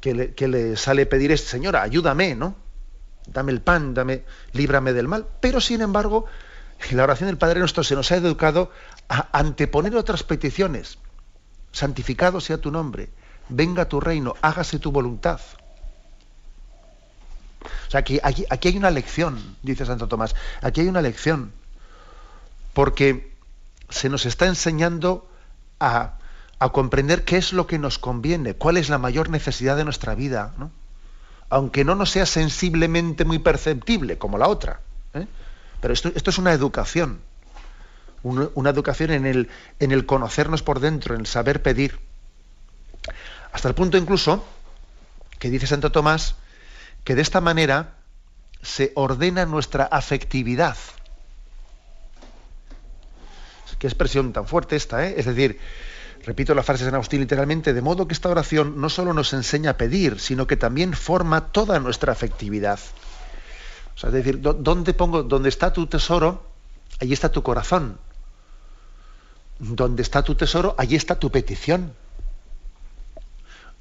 Que 0.00 0.14
le, 0.14 0.76
sale 0.76 1.04
pedir 1.06 1.32
es, 1.32 1.40
Señora, 1.40 1.82
ayúdame, 1.82 2.36
¿no? 2.36 2.54
Dame 3.26 3.50
el 3.50 3.60
pan, 3.60 3.92
dame, 3.92 4.22
líbrame 4.52 4.92
del 4.92 5.08
mal. 5.08 5.26
Pero 5.40 5.60
sin 5.60 5.82
embargo, 5.82 6.26
en 6.90 6.96
la 6.96 7.02
oración 7.02 7.26
del 7.26 7.38
Padre 7.38 7.58
Nuestro 7.58 7.82
se 7.82 7.96
nos 7.96 8.12
ha 8.12 8.16
educado 8.16 8.70
a 9.08 9.28
anteponer 9.36 9.96
otras 9.96 10.22
peticiones. 10.22 10.98
Santificado 11.72 12.40
sea 12.40 12.58
tu 12.58 12.70
nombre, 12.70 13.10
venga 13.48 13.88
tu 13.88 13.98
reino, 13.98 14.34
hágase 14.42 14.78
tu 14.78 14.92
voluntad. 14.92 15.40
O 17.86 17.90
sea, 17.90 18.00
aquí, 18.00 18.20
aquí, 18.22 18.68
hay 18.68 18.76
una 18.76 18.90
lección, 18.90 19.56
dice 19.62 19.86
Santo 19.86 20.08
Tomás, 20.08 20.34
aquí 20.62 20.82
hay 20.82 20.88
una 20.88 21.02
lección, 21.02 21.52
porque 22.72 23.32
se 23.88 24.08
nos 24.08 24.26
está 24.26 24.46
enseñando 24.46 25.28
a, 25.80 26.14
comprender 26.72 27.24
qué 27.24 27.36
es 27.36 27.52
lo 27.52 27.66
que 27.66 27.78
nos 27.78 27.98
conviene, 27.98 28.54
cuál 28.54 28.76
es 28.76 28.88
la 28.88 28.98
mayor 28.98 29.30
necesidad 29.30 29.76
de 29.76 29.84
nuestra 29.84 30.14
vida, 30.14 30.52
aunque 31.50 31.84
no 31.84 31.94
nos 31.94 32.10
sea 32.10 32.26
sensiblemente 32.26 33.24
muy 33.24 33.38
perceptible 33.38 34.18
como 34.18 34.38
la 34.38 34.48
otra. 34.48 34.80
¿eh? 35.14 35.26
Pero 35.80 35.94
esto, 35.94 36.10
esto, 36.14 36.30
es 36.30 36.38
una 36.38 36.52
educación, 36.52 37.20
una, 38.24 38.48
una 38.54 38.70
educación 38.70 39.12
en 39.12 39.24
el, 39.24 39.48
en 39.78 39.92
el 39.92 40.04
conocernos 40.04 40.62
por 40.62 40.80
dentro, 40.80 41.14
en 41.14 41.20
el 41.20 41.26
saber 41.26 41.62
pedir. 41.62 42.00
Hasta 43.52 43.68
el 43.68 43.74
punto 43.74 43.96
incluso 43.96 44.44
que 45.38 45.50
dice 45.50 45.66
Santo 45.66 45.92
Tomás, 45.92 46.34
que 47.08 47.14
de 47.14 47.22
esta 47.22 47.40
manera 47.40 47.94
se 48.60 48.92
ordena 48.94 49.46
nuestra 49.46 49.84
afectividad. 49.84 50.76
Qué 53.78 53.86
expresión 53.86 54.34
tan 54.34 54.46
fuerte 54.46 54.76
esta, 54.76 55.06
¿eh? 55.06 55.14
Es 55.16 55.24
decir, 55.24 55.58
repito 56.26 56.54
la 56.54 56.62
frase 56.62 56.84
de 56.84 56.90
San 56.90 56.96
Agustín 56.96 57.20
literalmente, 57.20 57.72
de 57.72 57.80
modo 57.80 58.06
que 58.06 58.12
esta 58.12 58.28
oración 58.28 58.78
no 58.78 58.90
solo 58.90 59.14
nos 59.14 59.32
enseña 59.32 59.70
a 59.70 59.76
pedir, 59.78 60.20
sino 60.20 60.46
que 60.46 60.58
también 60.58 60.92
forma 60.92 61.50
toda 61.50 61.80
nuestra 61.80 62.12
afectividad. 62.12 62.78
O 63.96 63.98
sea, 63.98 64.08
es 64.08 64.14
decir, 64.14 64.42
¿dónde 64.42 64.92
pongo, 64.92 65.22
donde 65.22 65.48
está 65.48 65.72
tu 65.72 65.86
tesoro, 65.86 66.44
allí 67.00 67.14
está 67.14 67.32
tu 67.32 67.42
corazón. 67.42 67.98
Donde 69.58 70.02
está 70.02 70.22
tu 70.22 70.34
tesoro, 70.34 70.74
allí 70.76 70.94
está 70.94 71.18
tu 71.18 71.30
petición 71.30 71.94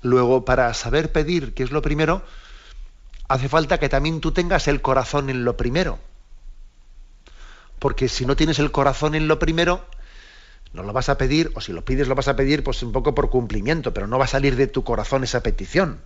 Luego, 0.02 0.46
para 0.46 0.74
saber 0.74 1.12
pedir, 1.12 1.54
que 1.54 1.64
es 1.64 1.72
lo 1.72 1.82
primero, 1.82 2.22
hace 3.28 3.50
falta 3.50 3.80
que 3.80 3.90
también 3.90 4.22
tú 4.22 4.32
tengas 4.32 4.68
el 4.68 4.82
corazón 4.82 5.30
en 5.30 5.44
lo 5.44 5.58
primero. 5.58 6.00
Porque 7.80 8.10
si 8.10 8.26
no 8.26 8.36
tienes 8.36 8.60
el 8.60 8.72
corazón 8.72 9.16
en 9.16 9.28
lo 9.28 9.40
primero, 9.40 9.86
no 10.74 10.84
lo 10.84 10.94
vas 10.94 11.10
a 11.10 11.18
pedir, 11.18 11.52
o 11.56 11.62
si 11.62 11.74
lo 11.74 11.86
pides 11.86 12.08
lo 12.08 12.16
vas 12.16 12.28
a 12.28 12.36
pedir 12.36 12.64
pues 12.64 12.82
un 12.84 12.92
poco 12.92 13.14
por 13.14 13.30
cumplimiento, 13.30 13.94
pero 13.94 14.08
no 14.08 14.18
va 14.18 14.26
a 14.26 14.30
salir 14.30 14.56
de 14.56 14.68
tu 14.68 14.84
corazón 14.84 15.24
esa 15.24 15.42
petición. 15.42 16.00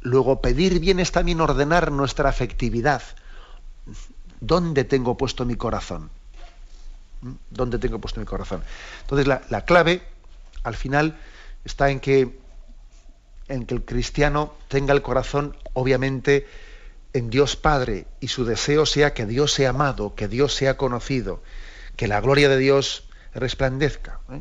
Luego, 0.00 0.40
pedir 0.40 0.80
bien 0.80 0.98
es 0.98 1.12
también 1.12 1.40
ordenar 1.40 1.92
nuestra 1.92 2.28
afectividad. 2.28 3.02
¿Dónde 4.40 4.84
tengo 4.84 5.16
puesto 5.16 5.44
mi 5.44 5.54
corazón? 5.54 6.10
¿Mm? 7.20 7.32
¿Dónde 7.50 7.78
tengo 7.78 8.00
puesto 8.00 8.18
mi 8.18 8.26
corazón? 8.26 8.64
Entonces, 9.02 9.28
la, 9.28 9.42
la 9.48 9.64
clave, 9.64 10.02
al 10.64 10.74
final, 10.74 11.16
está 11.64 11.90
en 11.90 12.00
que, 12.00 12.36
en 13.52 13.66
que 13.66 13.74
el 13.74 13.84
cristiano 13.84 14.54
tenga 14.68 14.94
el 14.94 15.02
corazón, 15.02 15.54
obviamente, 15.74 16.46
en 17.12 17.28
Dios 17.28 17.54
Padre 17.56 18.06
y 18.18 18.28
su 18.28 18.46
deseo 18.46 18.86
sea 18.86 19.12
que 19.12 19.26
Dios 19.26 19.52
sea 19.52 19.70
amado, 19.70 20.14
que 20.14 20.26
Dios 20.26 20.54
sea 20.54 20.78
conocido, 20.78 21.42
que 21.96 22.08
la 22.08 22.20
gloria 22.22 22.48
de 22.48 22.56
Dios 22.56 23.04
resplandezca. 23.34 24.20
¿eh? 24.30 24.40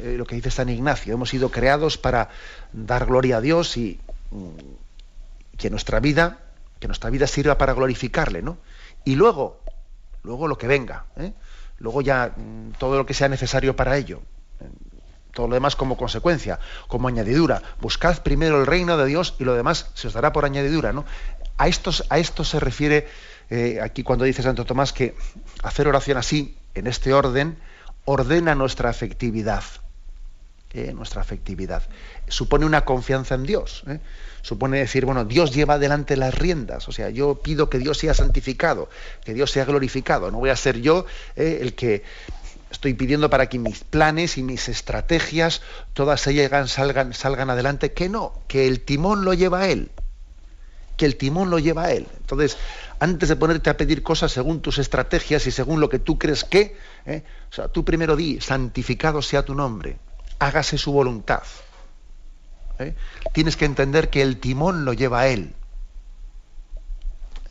Eh, 0.00 0.14
lo 0.18 0.26
que 0.26 0.34
dice 0.34 0.50
San 0.50 0.68
Ignacio, 0.68 1.14
hemos 1.14 1.30
sido 1.30 1.50
creados 1.50 1.98
para 1.98 2.30
dar 2.72 3.06
gloria 3.06 3.36
a 3.36 3.40
Dios 3.40 3.76
y 3.76 4.00
mm, 4.32 5.56
que 5.56 5.70
nuestra 5.70 6.00
vida, 6.00 6.38
que 6.80 6.88
nuestra 6.88 7.10
vida 7.10 7.28
sirva 7.28 7.58
para 7.58 7.74
glorificarle, 7.74 8.42
¿no? 8.42 8.58
Y 9.04 9.14
luego, 9.14 9.60
luego 10.24 10.48
lo 10.48 10.58
que 10.58 10.66
venga, 10.66 11.04
¿eh? 11.16 11.32
luego 11.78 12.02
ya 12.02 12.34
mm, 12.36 12.72
todo 12.76 12.96
lo 12.96 13.06
que 13.06 13.14
sea 13.14 13.28
necesario 13.28 13.76
para 13.76 13.96
ello 13.96 14.20
todo 15.32 15.48
lo 15.48 15.54
demás 15.54 15.76
como 15.76 15.96
consecuencia, 15.96 16.58
como 16.88 17.08
añadidura. 17.08 17.62
Buscad 17.80 18.22
primero 18.22 18.60
el 18.60 18.66
reino 18.66 18.96
de 18.96 19.06
Dios 19.06 19.34
y 19.38 19.44
lo 19.44 19.54
demás 19.54 19.90
se 19.94 20.08
os 20.08 20.14
dará 20.14 20.32
por 20.32 20.44
añadidura. 20.44 20.92
¿no? 20.92 21.04
A, 21.56 21.68
estos, 21.68 22.04
a 22.08 22.18
esto 22.18 22.44
se 22.44 22.60
refiere 22.60 23.06
eh, 23.50 23.80
aquí 23.82 24.04
cuando 24.04 24.24
dice 24.24 24.42
Santo 24.42 24.64
Tomás 24.64 24.92
que 24.92 25.14
hacer 25.62 25.88
oración 25.88 26.16
así, 26.16 26.56
en 26.74 26.86
este 26.86 27.12
orden, 27.12 27.58
ordena 28.04 28.54
nuestra 28.54 28.90
afectividad. 28.90 29.64
Eh, 30.72 30.92
nuestra 30.94 31.20
afectividad. 31.20 31.82
Supone 32.28 32.64
una 32.64 32.84
confianza 32.84 33.34
en 33.34 33.42
Dios. 33.42 33.82
¿eh? 33.88 33.98
Supone 34.40 34.78
decir, 34.78 35.04
bueno, 35.04 35.24
Dios 35.24 35.52
lleva 35.52 35.74
adelante 35.74 36.16
las 36.16 36.32
riendas. 36.32 36.88
O 36.88 36.92
sea, 36.92 37.10
yo 37.10 37.42
pido 37.42 37.68
que 37.68 37.78
Dios 37.78 37.98
sea 37.98 38.14
santificado, 38.14 38.88
que 39.24 39.34
Dios 39.34 39.50
sea 39.50 39.64
glorificado. 39.64 40.30
No 40.30 40.38
voy 40.38 40.50
a 40.50 40.56
ser 40.56 40.80
yo 40.80 41.06
el 41.34 41.74
que 41.74 42.04
estoy 42.70 42.94
pidiendo 42.94 43.30
para 43.30 43.48
que 43.48 43.58
mis 43.58 43.84
planes 43.84 44.38
y 44.38 44.42
mis 44.42 44.68
estrategias, 44.68 45.62
todas 45.92 46.26
ellas 46.26 46.70
salgan, 46.70 47.14
salgan 47.14 47.50
adelante. 47.50 47.92
Que 47.92 48.08
no, 48.08 48.32
que 48.48 48.66
el 48.66 48.80
timón 48.80 49.24
lo 49.24 49.34
lleva 49.34 49.60
a 49.60 49.68
Él 49.68 49.90
que 51.00 51.06
el 51.06 51.16
timón 51.16 51.48
lo 51.48 51.58
lleva 51.58 51.84
a 51.84 51.92
él. 51.92 52.06
Entonces, 52.18 52.58
antes 52.98 53.30
de 53.30 53.36
ponerte 53.36 53.70
a 53.70 53.76
pedir 53.78 54.02
cosas 54.02 54.32
según 54.32 54.60
tus 54.60 54.76
estrategias 54.76 55.46
y 55.46 55.50
según 55.50 55.80
lo 55.80 55.88
que 55.88 55.98
tú 55.98 56.18
crees 56.18 56.44
que, 56.44 56.76
¿eh? 57.06 57.24
o 57.50 57.54
sea, 57.54 57.68
tú 57.68 57.86
primero 57.86 58.16
di, 58.16 58.38
santificado 58.42 59.22
sea 59.22 59.42
tu 59.42 59.54
nombre, 59.54 59.96
hágase 60.38 60.76
su 60.76 60.92
voluntad. 60.92 61.42
¿eh? 62.78 62.94
Tienes 63.32 63.56
que 63.56 63.64
entender 63.64 64.10
que 64.10 64.20
el 64.20 64.40
timón 64.40 64.84
lo 64.84 64.92
lleva 64.92 65.20
a 65.20 65.28
él. 65.28 65.54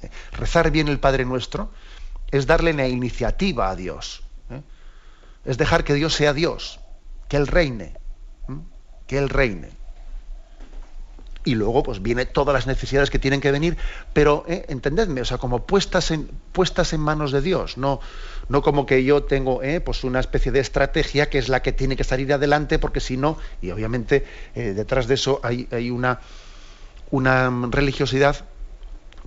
¿Eh? 0.04 0.12
Rezar 0.34 0.70
bien 0.70 0.88
el 0.88 1.00
Padre 1.00 1.26
Nuestro 1.26 1.72
es 2.30 2.46
darle 2.46 2.72
la 2.74 2.88
iniciativa 2.88 3.72
a 3.72 3.76
Dios. 3.76 4.22
Es 5.50 5.58
dejar 5.58 5.84
que 5.84 5.96
Dios 5.96 6.14
sea 6.14 6.36
Dios, 6.36 6.80
que 7.28 7.36
Él 7.36 7.48
reine, 7.48 7.94
que 9.08 9.18
Él 9.18 9.30
reine. 9.30 9.72
Y 11.44 11.56
luego 11.56 11.82
pues 11.82 12.04
viene 12.04 12.28
todas 12.28 12.54
las 12.54 12.68
necesidades 12.68 13.10
que 13.10 13.18
tienen 13.18 13.42
que 13.42 13.52
venir, 13.52 13.76
pero 14.14 14.46
eh, 14.48 14.68
entendedme, 14.70 15.22
o 15.22 15.26
sea, 15.26 15.40
como 15.40 15.66
puestas 15.66 16.12
en, 16.12 16.30
puestas 16.52 16.94
en 16.94 17.02
manos 17.02 17.32
de 17.32 17.42
Dios, 17.42 17.80
no, 17.80 18.00
no 18.48 18.62
como 18.62 18.86
que 18.86 19.04
yo 19.04 19.24
tengo 19.24 19.64
eh, 19.64 19.82
pues 19.82 20.04
una 20.04 20.20
especie 20.20 20.52
de 20.52 20.60
estrategia 20.60 21.32
que 21.32 21.40
es 21.40 21.50
la 21.50 21.64
que 21.64 21.72
tiene 21.72 21.96
que 21.96 22.04
salir 22.04 22.32
adelante, 22.32 22.78
porque 22.78 23.00
si 23.00 23.18
no, 23.18 23.40
y 23.60 23.72
obviamente 23.72 24.28
eh, 24.54 24.74
detrás 24.76 25.08
de 25.08 25.16
eso 25.16 25.40
hay, 25.42 25.68
hay 25.72 25.90
una, 25.90 26.20
una 27.10 27.50
religiosidad 27.72 28.46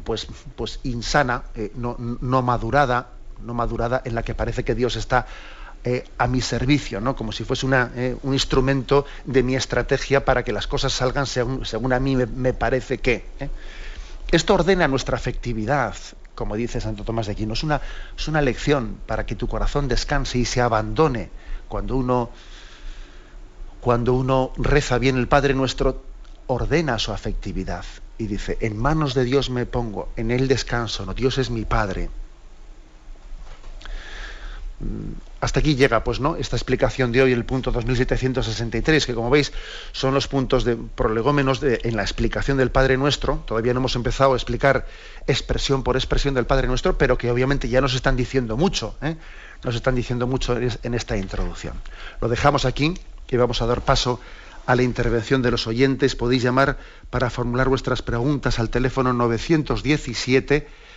pues, 0.05 0.29
pues 0.55 0.79
insana, 0.85 1.43
no, 1.75 1.97
no 1.99 2.43
madurada, 2.43 3.09
no 3.45 3.55
madurada, 3.55 4.03
en 4.05 4.15
la 4.15 4.23
que 4.23 4.37
parece 4.37 4.63
que 4.63 4.77
Dios 4.77 4.95
está 4.95 5.27
eh, 5.85 6.05
a 6.17 6.29
mi 6.29 6.41
servicio, 6.41 7.01
¿no? 7.01 7.17
como 7.17 7.33
si 7.33 7.43
fuese 7.43 7.67
eh, 7.97 8.17
un 8.23 8.35
instrumento 8.35 9.05
de 9.25 9.43
mi 9.43 9.57
estrategia 9.57 10.25
para 10.25 10.45
que 10.45 10.53
las 10.53 10.69
cosas 10.69 10.93
salgan 10.93 11.27
según, 11.27 11.93
a 11.93 11.99
mí 11.99 12.15
me, 12.15 12.53
parece 12.53 12.99
que. 12.99 13.25
¿eh? 13.41 13.49
Esto 14.31 14.55
ordena 14.55 14.87
nuestra 14.87 15.17
afectividad, 15.17 15.97
como 16.37 16.55
dice 16.55 16.81
Santo 16.81 17.03
Tomás 17.03 17.27
de 17.27 17.33
Aquino. 17.33 17.55
Es 17.55 17.65
una, 17.65 17.81
es 18.17 18.29
una 18.29 18.41
lección 18.41 18.99
para 19.07 19.27
que 19.27 19.35
tu 19.35 19.49
corazón 19.49 19.89
descanse 19.89 20.39
y 20.39 20.45
se 20.45 20.61
abandone 20.61 21.31
cuando 21.67 21.97
uno, 21.97 22.31
cuando 23.81 24.15
uno 24.15 24.53
reza 24.57 24.99
bien 24.99 25.17
el 25.17 25.27
Padre 25.27 25.53
nuestro, 25.53 26.01
ordena 26.47 27.01
su 27.01 27.11
afectividad 27.11 27.85
y 28.19 28.29
dice, 28.29 28.57
en 28.61 28.77
manos 28.77 29.15
de 29.15 29.25
Dios 29.25 29.51
me 29.51 29.67
pongo, 29.67 30.11
en 30.17 30.31
Él 30.31 30.47
descanso, 30.47 31.05
¿no? 31.05 31.13
Dios 31.13 31.39
es 31.39 31.51
mi 31.51 31.65
Padre 31.65 32.09
hasta 35.43 35.59
aquí 35.59 35.75
llega 35.75 36.05
pues 36.05 36.21
no 36.21 36.37
esta 36.37 36.55
explicación 36.55 37.11
de 37.11 37.21
hoy 37.21 37.33
el 37.33 37.45
punto 37.45 37.73
2763 37.73 39.07
que 39.07 39.13
como 39.13 39.29
veis 39.29 39.53
son 39.91 40.15
los 40.15 40.29
puntos 40.29 40.63
de 40.65 40.77
prolegómenos 40.77 41.61
en 41.65 41.97
la 41.97 42.03
explicación 42.03 42.59
del 42.59 42.71
Padre 42.71 42.97
Nuestro. 42.97 43.43
Todavía 43.45 43.75
no 43.75 43.81
hemos 43.81 43.97
empezado 43.97 44.35
a 44.35 44.37
explicar 44.37 44.87
expresión 45.27 45.83
por 45.83 45.97
expresión 45.97 46.35
del 46.35 46.47
Padre 46.47 46.69
Nuestro 46.69 46.97
pero 46.97 47.19
que 47.19 47.29
obviamente 47.29 47.69
ya 47.69 47.81
nos 47.81 47.95
están 47.95 48.15
diciendo 48.15 48.57
mucho 48.57 48.95
¿eh? 49.03 49.17
nos 49.65 49.75
están 49.75 49.97
diciendo 49.97 50.29
mucho 50.29 50.57
en 50.57 50.95
esta 50.95 51.17
introducción. 51.17 51.75
Lo 52.21 52.29
dejamos 52.29 52.65
aquí 52.65 52.95
y 53.29 53.37
vamos 53.37 53.63
a 53.63 53.67
dar 53.67 53.81
paso 53.81 54.21
a 54.67 54.77
la 54.77 54.85
intervención 54.85 55.43
de 55.43 55.51
los 55.51 55.67
oyentes. 55.67 56.15
Podéis 56.15 56.45
llamar 56.45 56.79
para 57.11 57.31
formular 57.31 57.69
vuestras 57.69 58.01
preguntas 58.01 58.61
al 58.61 58.71
teléfono 58.71 59.13
917 59.13 60.69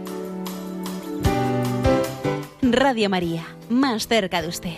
Radio 2.63 3.11
María, 3.11 3.45
más 3.69 4.07
cerca 4.07 4.41
de 4.41 4.47
usted. 4.47 4.77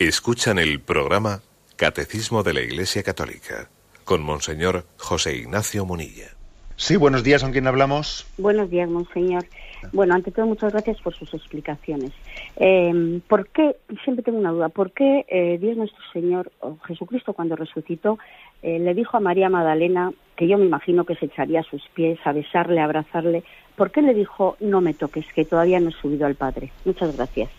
Escuchan 0.00 0.58
el 0.58 0.80
programa 0.80 1.42
Catecismo 1.76 2.42
de 2.42 2.54
la 2.54 2.62
Iglesia 2.62 3.04
Católica 3.04 3.70
con 4.02 4.24
Monseñor 4.24 4.84
José 4.96 5.36
Ignacio 5.36 5.84
Munilla. 5.84 6.34
Sí, 6.74 6.96
buenos 6.96 7.22
días, 7.22 7.42
¿con 7.42 7.52
quién 7.52 7.68
hablamos? 7.68 8.26
Buenos 8.36 8.68
días, 8.68 8.88
monseñor. 8.88 9.46
Bueno, 9.92 10.14
ante 10.14 10.30
todo, 10.30 10.46
muchas 10.46 10.72
gracias 10.72 11.00
por 11.00 11.14
sus 11.14 11.32
explicaciones. 11.34 12.12
Eh, 12.56 13.20
¿Por 13.26 13.48
qué, 13.48 13.76
siempre 14.04 14.22
tengo 14.22 14.38
una 14.38 14.52
duda, 14.52 14.68
por 14.68 14.92
qué 14.92 15.24
eh, 15.28 15.58
Dios 15.58 15.76
nuestro 15.76 16.02
Señor, 16.12 16.52
Jesucristo, 16.86 17.32
cuando 17.32 17.56
resucitó, 17.56 18.18
eh, 18.62 18.78
le 18.78 18.94
dijo 18.94 19.16
a 19.16 19.20
María 19.20 19.48
Magdalena, 19.48 20.12
que 20.36 20.46
yo 20.46 20.58
me 20.58 20.66
imagino 20.66 21.04
que 21.04 21.16
se 21.16 21.26
echaría 21.26 21.60
a 21.60 21.64
sus 21.64 21.82
pies, 21.94 22.18
a 22.24 22.32
besarle, 22.32 22.80
a 22.80 22.84
abrazarle, 22.84 23.42
¿por 23.76 23.90
qué 23.90 24.02
le 24.02 24.14
dijo, 24.14 24.56
no 24.60 24.80
me 24.80 24.94
toques, 24.94 25.26
que 25.34 25.44
todavía 25.44 25.80
no 25.80 25.90
he 25.90 25.92
subido 25.92 26.26
al 26.26 26.36
Padre? 26.36 26.70
Muchas 26.84 27.16
gracias. 27.16 27.50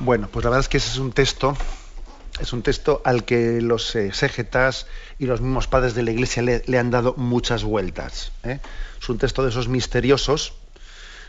Bueno, 0.00 0.28
pues 0.30 0.44
la 0.44 0.50
verdad 0.50 0.60
es 0.60 0.68
que 0.68 0.76
ese 0.76 0.90
es 0.90 0.98
un 0.98 1.12
texto, 1.12 1.56
es 2.40 2.52
un 2.52 2.62
texto 2.62 3.02
al 3.04 3.24
que 3.24 3.60
los 3.60 3.96
exégetas 3.96 4.86
y 5.18 5.26
los 5.26 5.40
mismos 5.40 5.66
padres 5.66 5.94
de 5.94 6.04
la 6.04 6.12
Iglesia 6.12 6.42
le, 6.42 6.78
han 6.78 6.90
dado 6.90 7.14
muchas 7.16 7.64
vueltas. 7.64 8.32
Es 8.44 9.08
un 9.08 9.18
texto 9.18 9.42
de 9.42 9.50
esos 9.50 9.68
misteriosos, 9.68 10.54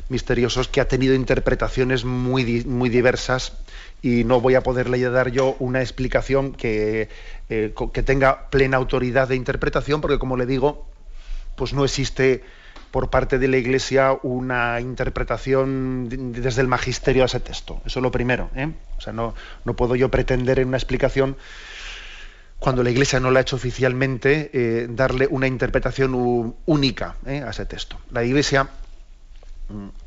misteriosos 0.10 0.68
que 0.68 0.82
ha 0.82 0.88
tenido 0.88 1.14
interpretaciones 1.14 2.04
muy, 2.06 2.64
muy 2.66 2.90
diversas 2.90 3.54
y 4.02 4.24
no 4.24 4.42
voy 4.42 4.56
a 4.56 4.62
poderle 4.62 5.00
dar 5.10 5.32
yo 5.32 5.56
una 5.60 5.82
explicación 5.82 6.54
que, 6.54 7.10
eh, 7.50 7.74
que 7.94 8.04
tenga 8.04 8.50
plena 8.50 8.78
autoridad 8.78 9.28
de 9.28 9.36
interpretación 9.36 10.02
porque 10.02 10.20
como 10.20 10.38
le 10.38 10.46
digo 10.46 10.88
pues 11.56 11.74
no 11.74 11.84
existe 11.84 12.44
por 12.92 13.10
parte 13.10 13.38
de 13.38 13.48
la 13.48 13.58
Iglesia 13.58 14.18
una 14.24 14.80
interpretación 14.80 16.08
desde 16.34 16.62
el 16.62 16.68
magisterio 16.68 17.24
a 17.24 17.26
ese 17.28 17.40
texto. 17.40 17.82
Eso 17.86 18.00
es 18.00 18.04
lo 18.04 18.12
primero. 18.12 18.50
¿eh? 18.56 18.72
O 18.98 19.02
sea, 19.02 19.14
no, 19.14 19.36
no 19.64 19.76
puedo 19.76 19.96
yo 19.96 20.10
pretender 20.10 20.60
en 20.60 20.70
una 20.70 20.78
explicación 20.78 21.38
cuando 22.58 22.84
la 22.84 22.90
Iglesia 22.90 23.20
no 23.20 23.32
la 23.32 23.40
ha 23.40 23.42
hecho 23.42 23.56
oficialmente, 23.56 24.50
eh, 24.54 24.88
darle 24.90 25.28
una 25.30 25.48
interpretación 25.48 26.56
única 26.66 27.16
a 27.26 27.50
ese 27.50 27.66
texto. 27.66 28.00
La 28.12 28.24
Iglesia 28.24 28.70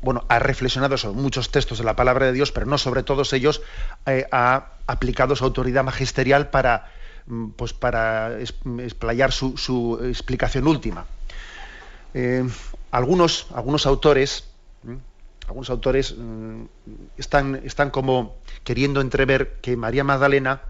bueno, 0.01 0.25
ha 0.27 0.39
reflexionado 0.39 0.97
sobre 0.97 1.21
muchos 1.21 1.49
textos 1.49 1.77
de 1.77 1.83
la 1.83 1.95
palabra 1.95 2.25
de 2.25 2.33
Dios, 2.33 2.51
pero 2.51 2.65
no 2.65 2.77
sobre 2.77 3.03
todos 3.03 3.31
ellos 3.33 3.61
eh, 4.05 4.27
ha 4.31 4.73
aplicado 4.87 5.35
su 5.35 5.45
autoridad 5.45 5.83
magisterial 5.83 6.49
para, 6.49 6.91
mm, 7.27 7.51
pues 7.51 7.73
para 7.73 8.39
explayar 8.39 9.31
su, 9.31 9.99
explicación 10.03 10.67
última. 10.67 11.05
Eh, 12.13 12.47
algunos, 12.91 13.47
algunos 13.55 13.85
autores, 13.85 14.49
mm, 14.83 14.95
algunos 15.47 15.69
autores 15.69 16.15
están, 17.17 17.61
están 17.63 17.89
como 17.89 18.35
queriendo 18.63 19.01
entrever 19.01 19.59
que 19.61 19.75
María 19.77 20.03
Magdalena 20.03 20.61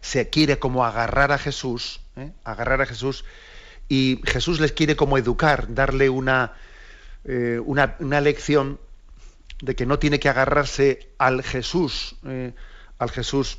se 0.00 0.30
quiere 0.30 0.58
como 0.58 0.84
agarrar 0.84 1.32
a 1.32 1.38
Jesús, 1.38 2.00
¿eh? 2.16 2.32
agarrar 2.44 2.82
a 2.82 2.86
Jesús, 2.86 3.24
y 3.88 4.20
Jesús 4.24 4.60
les 4.60 4.72
quiere 4.72 4.96
como 4.96 5.18
educar, 5.18 5.72
darle 5.74 6.08
una, 6.08 6.54
eh, 7.28 7.60
una, 7.64 8.20
lección 8.20 8.78
de 9.60 9.74
que 9.74 9.84
no 9.84 9.98
tiene 9.98 10.20
que 10.20 10.28
agarrarse 10.28 11.10
al 11.18 11.42
Jesús, 11.42 12.14
eh, 12.24 12.52
al 12.98 13.10
Jesús, 13.10 13.58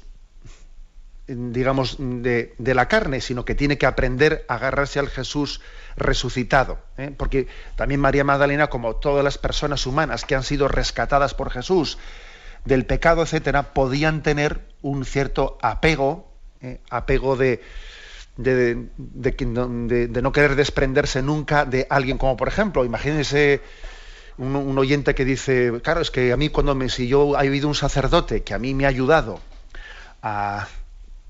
digamos, 1.27 1.97
de, 1.99 2.55
la 2.59 2.87
carne, 2.87 3.19
sino 3.19 3.43
que 3.43 3.55
tiene 3.55 3.77
que 3.77 3.85
aprender 3.85 4.45
a 4.47 4.55
agarrarse 4.55 4.99
al 4.99 5.09
Jesús 5.09 5.59
resucitado. 5.97 6.79
¿eh? 6.97 7.11
Porque 7.15 7.47
también 7.75 7.99
María 7.99 8.23
Magdalena, 8.23 8.67
como 8.67 8.95
todas 8.95 9.23
las 9.23 9.37
personas 9.37 9.85
humanas 9.85 10.23
que 10.23 10.35
han 10.35 10.43
sido 10.43 10.69
rescatadas 10.69 11.33
por 11.33 11.49
Jesús 11.49 11.97
del 12.63 12.85
pecado, 12.85 13.23
etcétera, 13.23 13.73
podían 13.73 14.23
tener 14.23 14.61
un 14.81 15.03
cierto 15.03 15.57
apego, 15.61 16.31
apego 16.89 17.35
de, 17.35 17.61
de, 18.37 18.87
de, 18.97 20.21
no 20.21 20.31
querer 20.31 20.55
desprenderse 20.55 21.21
nunca 21.21 21.65
de 21.65 21.87
alguien 21.89 22.17
como 22.17 22.37
por 22.37 22.47
ejemplo, 22.47 22.85
imagínense 22.85 23.61
un, 24.37 24.77
oyente 24.77 25.15
que 25.15 25.25
dice, 25.25 25.73
claro, 25.83 26.01
es 26.01 26.11
que 26.11 26.31
a 26.31 26.37
mí 26.37 26.49
cuando 26.49 26.75
me, 26.75 26.89
si 26.89 27.07
yo 27.07 27.35
he 27.35 27.47
habido 27.47 27.67
un 27.67 27.75
sacerdote 27.75 28.43
que 28.43 28.53
a 28.53 28.59
mí 28.59 28.73
me 28.75 28.85
ha 28.85 28.89
ayudado 28.89 29.39
a, 30.21 30.67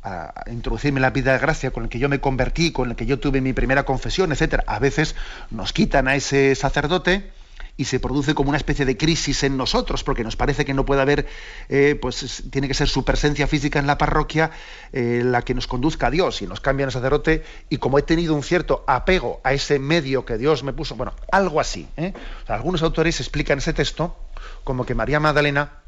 a 0.04 0.44
introducirme 0.52 0.98
en 0.98 1.04
la 1.04 1.12
vida 1.12 1.34
de 1.34 1.40
gracia, 1.40 1.72
con 1.72 1.84
el 1.84 1.90
que 1.90 2.00
yo 2.00 2.10
me 2.10 2.20
convertí, 2.20 2.72
con 2.72 2.90
el 2.90 2.96
que 2.96 3.06
yo 3.06 3.20
tuve 3.20 3.40
mi 3.40 3.54
primera 3.54 3.84
confesión, 3.84 4.32
etcétera, 4.32 4.64
a 4.68 4.80
veces 4.80 5.16
nos 5.50 5.72
quitan 5.72 6.08
a 6.10 6.16
ese 6.16 6.54
sacerdote 6.56 7.32
y 7.78 7.86
se 7.86 8.00
produce 8.00 8.34
como 8.34 8.50
una 8.50 8.58
especie 8.58 8.86
de 8.86 8.98
crisis 8.98 9.44
en 9.44 9.56
nosotros, 9.56 10.04
porque 10.04 10.24
nos 10.24 10.36
parece 10.36 10.66
que 10.66 10.74
no 10.74 10.86
puede 10.86 11.02
haber, 11.02 11.28
eh, 11.70 11.98
pues 12.02 12.44
tiene 12.50 12.68
que 12.68 12.74
ser 12.74 12.90
su 12.90 13.06
presencia 13.06 13.48
física 13.48 13.80
en 13.80 13.88
la 13.88 13.98
parroquia 13.98 14.52
eh, 14.92 15.22
la 15.24 15.44
que 15.44 15.54
nos 15.54 15.68
conduzca 15.68 16.08
a 16.08 16.12
Dios 16.12 16.42
y 16.42 16.48
nos 16.48 16.60
cambian 16.60 16.90
el 16.90 16.94
sacerdote, 16.94 17.44
y 17.70 17.78
como 17.78 18.00
he 18.00 18.02
tenido 18.02 18.34
un 18.34 18.44
cierto 18.44 18.84
apego 18.88 19.40
a 19.44 19.54
ese 19.54 19.80
medio 19.80 20.26
que 20.26 20.38
Dios 20.38 20.64
me 20.64 20.74
puso, 20.74 20.96
bueno, 20.96 21.14
algo 21.32 21.60
así. 21.62 21.88
¿eh? 21.98 22.14
algunos 22.48 22.82
autores 22.82 23.20
explican 23.20 23.60
ese 23.60 23.74
texto 23.74 24.18
como 24.64 24.86
que 24.86 24.96
María 24.96 25.20
Magdalena 25.20 25.80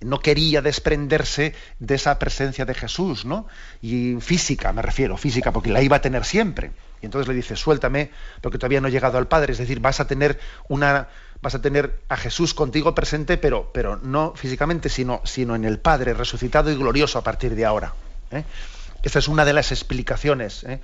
no 0.00 0.20
quería 0.20 0.62
desprenderse 0.62 1.54
de 1.78 1.94
esa 1.94 2.18
presencia 2.18 2.64
de 2.64 2.74
Jesús, 2.74 3.24
¿no? 3.24 3.46
Y 3.80 4.16
física, 4.20 4.72
me 4.72 4.82
refiero, 4.82 5.16
física, 5.16 5.52
porque 5.52 5.70
la 5.70 5.82
iba 5.82 5.96
a 5.96 6.00
tener 6.00 6.24
siempre. 6.24 6.72
Y 7.02 7.06
entonces 7.06 7.28
le 7.28 7.34
dice, 7.34 7.56
suéltame, 7.56 8.10
porque 8.40 8.58
todavía 8.58 8.80
no 8.80 8.88
he 8.88 8.90
llegado 8.90 9.18
al 9.18 9.28
Padre. 9.28 9.52
Es 9.52 9.58
decir, 9.58 9.80
vas 9.80 10.00
a 10.00 10.06
tener 10.06 10.38
una, 10.68 11.08
vas 11.42 11.54
a 11.54 11.60
tener 11.60 11.98
a 12.08 12.16
Jesús 12.16 12.54
contigo 12.54 12.94
presente, 12.94 13.36
pero, 13.36 13.70
pero 13.74 13.96
no 13.96 14.32
físicamente, 14.34 14.88
sino, 14.88 15.20
sino 15.24 15.56
en 15.56 15.64
el 15.64 15.80
Padre, 15.80 16.14
resucitado 16.14 16.70
y 16.70 16.76
glorioso 16.76 17.18
a 17.18 17.24
partir 17.24 17.54
de 17.56 17.64
ahora. 17.66 17.92
¿eh? 18.30 18.44
Esta 19.02 19.18
es 19.18 19.28
una 19.28 19.44
de 19.44 19.52
las 19.52 19.72
explicaciones 19.72 20.64
¿eh? 20.64 20.80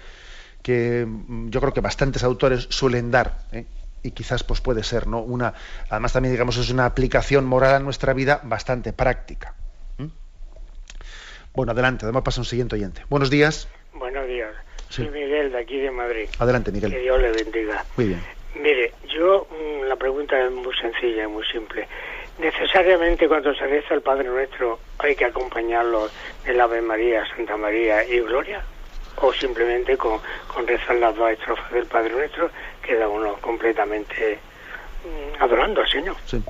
que 0.63 1.07
mm, 1.07 1.51
yo 1.51 1.61
creo 1.61 1.73
que 1.73 1.81
bastantes 1.81 2.25
autores 2.25 2.67
suelen 2.69 3.11
dar. 3.11 3.45
¿eh? 3.53 3.65
y 4.03 4.13
quizás 4.13 4.45
pues 4.45 4.61
puede 4.61 4.83
ser 4.83 5.07
no 5.07 5.21
una 5.21 5.55
además 5.91 6.13
también 6.13 6.33
digamos 6.33 6.57
es 6.57 6.71
una 6.71 6.87
aplicación 6.87 7.45
moral 7.45 7.75
a 7.75 7.81
nuestra 7.81 8.13
vida 8.13 8.41
bastante 8.45 8.93
práctica 8.93 9.55
bueno 11.53 11.73
adelante 11.73 12.05
además 12.05 12.23
pasa 12.23 12.41
un 12.41 12.45
siguiente 12.45 12.77
oyente 12.77 13.03
buenos 13.09 13.29
días 13.29 13.69
buenos 13.95 14.27
días 14.29 14.38
soy 14.89 15.09
Miguel 15.11 15.53
de 15.53 15.59
aquí 15.59 15.79
de 15.79 15.91
Madrid. 15.91 16.29
Adelante 16.39 16.73
Miguel. 16.73 16.93
Que 16.93 17.01
Dios 17.01 17.21
le 17.21 17.33
bendiga. 17.33 17.85
Muy 17.97 18.09
bien. 18.09 18.23
Mire 18.55 18.93
yo 19.09 19.47
mm, 19.51 19.85
la 19.85 19.97
pregunta 19.97 20.41
es 20.41 20.51
muy 20.51 20.75
sencilla 20.77 21.25
y 21.25 21.27
muy 21.29 21.45
simple. 21.47 21.87
Necesariamente 22.39 23.27
cuando 23.29 23.55
se 23.55 23.67
reza 23.67 23.95
el 23.95 24.03
Padre 24.03 24.29
Nuestro 24.29 24.79
hay 24.99 25.17
que 25.17 25.25
acompañarlo 25.25 26.09
del 26.45 26.61
Ave 26.61 26.81
María 26.81 27.25
Santa 27.35 27.57
María 27.57 28.05
y 28.05 28.21
Gloria 28.21 28.63
o 29.21 29.33
simplemente 29.33 29.97
con, 29.97 30.21
con 30.47 30.67
rezar 30.67 30.97
las 30.97 31.15
dos 31.17 31.31
estrofas 31.31 31.73
del 31.73 31.87
Padre 31.87 32.13
Nuestro 32.13 32.51
queda 32.81 33.09
uno 33.09 33.35
completamente 33.41 34.39
mm, 35.05 35.43
adorando 35.43 35.81
al 35.81 35.89
Señor. 35.89 36.17
Sí. 36.25 36.43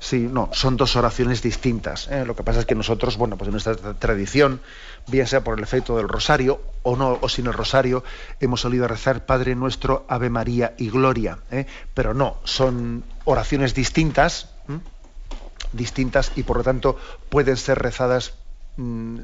Sí, 0.00 0.28
no, 0.30 0.48
son 0.52 0.76
dos 0.76 0.94
oraciones 0.96 1.42
distintas. 1.42 2.08
¿eh? 2.08 2.24
Lo 2.24 2.36
que 2.36 2.44
pasa 2.44 2.60
es 2.60 2.66
que 2.66 2.74
nosotros, 2.74 3.16
bueno, 3.16 3.36
pues 3.36 3.48
en 3.48 3.52
nuestra 3.52 3.74
tradición, 3.94 4.60
bien 5.08 5.26
sea 5.26 5.42
por 5.42 5.58
el 5.58 5.64
efecto 5.64 5.96
del 5.96 6.08
rosario 6.08 6.60
o 6.82 6.96
no, 6.96 7.18
o 7.20 7.28
sin 7.28 7.46
el 7.46 7.52
rosario, 7.52 8.04
hemos 8.38 8.60
solido 8.60 8.86
rezar 8.86 9.26
Padre 9.26 9.56
nuestro, 9.56 10.06
Ave 10.08 10.30
María 10.30 10.74
y 10.78 10.90
Gloria. 10.90 11.38
¿eh? 11.50 11.66
Pero 11.94 12.14
no, 12.14 12.36
son 12.44 13.02
oraciones 13.24 13.74
distintas, 13.74 14.50
distintas 15.72 16.32
y 16.36 16.44
por 16.44 16.58
lo 16.58 16.62
tanto 16.62 16.96
pueden 17.28 17.56
ser 17.56 17.78
rezadas 17.78 18.34
mm, 18.76 19.18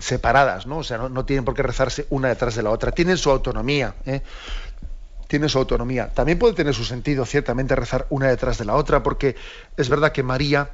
separadas, 0.00 0.66
¿no? 0.66 0.78
O 0.78 0.84
sea, 0.84 0.98
no, 0.98 1.24
tienen 1.24 1.44
por 1.44 1.54
qué 1.54 1.62
rezarse 1.62 2.06
una 2.10 2.28
detrás 2.28 2.56
de 2.56 2.64
la 2.64 2.70
otra. 2.70 2.90
Tienen 2.90 3.16
su 3.16 3.30
autonomía. 3.30 3.94
Tiene 5.34 5.48
su 5.48 5.58
autonomía. 5.58 6.14
También 6.14 6.38
puede 6.38 6.54
tener 6.54 6.74
su 6.74 6.84
sentido, 6.84 7.26
ciertamente, 7.26 7.74
rezar 7.74 8.06
una 8.08 8.28
detrás 8.28 8.56
de 8.56 8.64
la 8.64 8.76
otra, 8.76 9.02
porque 9.02 9.34
es 9.76 9.88
verdad 9.88 10.12
que 10.12 10.22
María, 10.22 10.70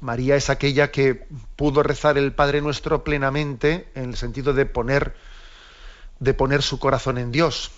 María 0.00 0.34
es 0.34 0.50
aquella 0.50 0.90
que 0.90 1.24
pudo 1.54 1.84
rezar 1.84 2.18
el 2.18 2.32
Padre 2.32 2.62
Nuestro 2.62 3.04
plenamente, 3.04 3.86
en 3.94 4.06
el 4.06 4.16
sentido 4.16 4.54
de 4.54 4.66
poner, 4.66 5.14
de 6.18 6.34
poner 6.34 6.62
su 6.62 6.80
corazón 6.80 7.16
en 7.16 7.30
Dios, 7.30 7.70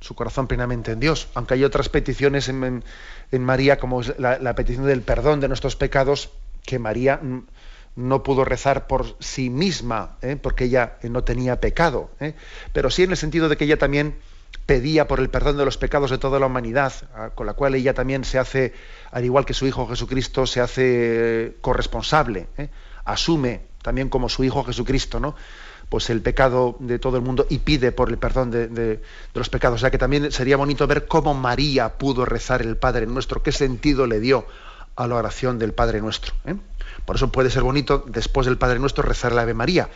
su 0.00 0.14
corazón 0.14 0.48
plenamente 0.48 0.92
en 0.92 1.00
Dios. 1.00 1.28
Aunque 1.32 1.54
hay 1.54 1.64
otras 1.64 1.88
peticiones 1.88 2.50
en, 2.50 2.84
María, 3.40 3.78
como 3.78 4.02
la, 4.18 4.54
petición 4.54 4.84
del 4.84 5.00
perdón 5.00 5.40
de 5.40 5.48
nuestros 5.48 5.76
pecados, 5.76 6.28
que 6.62 6.78
María 6.78 7.22
no 7.96 8.22
pudo 8.22 8.44
rezar 8.44 8.86
por 8.86 9.16
sí 9.18 9.48
misma, 9.48 10.18
¿eh? 10.20 10.36
porque 10.36 10.64
ella 10.64 10.98
no 11.04 11.24
tenía 11.24 11.58
pecado, 11.58 12.10
¿eh? 12.20 12.34
pero 12.74 12.90
sí 12.90 13.04
en 13.04 13.12
el 13.12 13.16
sentido 13.16 13.48
de 13.48 13.56
que 13.56 13.64
ella 13.64 13.78
también 13.78 14.16
pedía 14.66 15.06
por 15.06 15.20
el 15.20 15.30
perdón 15.30 15.56
de 15.56 15.64
los 15.64 15.76
pecados 15.76 16.10
de 16.10 16.18
toda 16.18 16.38
la 16.38 16.46
humanidad, 16.46 16.92
con 17.34 17.46
la 17.46 17.54
cual 17.54 17.74
ella 17.74 17.94
también 17.94 18.24
se 18.24 18.38
hace, 18.38 18.72
al 19.10 19.24
igual 19.24 19.44
que 19.44 19.54
su 19.54 19.66
Hijo 19.66 19.86
Jesucristo, 19.86 20.46
se 20.46 20.60
hace 20.60 20.82
eh, 20.84 21.56
corresponsable, 21.60 22.48
¿eh? 22.56 22.70
asume 23.04 23.62
también 23.82 24.08
como 24.08 24.28
su 24.28 24.44
Hijo 24.44 24.64
Jesucristo, 24.64 25.20
¿no? 25.20 25.34
pues 25.88 26.10
el 26.10 26.22
pecado 26.22 26.76
de 26.80 26.98
todo 26.98 27.16
el 27.18 27.22
mundo 27.22 27.46
y 27.48 27.58
pide 27.58 27.92
por 27.92 28.08
el 28.08 28.18
perdón 28.18 28.50
de, 28.50 29.00
los 29.34 29.48
pecados. 29.48 29.76
O 29.76 29.80
sea 29.80 29.90
que 29.90 29.98
también 29.98 30.32
sería 30.32 30.56
bonito 30.56 30.86
ver 30.86 31.06
cómo 31.06 31.34
María 31.34 31.98
pudo 31.98 32.24
rezar 32.24 32.62
el 32.62 32.76
Padre 32.76 33.06
Nuestro, 33.06 33.42
qué 33.42 33.52
sentido 33.52 34.06
le 34.06 34.18
dio 34.18 34.46
a 34.96 35.06
la 35.06 35.16
oración 35.16 35.58
del 35.58 35.72
Padre 35.72 36.00
Nuestro. 36.00 36.34
¿eh? 36.46 36.56
Por 37.04 37.16
eso 37.16 37.30
puede 37.30 37.50
ser 37.50 37.62
bonito 37.62 38.04
después 38.08 38.46
del 38.46 38.58
Padre 38.58 38.78
Nuestro 38.78 39.02
rezar 39.02 39.32
la 39.32 39.42
Ave 39.42 39.54
María, 39.54 39.88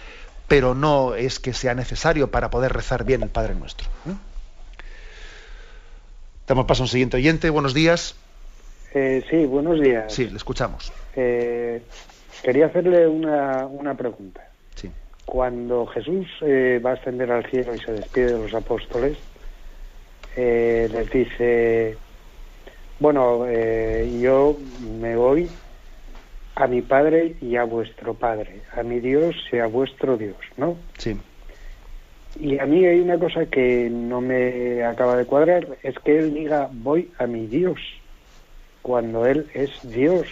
pero 0.46 0.74
no 0.74 1.14
es 1.14 1.40
que 1.40 1.52
sea 1.52 1.74
necesario 1.74 2.30
para 2.30 2.50
poder 2.50 2.72
rezar 2.72 3.04
bien 3.04 3.22
el 3.22 3.30
Padre 3.30 3.54
Nuestro. 3.54 3.88
Damos 6.48 6.64
paso 6.64 6.82
a 6.82 6.84
un 6.84 6.88
siguiente 6.88 7.18
oyente. 7.18 7.50
Buenos 7.50 7.74
días. 7.74 8.16
Eh, 8.94 9.22
sí, 9.28 9.44
buenos 9.44 9.78
días. 9.80 10.10
Sí, 10.10 10.30
le 10.30 10.36
escuchamos. 10.38 10.90
Eh, 11.14 11.82
quería 12.42 12.66
hacerle 12.66 13.06
una, 13.06 13.66
una 13.66 13.94
pregunta. 13.94 14.48
Sí. 14.74 14.90
Cuando 15.26 15.86
Jesús 15.86 16.26
eh, 16.40 16.80
va 16.84 16.92
a 16.92 16.94
ascender 16.94 17.30
al 17.30 17.44
cielo 17.50 17.74
y 17.74 17.80
se 17.80 17.92
despide 17.92 18.32
de 18.32 18.38
los 18.38 18.54
apóstoles, 18.54 19.18
eh, 20.36 20.88
les 20.90 21.10
dice, 21.10 21.98
bueno, 22.98 23.44
eh, 23.46 24.18
yo 24.18 24.56
me 24.98 25.16
voy 25.16 25.50
a 26.54 26.66
mi 26.66 26.80
Padre 26.80 27.36
y 27.42 27.56
a 27.56 27.64
vuestro 27.64 28.14
Padre, 28.14 28.62
a 28.74 28.82
mi 28.82 29.00
Dios 29.00 29.36
y 29.52 29.58
a 29.58 29.66
vuestro 29.66 30.16
Dios, 30.16 30.38
¿no? 30.56 30.78
Sí. 30.96 31.14
Y 32.40 32.58
a 32.58 32.66
mí 32.66 32.84
hay 32.84 33.00
una 33.00 33.18
cosa 33.18 33.46
que 33.46 33.88
no 33.90 34.20
me 34.20 34.84
acaba 34.84 35.16
de 35.16 35.24
cuadrar, 35.24 35.66
es 35.82 35.98
que 35.98 36.18
él 36.18 36.34
diga 36.34 36.68
voy 36.72 37.10
a 37.18 37.26
mi 37.26 37.46
Dios, 37.46 37.80
cuando 38.82 39.26
él 39.26 39.48
es 39.54 39.70
Dios. 39.82 40.26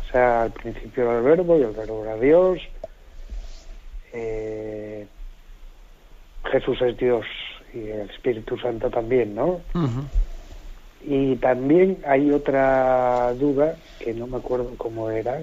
O 0.00 0.12
sea, 0.12 0.42
al 0.44 0.52
principio 0.52 1.04
era 1.04 1.18
el 1.18 1.24
verbo 1.24 1.58
y 1.58 1.62
el 1.62 1.72
verbo 1.72 2.04
era 2.04 2.16
Dios. 2.16 2.58
Eh, 4.14 5.06
Jesús 6.44 6.80
es 6.80 6.96
Dios 6.96 7.26
y 7.74 7.80
el 7.80 8.08
Espíritu 8.08 8.56
Santo 8.56 8.88
también, 8.88 9.34
¿no? 9.34 9.60
Y 11.04 11.36
también 11.36 11.98
hay 12.06 12.30
otra 12.30 13.34
duda 13.34 13.76
que 13.98 14.14
no 14.14 14.26
me 14.26 14.38
acuerdo 14.38 14.72
cómo 14.78 15.10
era, 15.10 15.42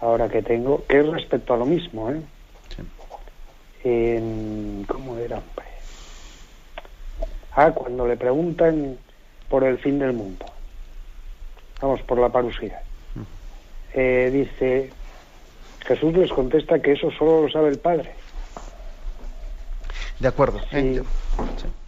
ahora 0.00 0.28
que 0.28 0.42
tengo, 0.42 0.84
que 0.86 1.00
es 1.00 1.06
respecto 1.06 1.54
a 1.54 1.56
lo 1.56 1.64
mismo, 1.64 2.10
¿eh? 2.10 2.20
Sí. 2.76 2.82
En- 3.84 4.84
¿Cómo 4.88 5.16
era, 5.18 5.38
hombre? 5.38 5.66
Ah, 7.52 7.70
cuando 7.72 8.06
le 8.06 8.16
preguntan 8.16 8.96
por 9.48 9.64
el 9.64 9.78
fin 9.78 9.98
del 9.98 10.12
mundo. 10.12 10.46
Vamos, 11.80 12.00
por 12.02 12.18
la 12.18 12.28
parusía. 12.28 12.82
Eh, 13.92 14.30
dice, 14.32 14.90
Jesús 15.86 16.14
les 16.14 16.30
contesta 16.30 16.80
que 16.80 16.92
eso 16.92 17.10
solo 17.10 17.42
lo 17.42 17.50
sabe 17.50 17.70
el 17.70 17.78
Padre. 17.78 18.14
De 20.20 20.28
acuerdo. 20.28 20.60
¿eh? 20.72 21.02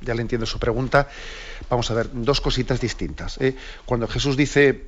Ya, 0.01 0.15
le 0.15 0.23
entiendo 0.23 0.47
su 0.47 0.59
pregunta. 0.59 1.09
Vamos 1.69 1.91
a 1.91 1.95
ver, 1.95 2.09
dos 2.13 2.41
cositas 2.41 2.81
distintas. 2.81 3.39
¿eh? 3.41 3.55
Cuando 3.85 4.09
Jesús 4.09 4.37
dice, 4.37 4.87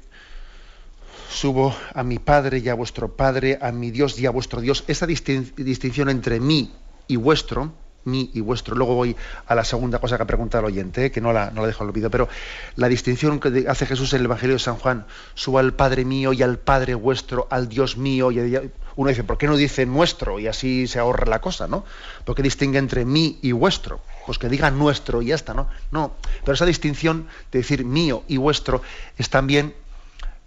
subo 1.30 1.74
a 1.92 2.02
mi 2.02 2.18
Padre 2.18 2.58
y 2.58 2.68
a 2.68 2.74
vuestro 2.74 3.14
Padre, 3.14 3.58
a 3.60 3.70
mi 3.70 3.90
Dios 3.90 4.18
y 4.18 4.26
a 4.26 4.30
vuestro 4.30 4.60
Dios, 4.60 4.84
esa 4.88 5.06
distin- 5.06 5.54
distinción 5.54 6.08
entre 6.08 6.40
mí 6.40 6.72
y 7.06 7.16
vuestro, 7.16 7.72
mí 8.04 8.30
y 8.34 8.40
vuestro, 8.40 8.76
luego 8.76 8.94
voy 8.94 9.16
a 9.46 9.54
la 9.54 9.64
segunda 9.64 9.98
cosa 9.98 10.16
que 10.16 10.22
ha 10.22 10.26
preguntado 10.26 10.66
el 10.66 10.72
oyente, 10.74 11.10
que 11.10 11.20
no 11.22 11.32
la, 11.32 11.50
no 11.50 11.62
la 11.62 11.68
dejo 11.68 11.84
al 11.84 11.90
olvido, 11.90 12.10
pero 12.10 12.28
la 12.76 12.88
distinción 12.88 13.40
que 13.40 13.64
hace 13.68 13.86
Jesús 13.86 14.12
en 14.12 14.20
el 14.20 14.26
Evangelio 14.26 14.56
de 14.56 14.60
San 14.60 14.76
Juan, 14.76 15.06
subo 15.34 15.58
al 15.58 15.72
Padre 15.72 16.04
mío 16.04 16.32
y 16.34 16.42
al 16.42 16.58
Padre 16.58 16.94
vuestro, 16.94 17.46
al 17.50 17.68
Dios 17.68 17.96
mío, 17.96 18.30
y 18.30 18.70
uno 18.96 19.08
dice, 19.08 19.24
¿por 19.24 19.38
qué 19.38 19.46
no 19.46 19.56
dice 19.56 19.86
nuestro? 19.86 20.38
Y 20.38 20.46
así 20.48 20.86
se 20.86 20.98
ahorra 20.98 21.24
la 21.26 21.40
cosa, 21.40 21.66
¿no? 21.66 21.84
¿Por 22.24 22.34
qué 22.34 22.42
distingue 22.42 22.78
entre 22.78 23.04
mí 23.06 23.38
y 23.42 23.52
vuestro? 23.52 24.00
Pues 24.26 24.38
que 24.38 24.48
diga 24.48 24.70
nuestro 24.70 25.22
y 25.22 25.26
ya 25.26 25.34
está, 25.34 25.54
¿no? 25.54 25.68
No, 25.90 26.12
pero 26.44 26.52
esa 26.54 26.66
distinción 26.66 27.26
de 27.50 27.58
decir 27.60 27.84
mío 27.86 28.22
y 28.28 28.36
vuestro 28.36 28.82
es 29.18 29.30
también 29.30 29.74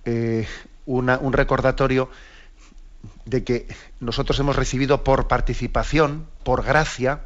eh, 0.06 0.48
una- 0.86 1.18
un 1.18 1.34
recordatorio 1.34 2.10
de 3.26 3.44
que 3.44 3.68
nosotros 4.00 4.40
hemos 4.40 4.56
recibido 4.56 5.04
por 5.04 5.28
participación, 5.28 6.28
por 6.44 6.64
gracia, 6.64 7.26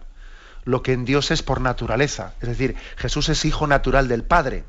lo 0.63 0.83
que 0.83 0.93
en 0.93 1.05
Dios 1.05 1.31
es 1.31 1.43
por 1.43 1.61
naturaleza. 1.61 2.33
Es 2.41 2.49
decir, 2.49 2.75
Jesús 2.97 3.29
es 3.29 3.45
hijo 3.45 3.67
natural 3.67 4.07
del 4.07 4.23
Padre. 4.23 4.63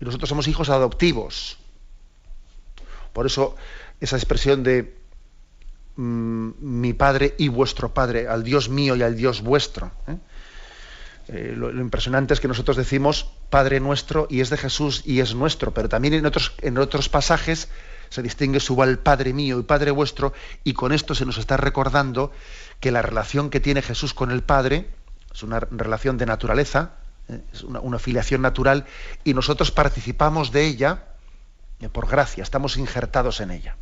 Y 0.00 0.04
nosotros 0.04 0.28
somos 0.28 0.48
hijos 0.48 0.70
adoptivos. 0.70 1.58
Por 3.12 3.26
eso 3.26 3.56
esa 4.00 4.16
expresión 4.16 4.62
de 4.62 4.96
mm, 5.96 6.50
mi 6.60 6.92
Padre 6.92 7.34
y 7.38 7.48
vuestro 7.48 7.92
Padre, 7.92 8.28
al 8.28 8.44
Dios 8.44 8.68
mío 8.68 8.96
y 8.96 9.02
al 9.02 9.16
Dios 9.16 9.42
vuestro. 9.42 9.92
¿eh? 10.06 10.16
Eh, 11.28 11.54
lo, 11.56 11.70
lo 11.70 11.80
impresionante 11.80 12.34
es 12.34 12.40
que 12.40 12.48
nosotros 12.48 12.76
decimos 12.76 13.30
Padre 13.50 13.78
nuestro 13.78 14.26
y 14.30 14.40
es 14.40 14.50
de 14.50 14.56
Jesús 14.56 15.02
y 15.04 15.20
es 15.20 15.34
nuestro, 15.34 15.72
pero 15.72 15.88
también 15.88 16.14
en 16.14 16.26
otros, 16.26 16.54
en 16.60 16.78
otros 16.78 17.08
pasajes 17.08 17.68
se 18.10 18.22
distingue 18.22 18.60
su 18.60 18.80
al 18.82 18.98
Padre 18.98 19.32
mío 19.32 19.58
y 19.58 19.62
Padre 19.62 19.92
vuestro, 19.92 20.34
y 20.64 20.74
con 20.74 20.92
esto 20.92 21.14
se 21.14 21.24
nos 21.24 21.38
está 21.38 21.56
recordando 21.56 22.32
que 22.80 22.90
la 22.90 23.02
relación 23.02 23.50
que 23.50 23.60
tiene 23.60 23.82
Jesús 23.82 24.12
con 24.12 24.30
el 24.30 24.42
Padre 24.42 24.90
es 25.32 25.42
una 25.42 25.60
relación 25.60 26.18
de 26.18 26.26
naturaleza, 26.26 26.92
¿eh? 27.28 27.40
es 27.52 27.62
una, 27.62 27.98
filiación 27.98 28.42
natural, 28.42 28.84
y 29.24 29.32
nosotros 29.32 29.70
participamos 29.70 30.50
de 30.50 30.66
ella 30.66 31.04
eh, 31.80 31.88
por 31.88 32.08
gracia, 32.08 32.42
estamos 32.42 32.76
injertados 32.76 33.40
en 33.40 33.52
ella. 33.52 33.76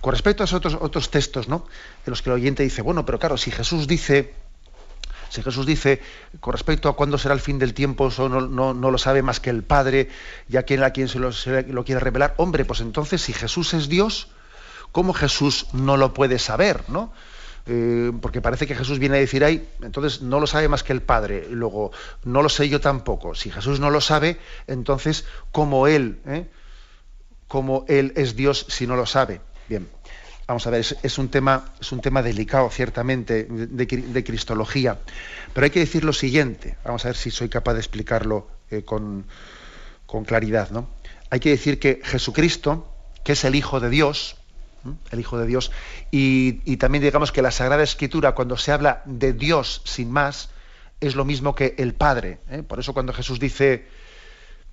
Con 0.00 0.12
respecto 0.12 0.42
a 0.42 0.44
esos 0.44 0.56
otros, 0.56 0.78
otros 0.80 1.10
textos, 1.10 1.48
¿no? 1.48 1.66
En 2.06 2.10
los 2.10 2.22
que 2.22 2.30
el 2.30 2.34
oyente 2.34 2.62
dice, 2.62 2.82
bueno, 2.82 3.06
pero 3.06 3.18
claro, 3.18 3.36
si 3.36 3.50
Jesús 3.50 3.86
dice, 3.86 4.34
si 5.34 5.42
Jesús 5.42 5.66
dice, 5.66 6.00
con 6.38 6.52
respecto 6.52 6.88
a 6.88 6.94
cuándo 6.94 7.18
será 7.18 7.34
el 7.34 7.40
fin 7.40 7.58
del 7.58 7.74
tiempo, 7.74 8.06
eso 8.06 8.28
no, 8.28 8.72
lo 8.72 8.98
sabe 8.98 9.20
más 9.20 9.40
que 9.40 9.50
el 9.50 9.64
Padre, 9.64 10.08
y 10.48 10.58
a 10.58 10.62
quien, 10.62 10.84
a 10.84 10.90
quien 10.90 11.08
se 11.08 11.18
lo, 11.18 11.32
se 11.32 11.64
lo 11.64 11.84
quiere 11.84 12.00
revelar, 12.00 12.34
hombre, 12.36 12.64
pues 12.64 12.80
entonces 12.80 13.20
si 13.20 13.32
Jesús 13.32 13.74
es 13.74 13.88
Dios, 13.88 14.28
¿cómo 14.92 15.12
Jesús 15.12 15.66
no 15.72 15.96
lo 15.96 16.14
puede 16.14 16.38
saber, 16.38 16.84
no? 16.86 17.12
Eh, 17.66 18.12
porque 18.22 18.40
parece 18.40 18.68
que 18.68 18.76
Jesús 18.76 19.00
viene 19.00 19.16
a 19.16 19.20
decir 19.20 19.42
ahí, 19.42 19.68
entonces 19.82 20.22
no 20.22 20.38
lo 20.38 20.46
sabe 20.46 20.68
más 20.68 20.84
que 20.84 20.92
el 20.92 21.02
Padre, 21.02 21.48
y 21.50 21.54
luego 21.54 21.90
no 22.22 22.40
lo 22.40 22.48
sé 22.48 22.68
yo 22.68 22.80
tampoco. 22.80 23.34
Si 23.34 23.50
Jesús 23.50 23.80
no 23.80 23.90
lo 23.90 24.00
sabe, 24.00 24.38
entonces, 24.68 25.24
¿cómo 25.50 25.88
Él, 25.88 26.20
eh? 26.26 26.48
cómo 27.48 27.84
Él 27.88 28.12
es 28.14 28.36
Dios 28.36 28.66
si 28.68 28.86
no 28.86 28.94
lo 28.94 29.04
sabe? 29.04 29.40
Bien, 29.68 29.88
vamos 30.46 30.66
a 30.66 30.70
ver, 30.70 30.80
es, 31.02 31.18
un, 31.18 31.28
tema, 31.28 31.72
es 31.80 31.92
un 31.92 32.00
tema 32.00 32.22
delicado, 32.22 32.68
ciertamente, 32.70 33.44
de, 33.44 33.66
de 33.66 33.88
cri- 33.88 34.04
de 34.04 34.24
cristología, 34.24 34.98
pero 35.52 35.64
hay 35.64 35.70
que 35.70 35.80
decir 35.80 36.04
lo 36.04 36.12
siguiente, 36.12 36.76
vamos 36.84 37.04
a 37.04 37.08
ver 37.08 37.16
si 37.16 37.30
soy 37.30 37.48
capaz 37.48 37.74
de 37.74 37.80
explicarlo 37.80 38.48
eh, 38.70 38.82
con, 38.82 39.24
con 40.06 40.24
claridad, 40.24 40.70
¿no? 40.70 40.88
Hay 41.30 41.40
que 41.40 41.50
decir 41.50 41.78
que 41.78 42.00
Jesucristo, 42.04 42.88
que 43.24 43.32
es 43.32 43.44
el 43.44 43.54
Hijo 43.54 43.80
de 43.80 43.88
Dios, 43.90 44.36
el 45.10 45.20
Hijo 45.20 45.38
de 45.38 45.46
Dios, 45.46 45.72
y, 46.10 46.60
y 46.64 46.76
también 46.76 47.02
digamos 47.02 47.32
que 47.32 47.40
la 47.42 47.50
Sagrada 47.50 47.82
Escritura, 47.82 48.34
cuando 48.34 48.56
se 48.56 48.70
habla 48.70 49.02
de 49.06 49.32
Dios 49.32 49.80
sin 49.84 50.10
más, 50.10 50.50
es 51.00 51.16
lo 51.16 51.24
mismo 51.24 51.54
que 51.54 51.74
el 51.78 51.94
Padre. 51.94 52.38
¿eh? 52.50 52.62
Por 52.62 52.78
eso 52.80 52.92
cuando 52.92 53.12
Jesús 53.12 53.40
dice, 53.40 53.86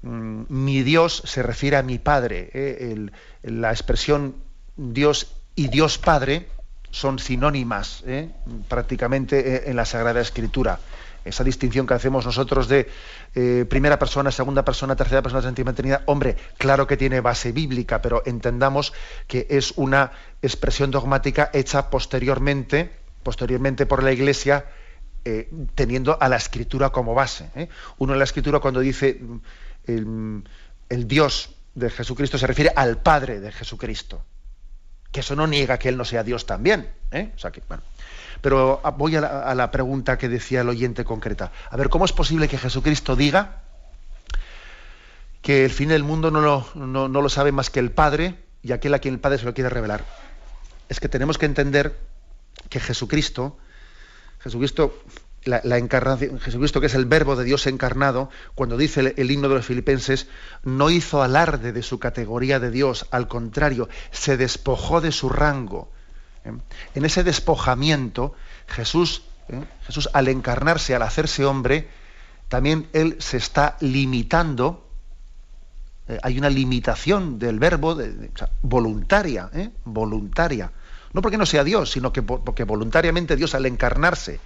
mm, 0.02 0.44
mi 0.50 0.84
Dios 0.84 1.24
se 1.26 1.42
refiere 1.42 1.78
a 1.78 1.82
mi 1.84 1.98
Padre. 1.98 2.50
¿eh? 2.54 3.08
La 3.44 3.72
expresión 3.72 4.36
Dios 4.76 5.34
y 5.56 5.68
Dios 5.68 5.98
Padre 5.98 6.48
son 6.92 7.20
sinónimas 7.20 8.04
¿eh? 8.06 8.30
prácticamente 8.68 9.56
eh, 9.56 9.64
en 9.68 9.76
la 9.76 9.86
Sagrada 9.86 10.22
Escritura. 10.22 10.80
Esa 11.24 11.44
distinción 11.44 11.86
que 11.86 11.94
hacemos 11.94 12.26
nosotros 12.26 12.68
de 12.68 12.90
eh, 13.36 13.66
primera 13.70 14.00
persona, 14.00 14.32
segunda 14.32 14.66
persona, 14.66 14.96
tercera 14.96 15.22
persona, 15.22 15.44
séptima 15.44 15.74
Trinidad, 15.74 16.02
hombre, 16.08 16.36
claro 16.58 16.88
que 16.88 16.98
tiene 16.98 17.22
base 17.22 17.52
bíblica, 17.52 18.02
pero 18.02 18.24
entendamos 18.26 18.92
que 19.28 19.46
es 19.50 19.74
una 19.76 20.12
expresión 20.42 20.90
dogmática 20.90 21.52
hecha 21.54 21.92
posteriormente, 21.92 22.92
posteriormente 23.22 23.86
por 23.86 24.02
la 24.02 24.12
Iglesia, 24.12 24.66
teniendo 25.76 26.18
a 26.20 26.28
la 26.28 26.38
Escritura 26.38 26.90
como 26.90 27.14
base. 27.14 27.70
Uno 28.00 28.14
en 28.14 28.20
la 28.20 28.26
Escritura 28.26 28.60
cuando 28.60 28.80
dice 28.80 29.22
mm, 29.88 30.38
el 30.90 31.08
Dios 31.08 31.54
de 31.76 31.92
Jesucristo 31.92 32.40
se 32.40 32.48
refiere 32.48 32.72
al 32.76 32.98
Padre 32.98 33.40
de 33.40 33.52
Jesucristo 33.52 34.26
que 35.12 35.20
eso 35.20 35.36
no 35.36 35.48
niega 35.48 35.78
que 35.78 35.90
él 35.90 35.98
no 35.98 36.06
sea 36.06 36.24
Dios 36.24 36.46
también. 36.46 36.90
¿eh? 37.12 37.32
O 37.36 37.40
sea 37.40 37.52
que, 37.52 37.62
bueno. 37.68 37.84
Pero 38.42 38.82
ah, 38.84 38.92
voy 38.92 39.16
a 39.16 39.54
la, 39.54 39.72
pregunta 39.72 40.18
que 40.18 40.28
decía 40.30 40.62
el 40.62 40.70
oyente 40.70 41.04
concreta. 41.04 41.52
A 41.70 41.78
ver, 41.78 41.90
¿cómo 41.90 42.06
es 42.06 42.14
posible 42.14 42.48
que 42.48 42.58
Jesucristo 42.58 43.16
diga 43.16 43.62
que 45.42 45.66
el 45.66 45.72
fin 45.72 45.90
del 45.90 46.04
mundo 46.04 46.32
no 46.32 46.42
lo, 46.42 46.68
no- 46.76 47.08
no 47.08 47.22
lo 47.22 47.30
sabe 47.30 47.52
más 47.52 47.70
que 47.70 47.80
el 47.80 47.92
Padre 47.92 48.36
y 48.64 48.72
aquel 48.72 48.94
a 48.94 49.00
quien 49.00 49.16
el 49.16 49.20
Padre 49.20 49.38
se 49.38 49.46
lo 49.46 49.54
quiere 49.54 49.70
revelar? 49.70 50.04
Es 50.90 51.00
que 51.00 51.10
tenemos 51.10 51.38
que 51.38 51.46
entender 51.46 51.98
que 52.70 52.80
Jesucristo, 52.80 53.58
Jesucristo, 54.40 55.04
la, 55.44 55.78
encarnación, 55.78 56.40
Jesucristo 56.40 56.80
que 56.82 56.88
es 56.88 56.94
el 56.94 57.06
verbo 57.06 57.36
de 57.36 57.44
Dios 57.44 57.66
encarnado, 57.68 58.30
cuando 58.56 58.78
dice 58.78 59.14
el, 59.18 59.32
himno 59.32 59.50
de 59.50 59.56
los 59.56 59.66
filipenses, 59.66 60.28
no 60.64 60.90
hizo 60.90 61.24
alarde 61.24 61.72
de 61.72 61.82
su 61.84 61.98
categoría 62.00 62.60
de 62.60 62.70
Dios, 62.72 63.08
al 63.12 63.28
contrario, 63.28 63.90
se 64.12 64.38
despojó 64.38 65.02
de 65.02 65.12
su 65.12 65.30
rango. 65.30 65.92
¿eh? 66.46 66.52
En 66.96 67.06
ese 67.06 67.24
despojamiento, 67.24 68.36
Jesús, 68.68 69.24
¿eh? 69.50 69.64
Jesús 69.88 70.10
al 70.14 70.28
encarnarse, 70.28 70.94
al 70.96 71.02
hacerse 71.02 71.44
hombre, 71.46 71.88
también 72.48 72.88
él 72.94 73.16
se 73.20 73.38
está 73.38 73.78
limitando. 73.80 74.88
eh, 76.08 76.20
hay 76.22 76.38
una 76.38 76.50
limitación 76.50 77.40
del 77.40 77.58
verbo 77.60 77.98
voluntaria, 78.62 79.50
voluntaria. 79.86 80.72
No 81.14 81.22
porque 81.22 81.38
no 81.38 81.46
sea 81.46 81.64
Dios, 81.64 81.92
sino 81.92 82.14
que 82.14 82.22
por- 82.22 82.44
porque 82.44 82.64
voluntariamente 82.64 83.36
Dios 83.36 83.56
al 83.56 83.66
encarnarse 83.66 84.40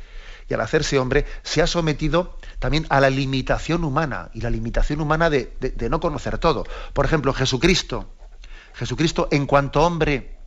y 0.48 0.54
al 0.54 0.62
hacerse 0.62 1.00
hombre, 1.00 1.26
se 1.43 1.62
ha 1.62 1.68
sometido 1.68 2.38
también 2.60 2.86
a 2.89 3.00
la 3.00 3.10
limitación 3.10 3.84
humana 3.84 4.30
y 4.34 4.41
la 4.41 4.50
limitación 4.50 5.02
humana 5.02 5.30
de, 5.30 5.54
no 5.89 6.00
conocer 6.00 6.38
todo. 6.38 6.66
Por 6.93 7.06
ejemplo, 7.06 7.34
Jesucristo. 7.34 8.14
Jesucristo, 8.74 9.28
en 9.32 9.48
cuanto 9.48 9.84
hombre, 9.84 10.38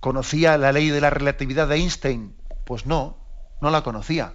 conocía 0.00 0.58
la 0.58 0.72
ley 0.72 0.90
de 0.90 1.00
la 1.00 1.10
relatividad 1.10 1.68
de 1.68 1.76
Einstein. 1.76 2.36
Pues 2.64 2.86
no, 2.86 3.18
no 3.60 3.70
la 3.70 3.82
conocía. 3.82 4.34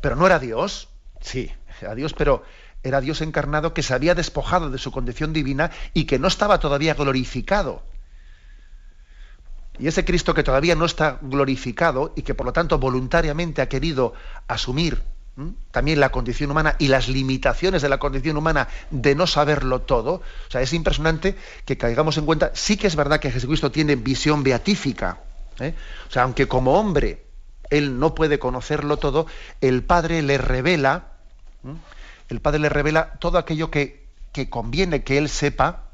Pero 0.00 0.16
no 0.16 0.26
era 0.26 0.38
Dios. 0.38 0.88
Sí, 1.20 1.50
era 1.80 1.94
Dios, 1.94 2.12
pero 2.12 2.42
era 2.82 3.00
Dios 3.00 3.20
encarnado 3.20 3.72
que 3.72 3.82
se 3.82 3.94
había 3.94 4.14
despojado 4.14 4.70
de 4.70 4.78
su 4.78 4.90
condición 4.90 5.32
divina 5.32 5.70
y 5.94 6.04
que 6.04 6.18
no 6.18 6.28
estaba 6.28 6.58
todavía 6.58 6.94
glorificado. 6.94 7.84
Y 9.78 9.86
ese 9.86 10.04
Cristo 10.04 10.34
que 10.34 10.42
todavía 10.42 10.74
no 10.74 10.84
está 10.84 11.18
glorificado 11.22 12.12
y 12.14 12.22
que 12.22 12.34
por 12.34 12.46
lo 12.46 12.52
tanto 12.52 12.78
voluntariamente 12.78 13.62
ha 13.62 13.68
querido 13.68 14.12
asumir 14.46 15.02
también 15.70 15.98
la 15.98 16.10
condición 16.10 16.50
humana 16.50 16.76
y 16.78 16.88
las 16.88 17.08
limitaciones 17.08 17.80
de 17.80 17.88
la 17.88 17.98
condición 17.98 18.36
humana 18.36 18.68
de 18.90 19.14
no 19.14 19.26
saberlo 19.26 19.80
todo, 19.80 20.14
o 20.14 20.50
sea, 20.50 20.60
es 20.60 20.74
impresionante 20.74 21.36
que 21.64 21.78
caigamos 21.78 22.18
en 22.18 22.26
cuenta, 22.26 22.50
sí 22.54 22.76
que 22.76 22.86
es 22.86 22.96
verdad 22.96 23.18
que 23.18 23.30
Jesucristo 23.30 23.72
tiene 23.72 23.96
visión 23.96 24.42
beatífica, 24.42 25.20
¿eh? 25.58 25.74
o 26.06 26.12
sea, 26.12 26.24
aunque 26.24 26.48
como 26.48 26.78
hombre 26.78 27.24
él 27.70 27.98
no 27.98 28.14
puede 28.14 28.38
conocerlo 28.38 28.98
todo, 28.98 29.26
el 29.62 29.82
Padre 29.82 30.20
le 30.20 30.36
revela, 30.36 31.12
el 32.28 32.40
Padre 32.40 32.58
le 32.58 32.68
revela 32.68 33.14
todo 33.14 33.38
aquello 33.38 33.70
que, 33.70 34.04
que 34.32 34.50
conviene 34.50 35.02
que 35.02 35.16
él 35.16 35.30
sepa, 35.30 35.84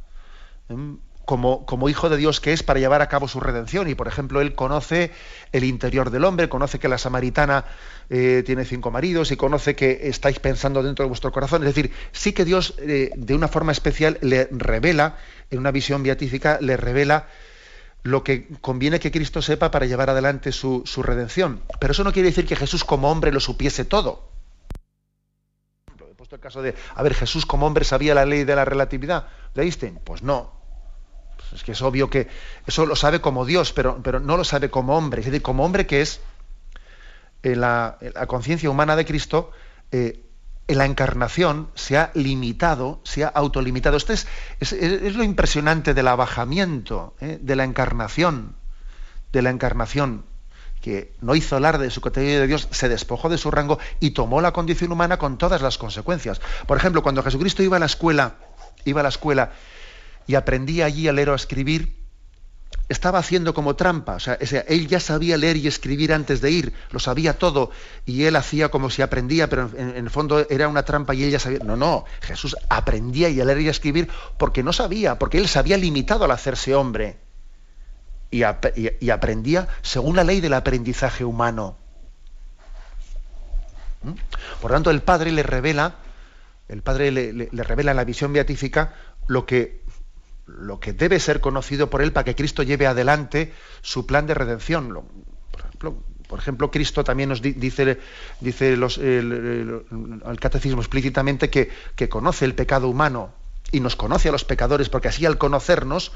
como, 1.29 1.89
hijo 1.91 2.09
de 2.09 2.17
Dios 2.17 2.41
que 2.41 2.55
es 2.55 2.63
para 2.63 2.81
llevar 2.81 3.03
a 3.03 3.09
cabo 3.09 3.29
su 3.29 3.39
redención. 3.39 3.87
Y, 3.89 3.95
por 3.95 4.09
ejemplo, 4.09 4.41
él 4.41 4.55
conoce 4.55 5.13
el 5.53 5.65
interior 5.65 6.11
del 6.11 6.25
hombre, 6.25 6.49
conoce 6.49 6.79
que 6.79 6.89
la 6.89 6.97
samaritana 6.97 7.67
eh, 8.09 8.43
tiene 8.47 8.65
cinco 8.65 8.91
maridos 8.91 9.31
y 9.31 9.37
conoce 9.37 9.77
que 9.77 10.09
estáis 10.09 10.39
pensando 10.39 10.83
dentro 10.83 11.05
de 11.05 11.09
vuestro 11.09 11.31
corazón. 11.31 11.63
Es 11.65 11.75
decir, 11.75 11.93
sí 12.13 12.33
que 12.33 12.47
Dios, 12.47 12.75
eh, 12.79 13.11
de 13.15 13.35
una 13.35 13.47
forma 13.47 13.73
especial, 13.73 14.17
le 14.23 14.49
revela, 14.51 15.19
en 15.51 15.59
una 15.59 15.71
visión 15.71 16.03
beatífica, 16.03 16.59
le 16.63 16.79
revela 16.79 17.27
lo 18.05 18.25
que 18.25 18.49
conviene 18.63 18.99
que 18.99 19.11
Cristo 19.11 19.43
sepa 19.43 19.71
para 19.71 19.85
llevar 19.85 20.09
adelante 20.09 20.51
su, 20.51 20.83
redención. 21.03 21.61
Pero 21.79 21.93
eso 21.93 22.05
no 22.05 22.13
quiere 22.13 22.31
decir 22.31 22.47
que 22.47 22.57
Jesús 22.57 22.85
como 22.85 23.11
hombre 23.11 23.33
lo 23.33 23.41
supiese 23.41 23.85
todo. 23.85 24.31
He 26.11 26.15
puesto 26.15 26.37
el 26.37 26.41
caso 26.41 26.63
de, 26.63 26.75
a 26.95 27.03
ver, 27.03 27.13
Jesús 27.13 27.45
como 27.45 27.67
hombre 27.67 27.85
sabía 27.85 28.15
la 28.15 28.25
ley 28.25 28.45
de 28.45 28.57
la 28.57 28.65
relatividad 28.65 29.29
de. 29.55 29.93
Pues 30.05 30.23
no, 30.23 30.58
es 31.55 31.63
que 31.63 31.73
es 31.73 31.83
obvio 31.83 32.11
que 32.11 32.29
eso 32.67 32.87
lo 32.87 32.97
sabe 32.97 33.21
como 33.21 33.45
Dios, 33.45 33.73
pero, 33.73 34.01
pero 34.03 34.21
no 34.21 34.37
lo 34.37 34.45
sabe 34.45 34.71
como 34.71 34.97
hombre. 34.97 35.21
Es 35.21 35.27
decir, 35.27 35.43
como 35.43 35.65
hombre 35.65 35.87
que 35.87 36.01
es 36.01 36.21
en 37.43 37.61
la, 37.61 37.99
conciencia 38.27 38.71
humana 38.71 38.97
de 38.97 39.05
Cristo, 39.05 39.51
eh, 39.93 40.25
en 40.67 40.79
la 40.79 40.85
encarnación 40.85 41.69
se 41.75 41.97
ha 41.97 42.11
limitado, 42.15 43.01
se 43.03 43.25
ha 43.25 43.29
autolimitado. 43.29 43.97
Esto 43.97 44.13
es, 44.13 44.27
es, 44.61 45.15
lo 45.15 45.25
impresionante 45.25 45.95
del 45.95 46.09
abajamiento, 46.09 47.15
eh, 47.21 47.39
de 47.41 47.57
la 47.57 47.65
encarnación, 47.65 48.55
de 49.33 49.43
la 49.43 49.51
encarnación, 49.51 50.27
que 50.83 51.15
no 51.21 51.35
hizo 51.35 51.57
alarde 51.57 51.85
de 51.85 51.91
su 51.91 52.01
categoría 52.01 52.41
de 52.41 52.47
Dios, 52.47 52.69
se 52.71 52.89
despojó 52.89 53.29
de 53.29 53.39
su 53.39 53.51
rango 53.51 53.79
y 53.99 54.11
tomó 54.11 54.41
la 54.41 54.53
condición 54.53 54.93
humana 54.93 55.19
con 55.19 55.39
todas 55.39 55.63
las 55.63 55.79
consecuencias. 55.79 56.41
Por 56.67 56.77
ejemplo, 56.77 57.03
cuando 57.03 57.23
Jesucristo 57.23 57.63
iba 57.63 57.77
a 57.79 57.81
la 57.81 57.87
escuela, 57.87 58.37
iba 58.85 59.01
a 59.01 59.03
la 59.03 59.09
escuela 59.09 59.53
y 60.29 60.35
aprendía 60.35 60.85
allí 60.85 61.09
a 61.09 61.13
leer 61.13 61.31
o 61.31 61.33
a 61.33 61.37
escribir, 61.37 61.97
estaba 62.91 63.19
haciendo 63.19 63.55
como 63.55 63.77
trampa. 63.77 64.17
O 64.17 64.21
sea, 64.21 64.35
él 64.35 64.87
ya 64.87 65.01
sabía 65.01 65.39
leer 65.39 65.57
y 65.57 65.67
escribir 65.67 66.13
antes 66.13 66.43
de 66.43 66.51
ir, 66.51 66.75
lo 66.91 66.99
sabía 67.01 67.39
todo, 67.39 67.71
y 68.05 68.25
él 68.25 68.37
hacía 68.37 68.69
como 68.71 68.91
si 68.91 69.01
aprendía, 69.01 69.49
pero 69.49 69.71
en, 69.75 69.97
el 69.97 70.11
fondo 70.11 70.47
era 70.51 70.69
una 70.69 70.85
trampa 70.85 71.15
y 71.15 71.25
él 71.25 71.31
ya 71.31 71.39
sabía. 71.41 71.61
No, 71.61 71.77
no, 71.77 72.05
Jesús 72.21 72.57
aprendía 72.69 73.31
y 73.31 73.41
a 73.41 73.45
leer 73.47 73.63
y 73.63 73.69
a 73.69 73.71
escribir 73.71 74.09
porque 74.37 74.63
no 74.63 74.75
sabía, 74.75 75.19
porque 75.19 75.39
él 75.39 75.49
se 75.49 75.59
había 75.59 75.79
limitado 75.79 76.27
al 76.27 76.31
hacerse 76.31 76.75
hombre. 76.75 77.19
Y, 78.31 78.43
aprendía 78.43 79.69
según 79.81 80.17
la 80.17 80.25
ley 80.25 80.43
del 80.43 80.53
aprendizaje 80.53 81.25
humano. 81.25 81.79
¿Mm? 84.03 84.13
Por 84.61 84.73
tanto, 84.73 84.91
el 84.91 85.01
Padre 85.01 85.33
le 85.33 85.43
revela, 85.43 85.95
el 86.69 86.83
Padre 86.83 87.11
le, 87.13 87.33
le 87.33 87.63
revela 87.63 87.93
en 87.93 87.97
la 87.97 88.05
visión 88.05 88.35
beatífica 88.35 88.93
lo 89.27 89.47
que 89.47 89.88
lo 90.49 90.81
que 90.81 90.93
debe 90.93 91.21
ser 91.21 91.41
conocido 91.41 91.91
por 91.91 92.03
él 92.03 92.13
para 92.13 92.25
que 92.25 92.35
Cristo 92.35 92.63
lleve 92.63 92.87
adelante 92.87 93.53
su 93.83 94.07
plan 94.07 94.27
de 94.27 94.35
redención. 94.35 95.05
Por 96.29 96.39
ejemplo, 96.39 96.71
Cristo 96.71 97.05
también 97.05 97.29
nos 97.29 97.41
dice, 97.41 97.99
dice 98.41 98.73
el, 98.73 99.85
catecismo 100.41 100.81
explícitamente 100.81 101.51
que, 101.51 101.71
que 101.95 102.09
conoce 102.09 102.45
el 102.45 102.55
pecado 102.55 102.89
humano 102.89 103.33
y 103.73 103.81
nos 103.81 103.97
conoce 103.97 104.29
a 104.29 104.33
los 104.33 104.45
pecadores, 104.45 104.89
porque 104.89 105.09
así 105.09 105.27
al 105.27 105.39
conocernos 105.39 106.13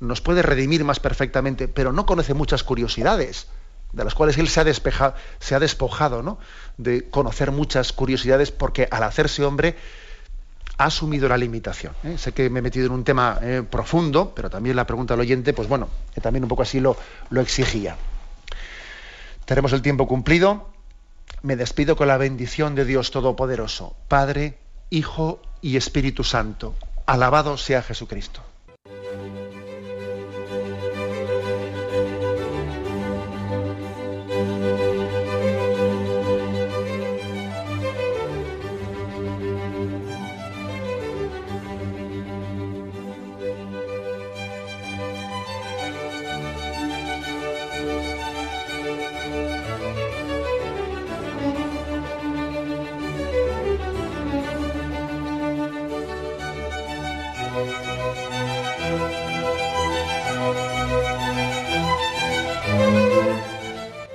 nos 0.00 0.20
puede 0.20 0.42
redimir 0.42 0.84
más 0.84 1.00
perfectamente, 1.00 1.68
pero 1.68 1.92
no 1.92 2.06
conoce 2.06 2.34
muchas 2.34 2.64
curiosidades, 2.64 3.48
de 3.92 4.04
las 4.04 4.14
cuales 4.14 4.38
él 4.38 4.48
se 4.48 4.60
ha, 4.60 4.64
despejado, 4.64 5.14
se 5.38 5.54
ha 5.54 5.60
despojado 5.60 6.22
¿no? 6.22 6.38
de 6.78 7.08
conocer 7.08 7.52
muchas 7.52 7.92
curiosidades, 7.92 8.50
porque 8.50 8.88
al 8.90 9.02
hacerse 9.02 9.44
hombre 9.44 9.76
ha 10.76 10.84
asumido 10.84 11.28
la 11.28 11.36
limitación. 11.36 11.94
¿eh? 12.02 12.16
Sé 12.18 12.32
que 12.32 12.50
me 12.50 12.58
he 12.58 12.62
metido 12.62 12.86
en 12.86 12.92
un 12.92 13.04
tema 13.04 13.38
eh, 13.42 13.62
profundo, 13.68 14.32
pero 14.34 14.50
también 14.50 14.76
la 14.76 14.86
pregunta 14.86 15.14
del 15.14 15.20
oyente, 15.20 15.52
pues 15.52 15.68
bueno, 15.68 15.88
también 16.20 16.44
un 16.44 16.48
poco 16.48 16.62
así 16.62 16.80
lo, 16.80 16.96
lo 17.30 17.40
exigía. 17.40 17.96
Tenemos 19.44 19.72
el 19.72 19.82
tiempo 19.82 20.06
cumplido. 20.06 20.70
Me 21.42 21.56
despido 21.56 21.96
con 21.96 22.08
la 22.08 22.16
bendición 22.16 22.74
de 22.74 22.84
Dios 22.86 23.10
Todopoderoso, 23.10 23.94
Padre, 24.08 24.58
Hijo 24.88 25.42
y 25.60 25.76
Espíritu 25.76 26.24
Santo. 26.24 26.74
Alabado 27.06 27.58
sea 27.58 27.82
Jesucristo. 27.82 28.42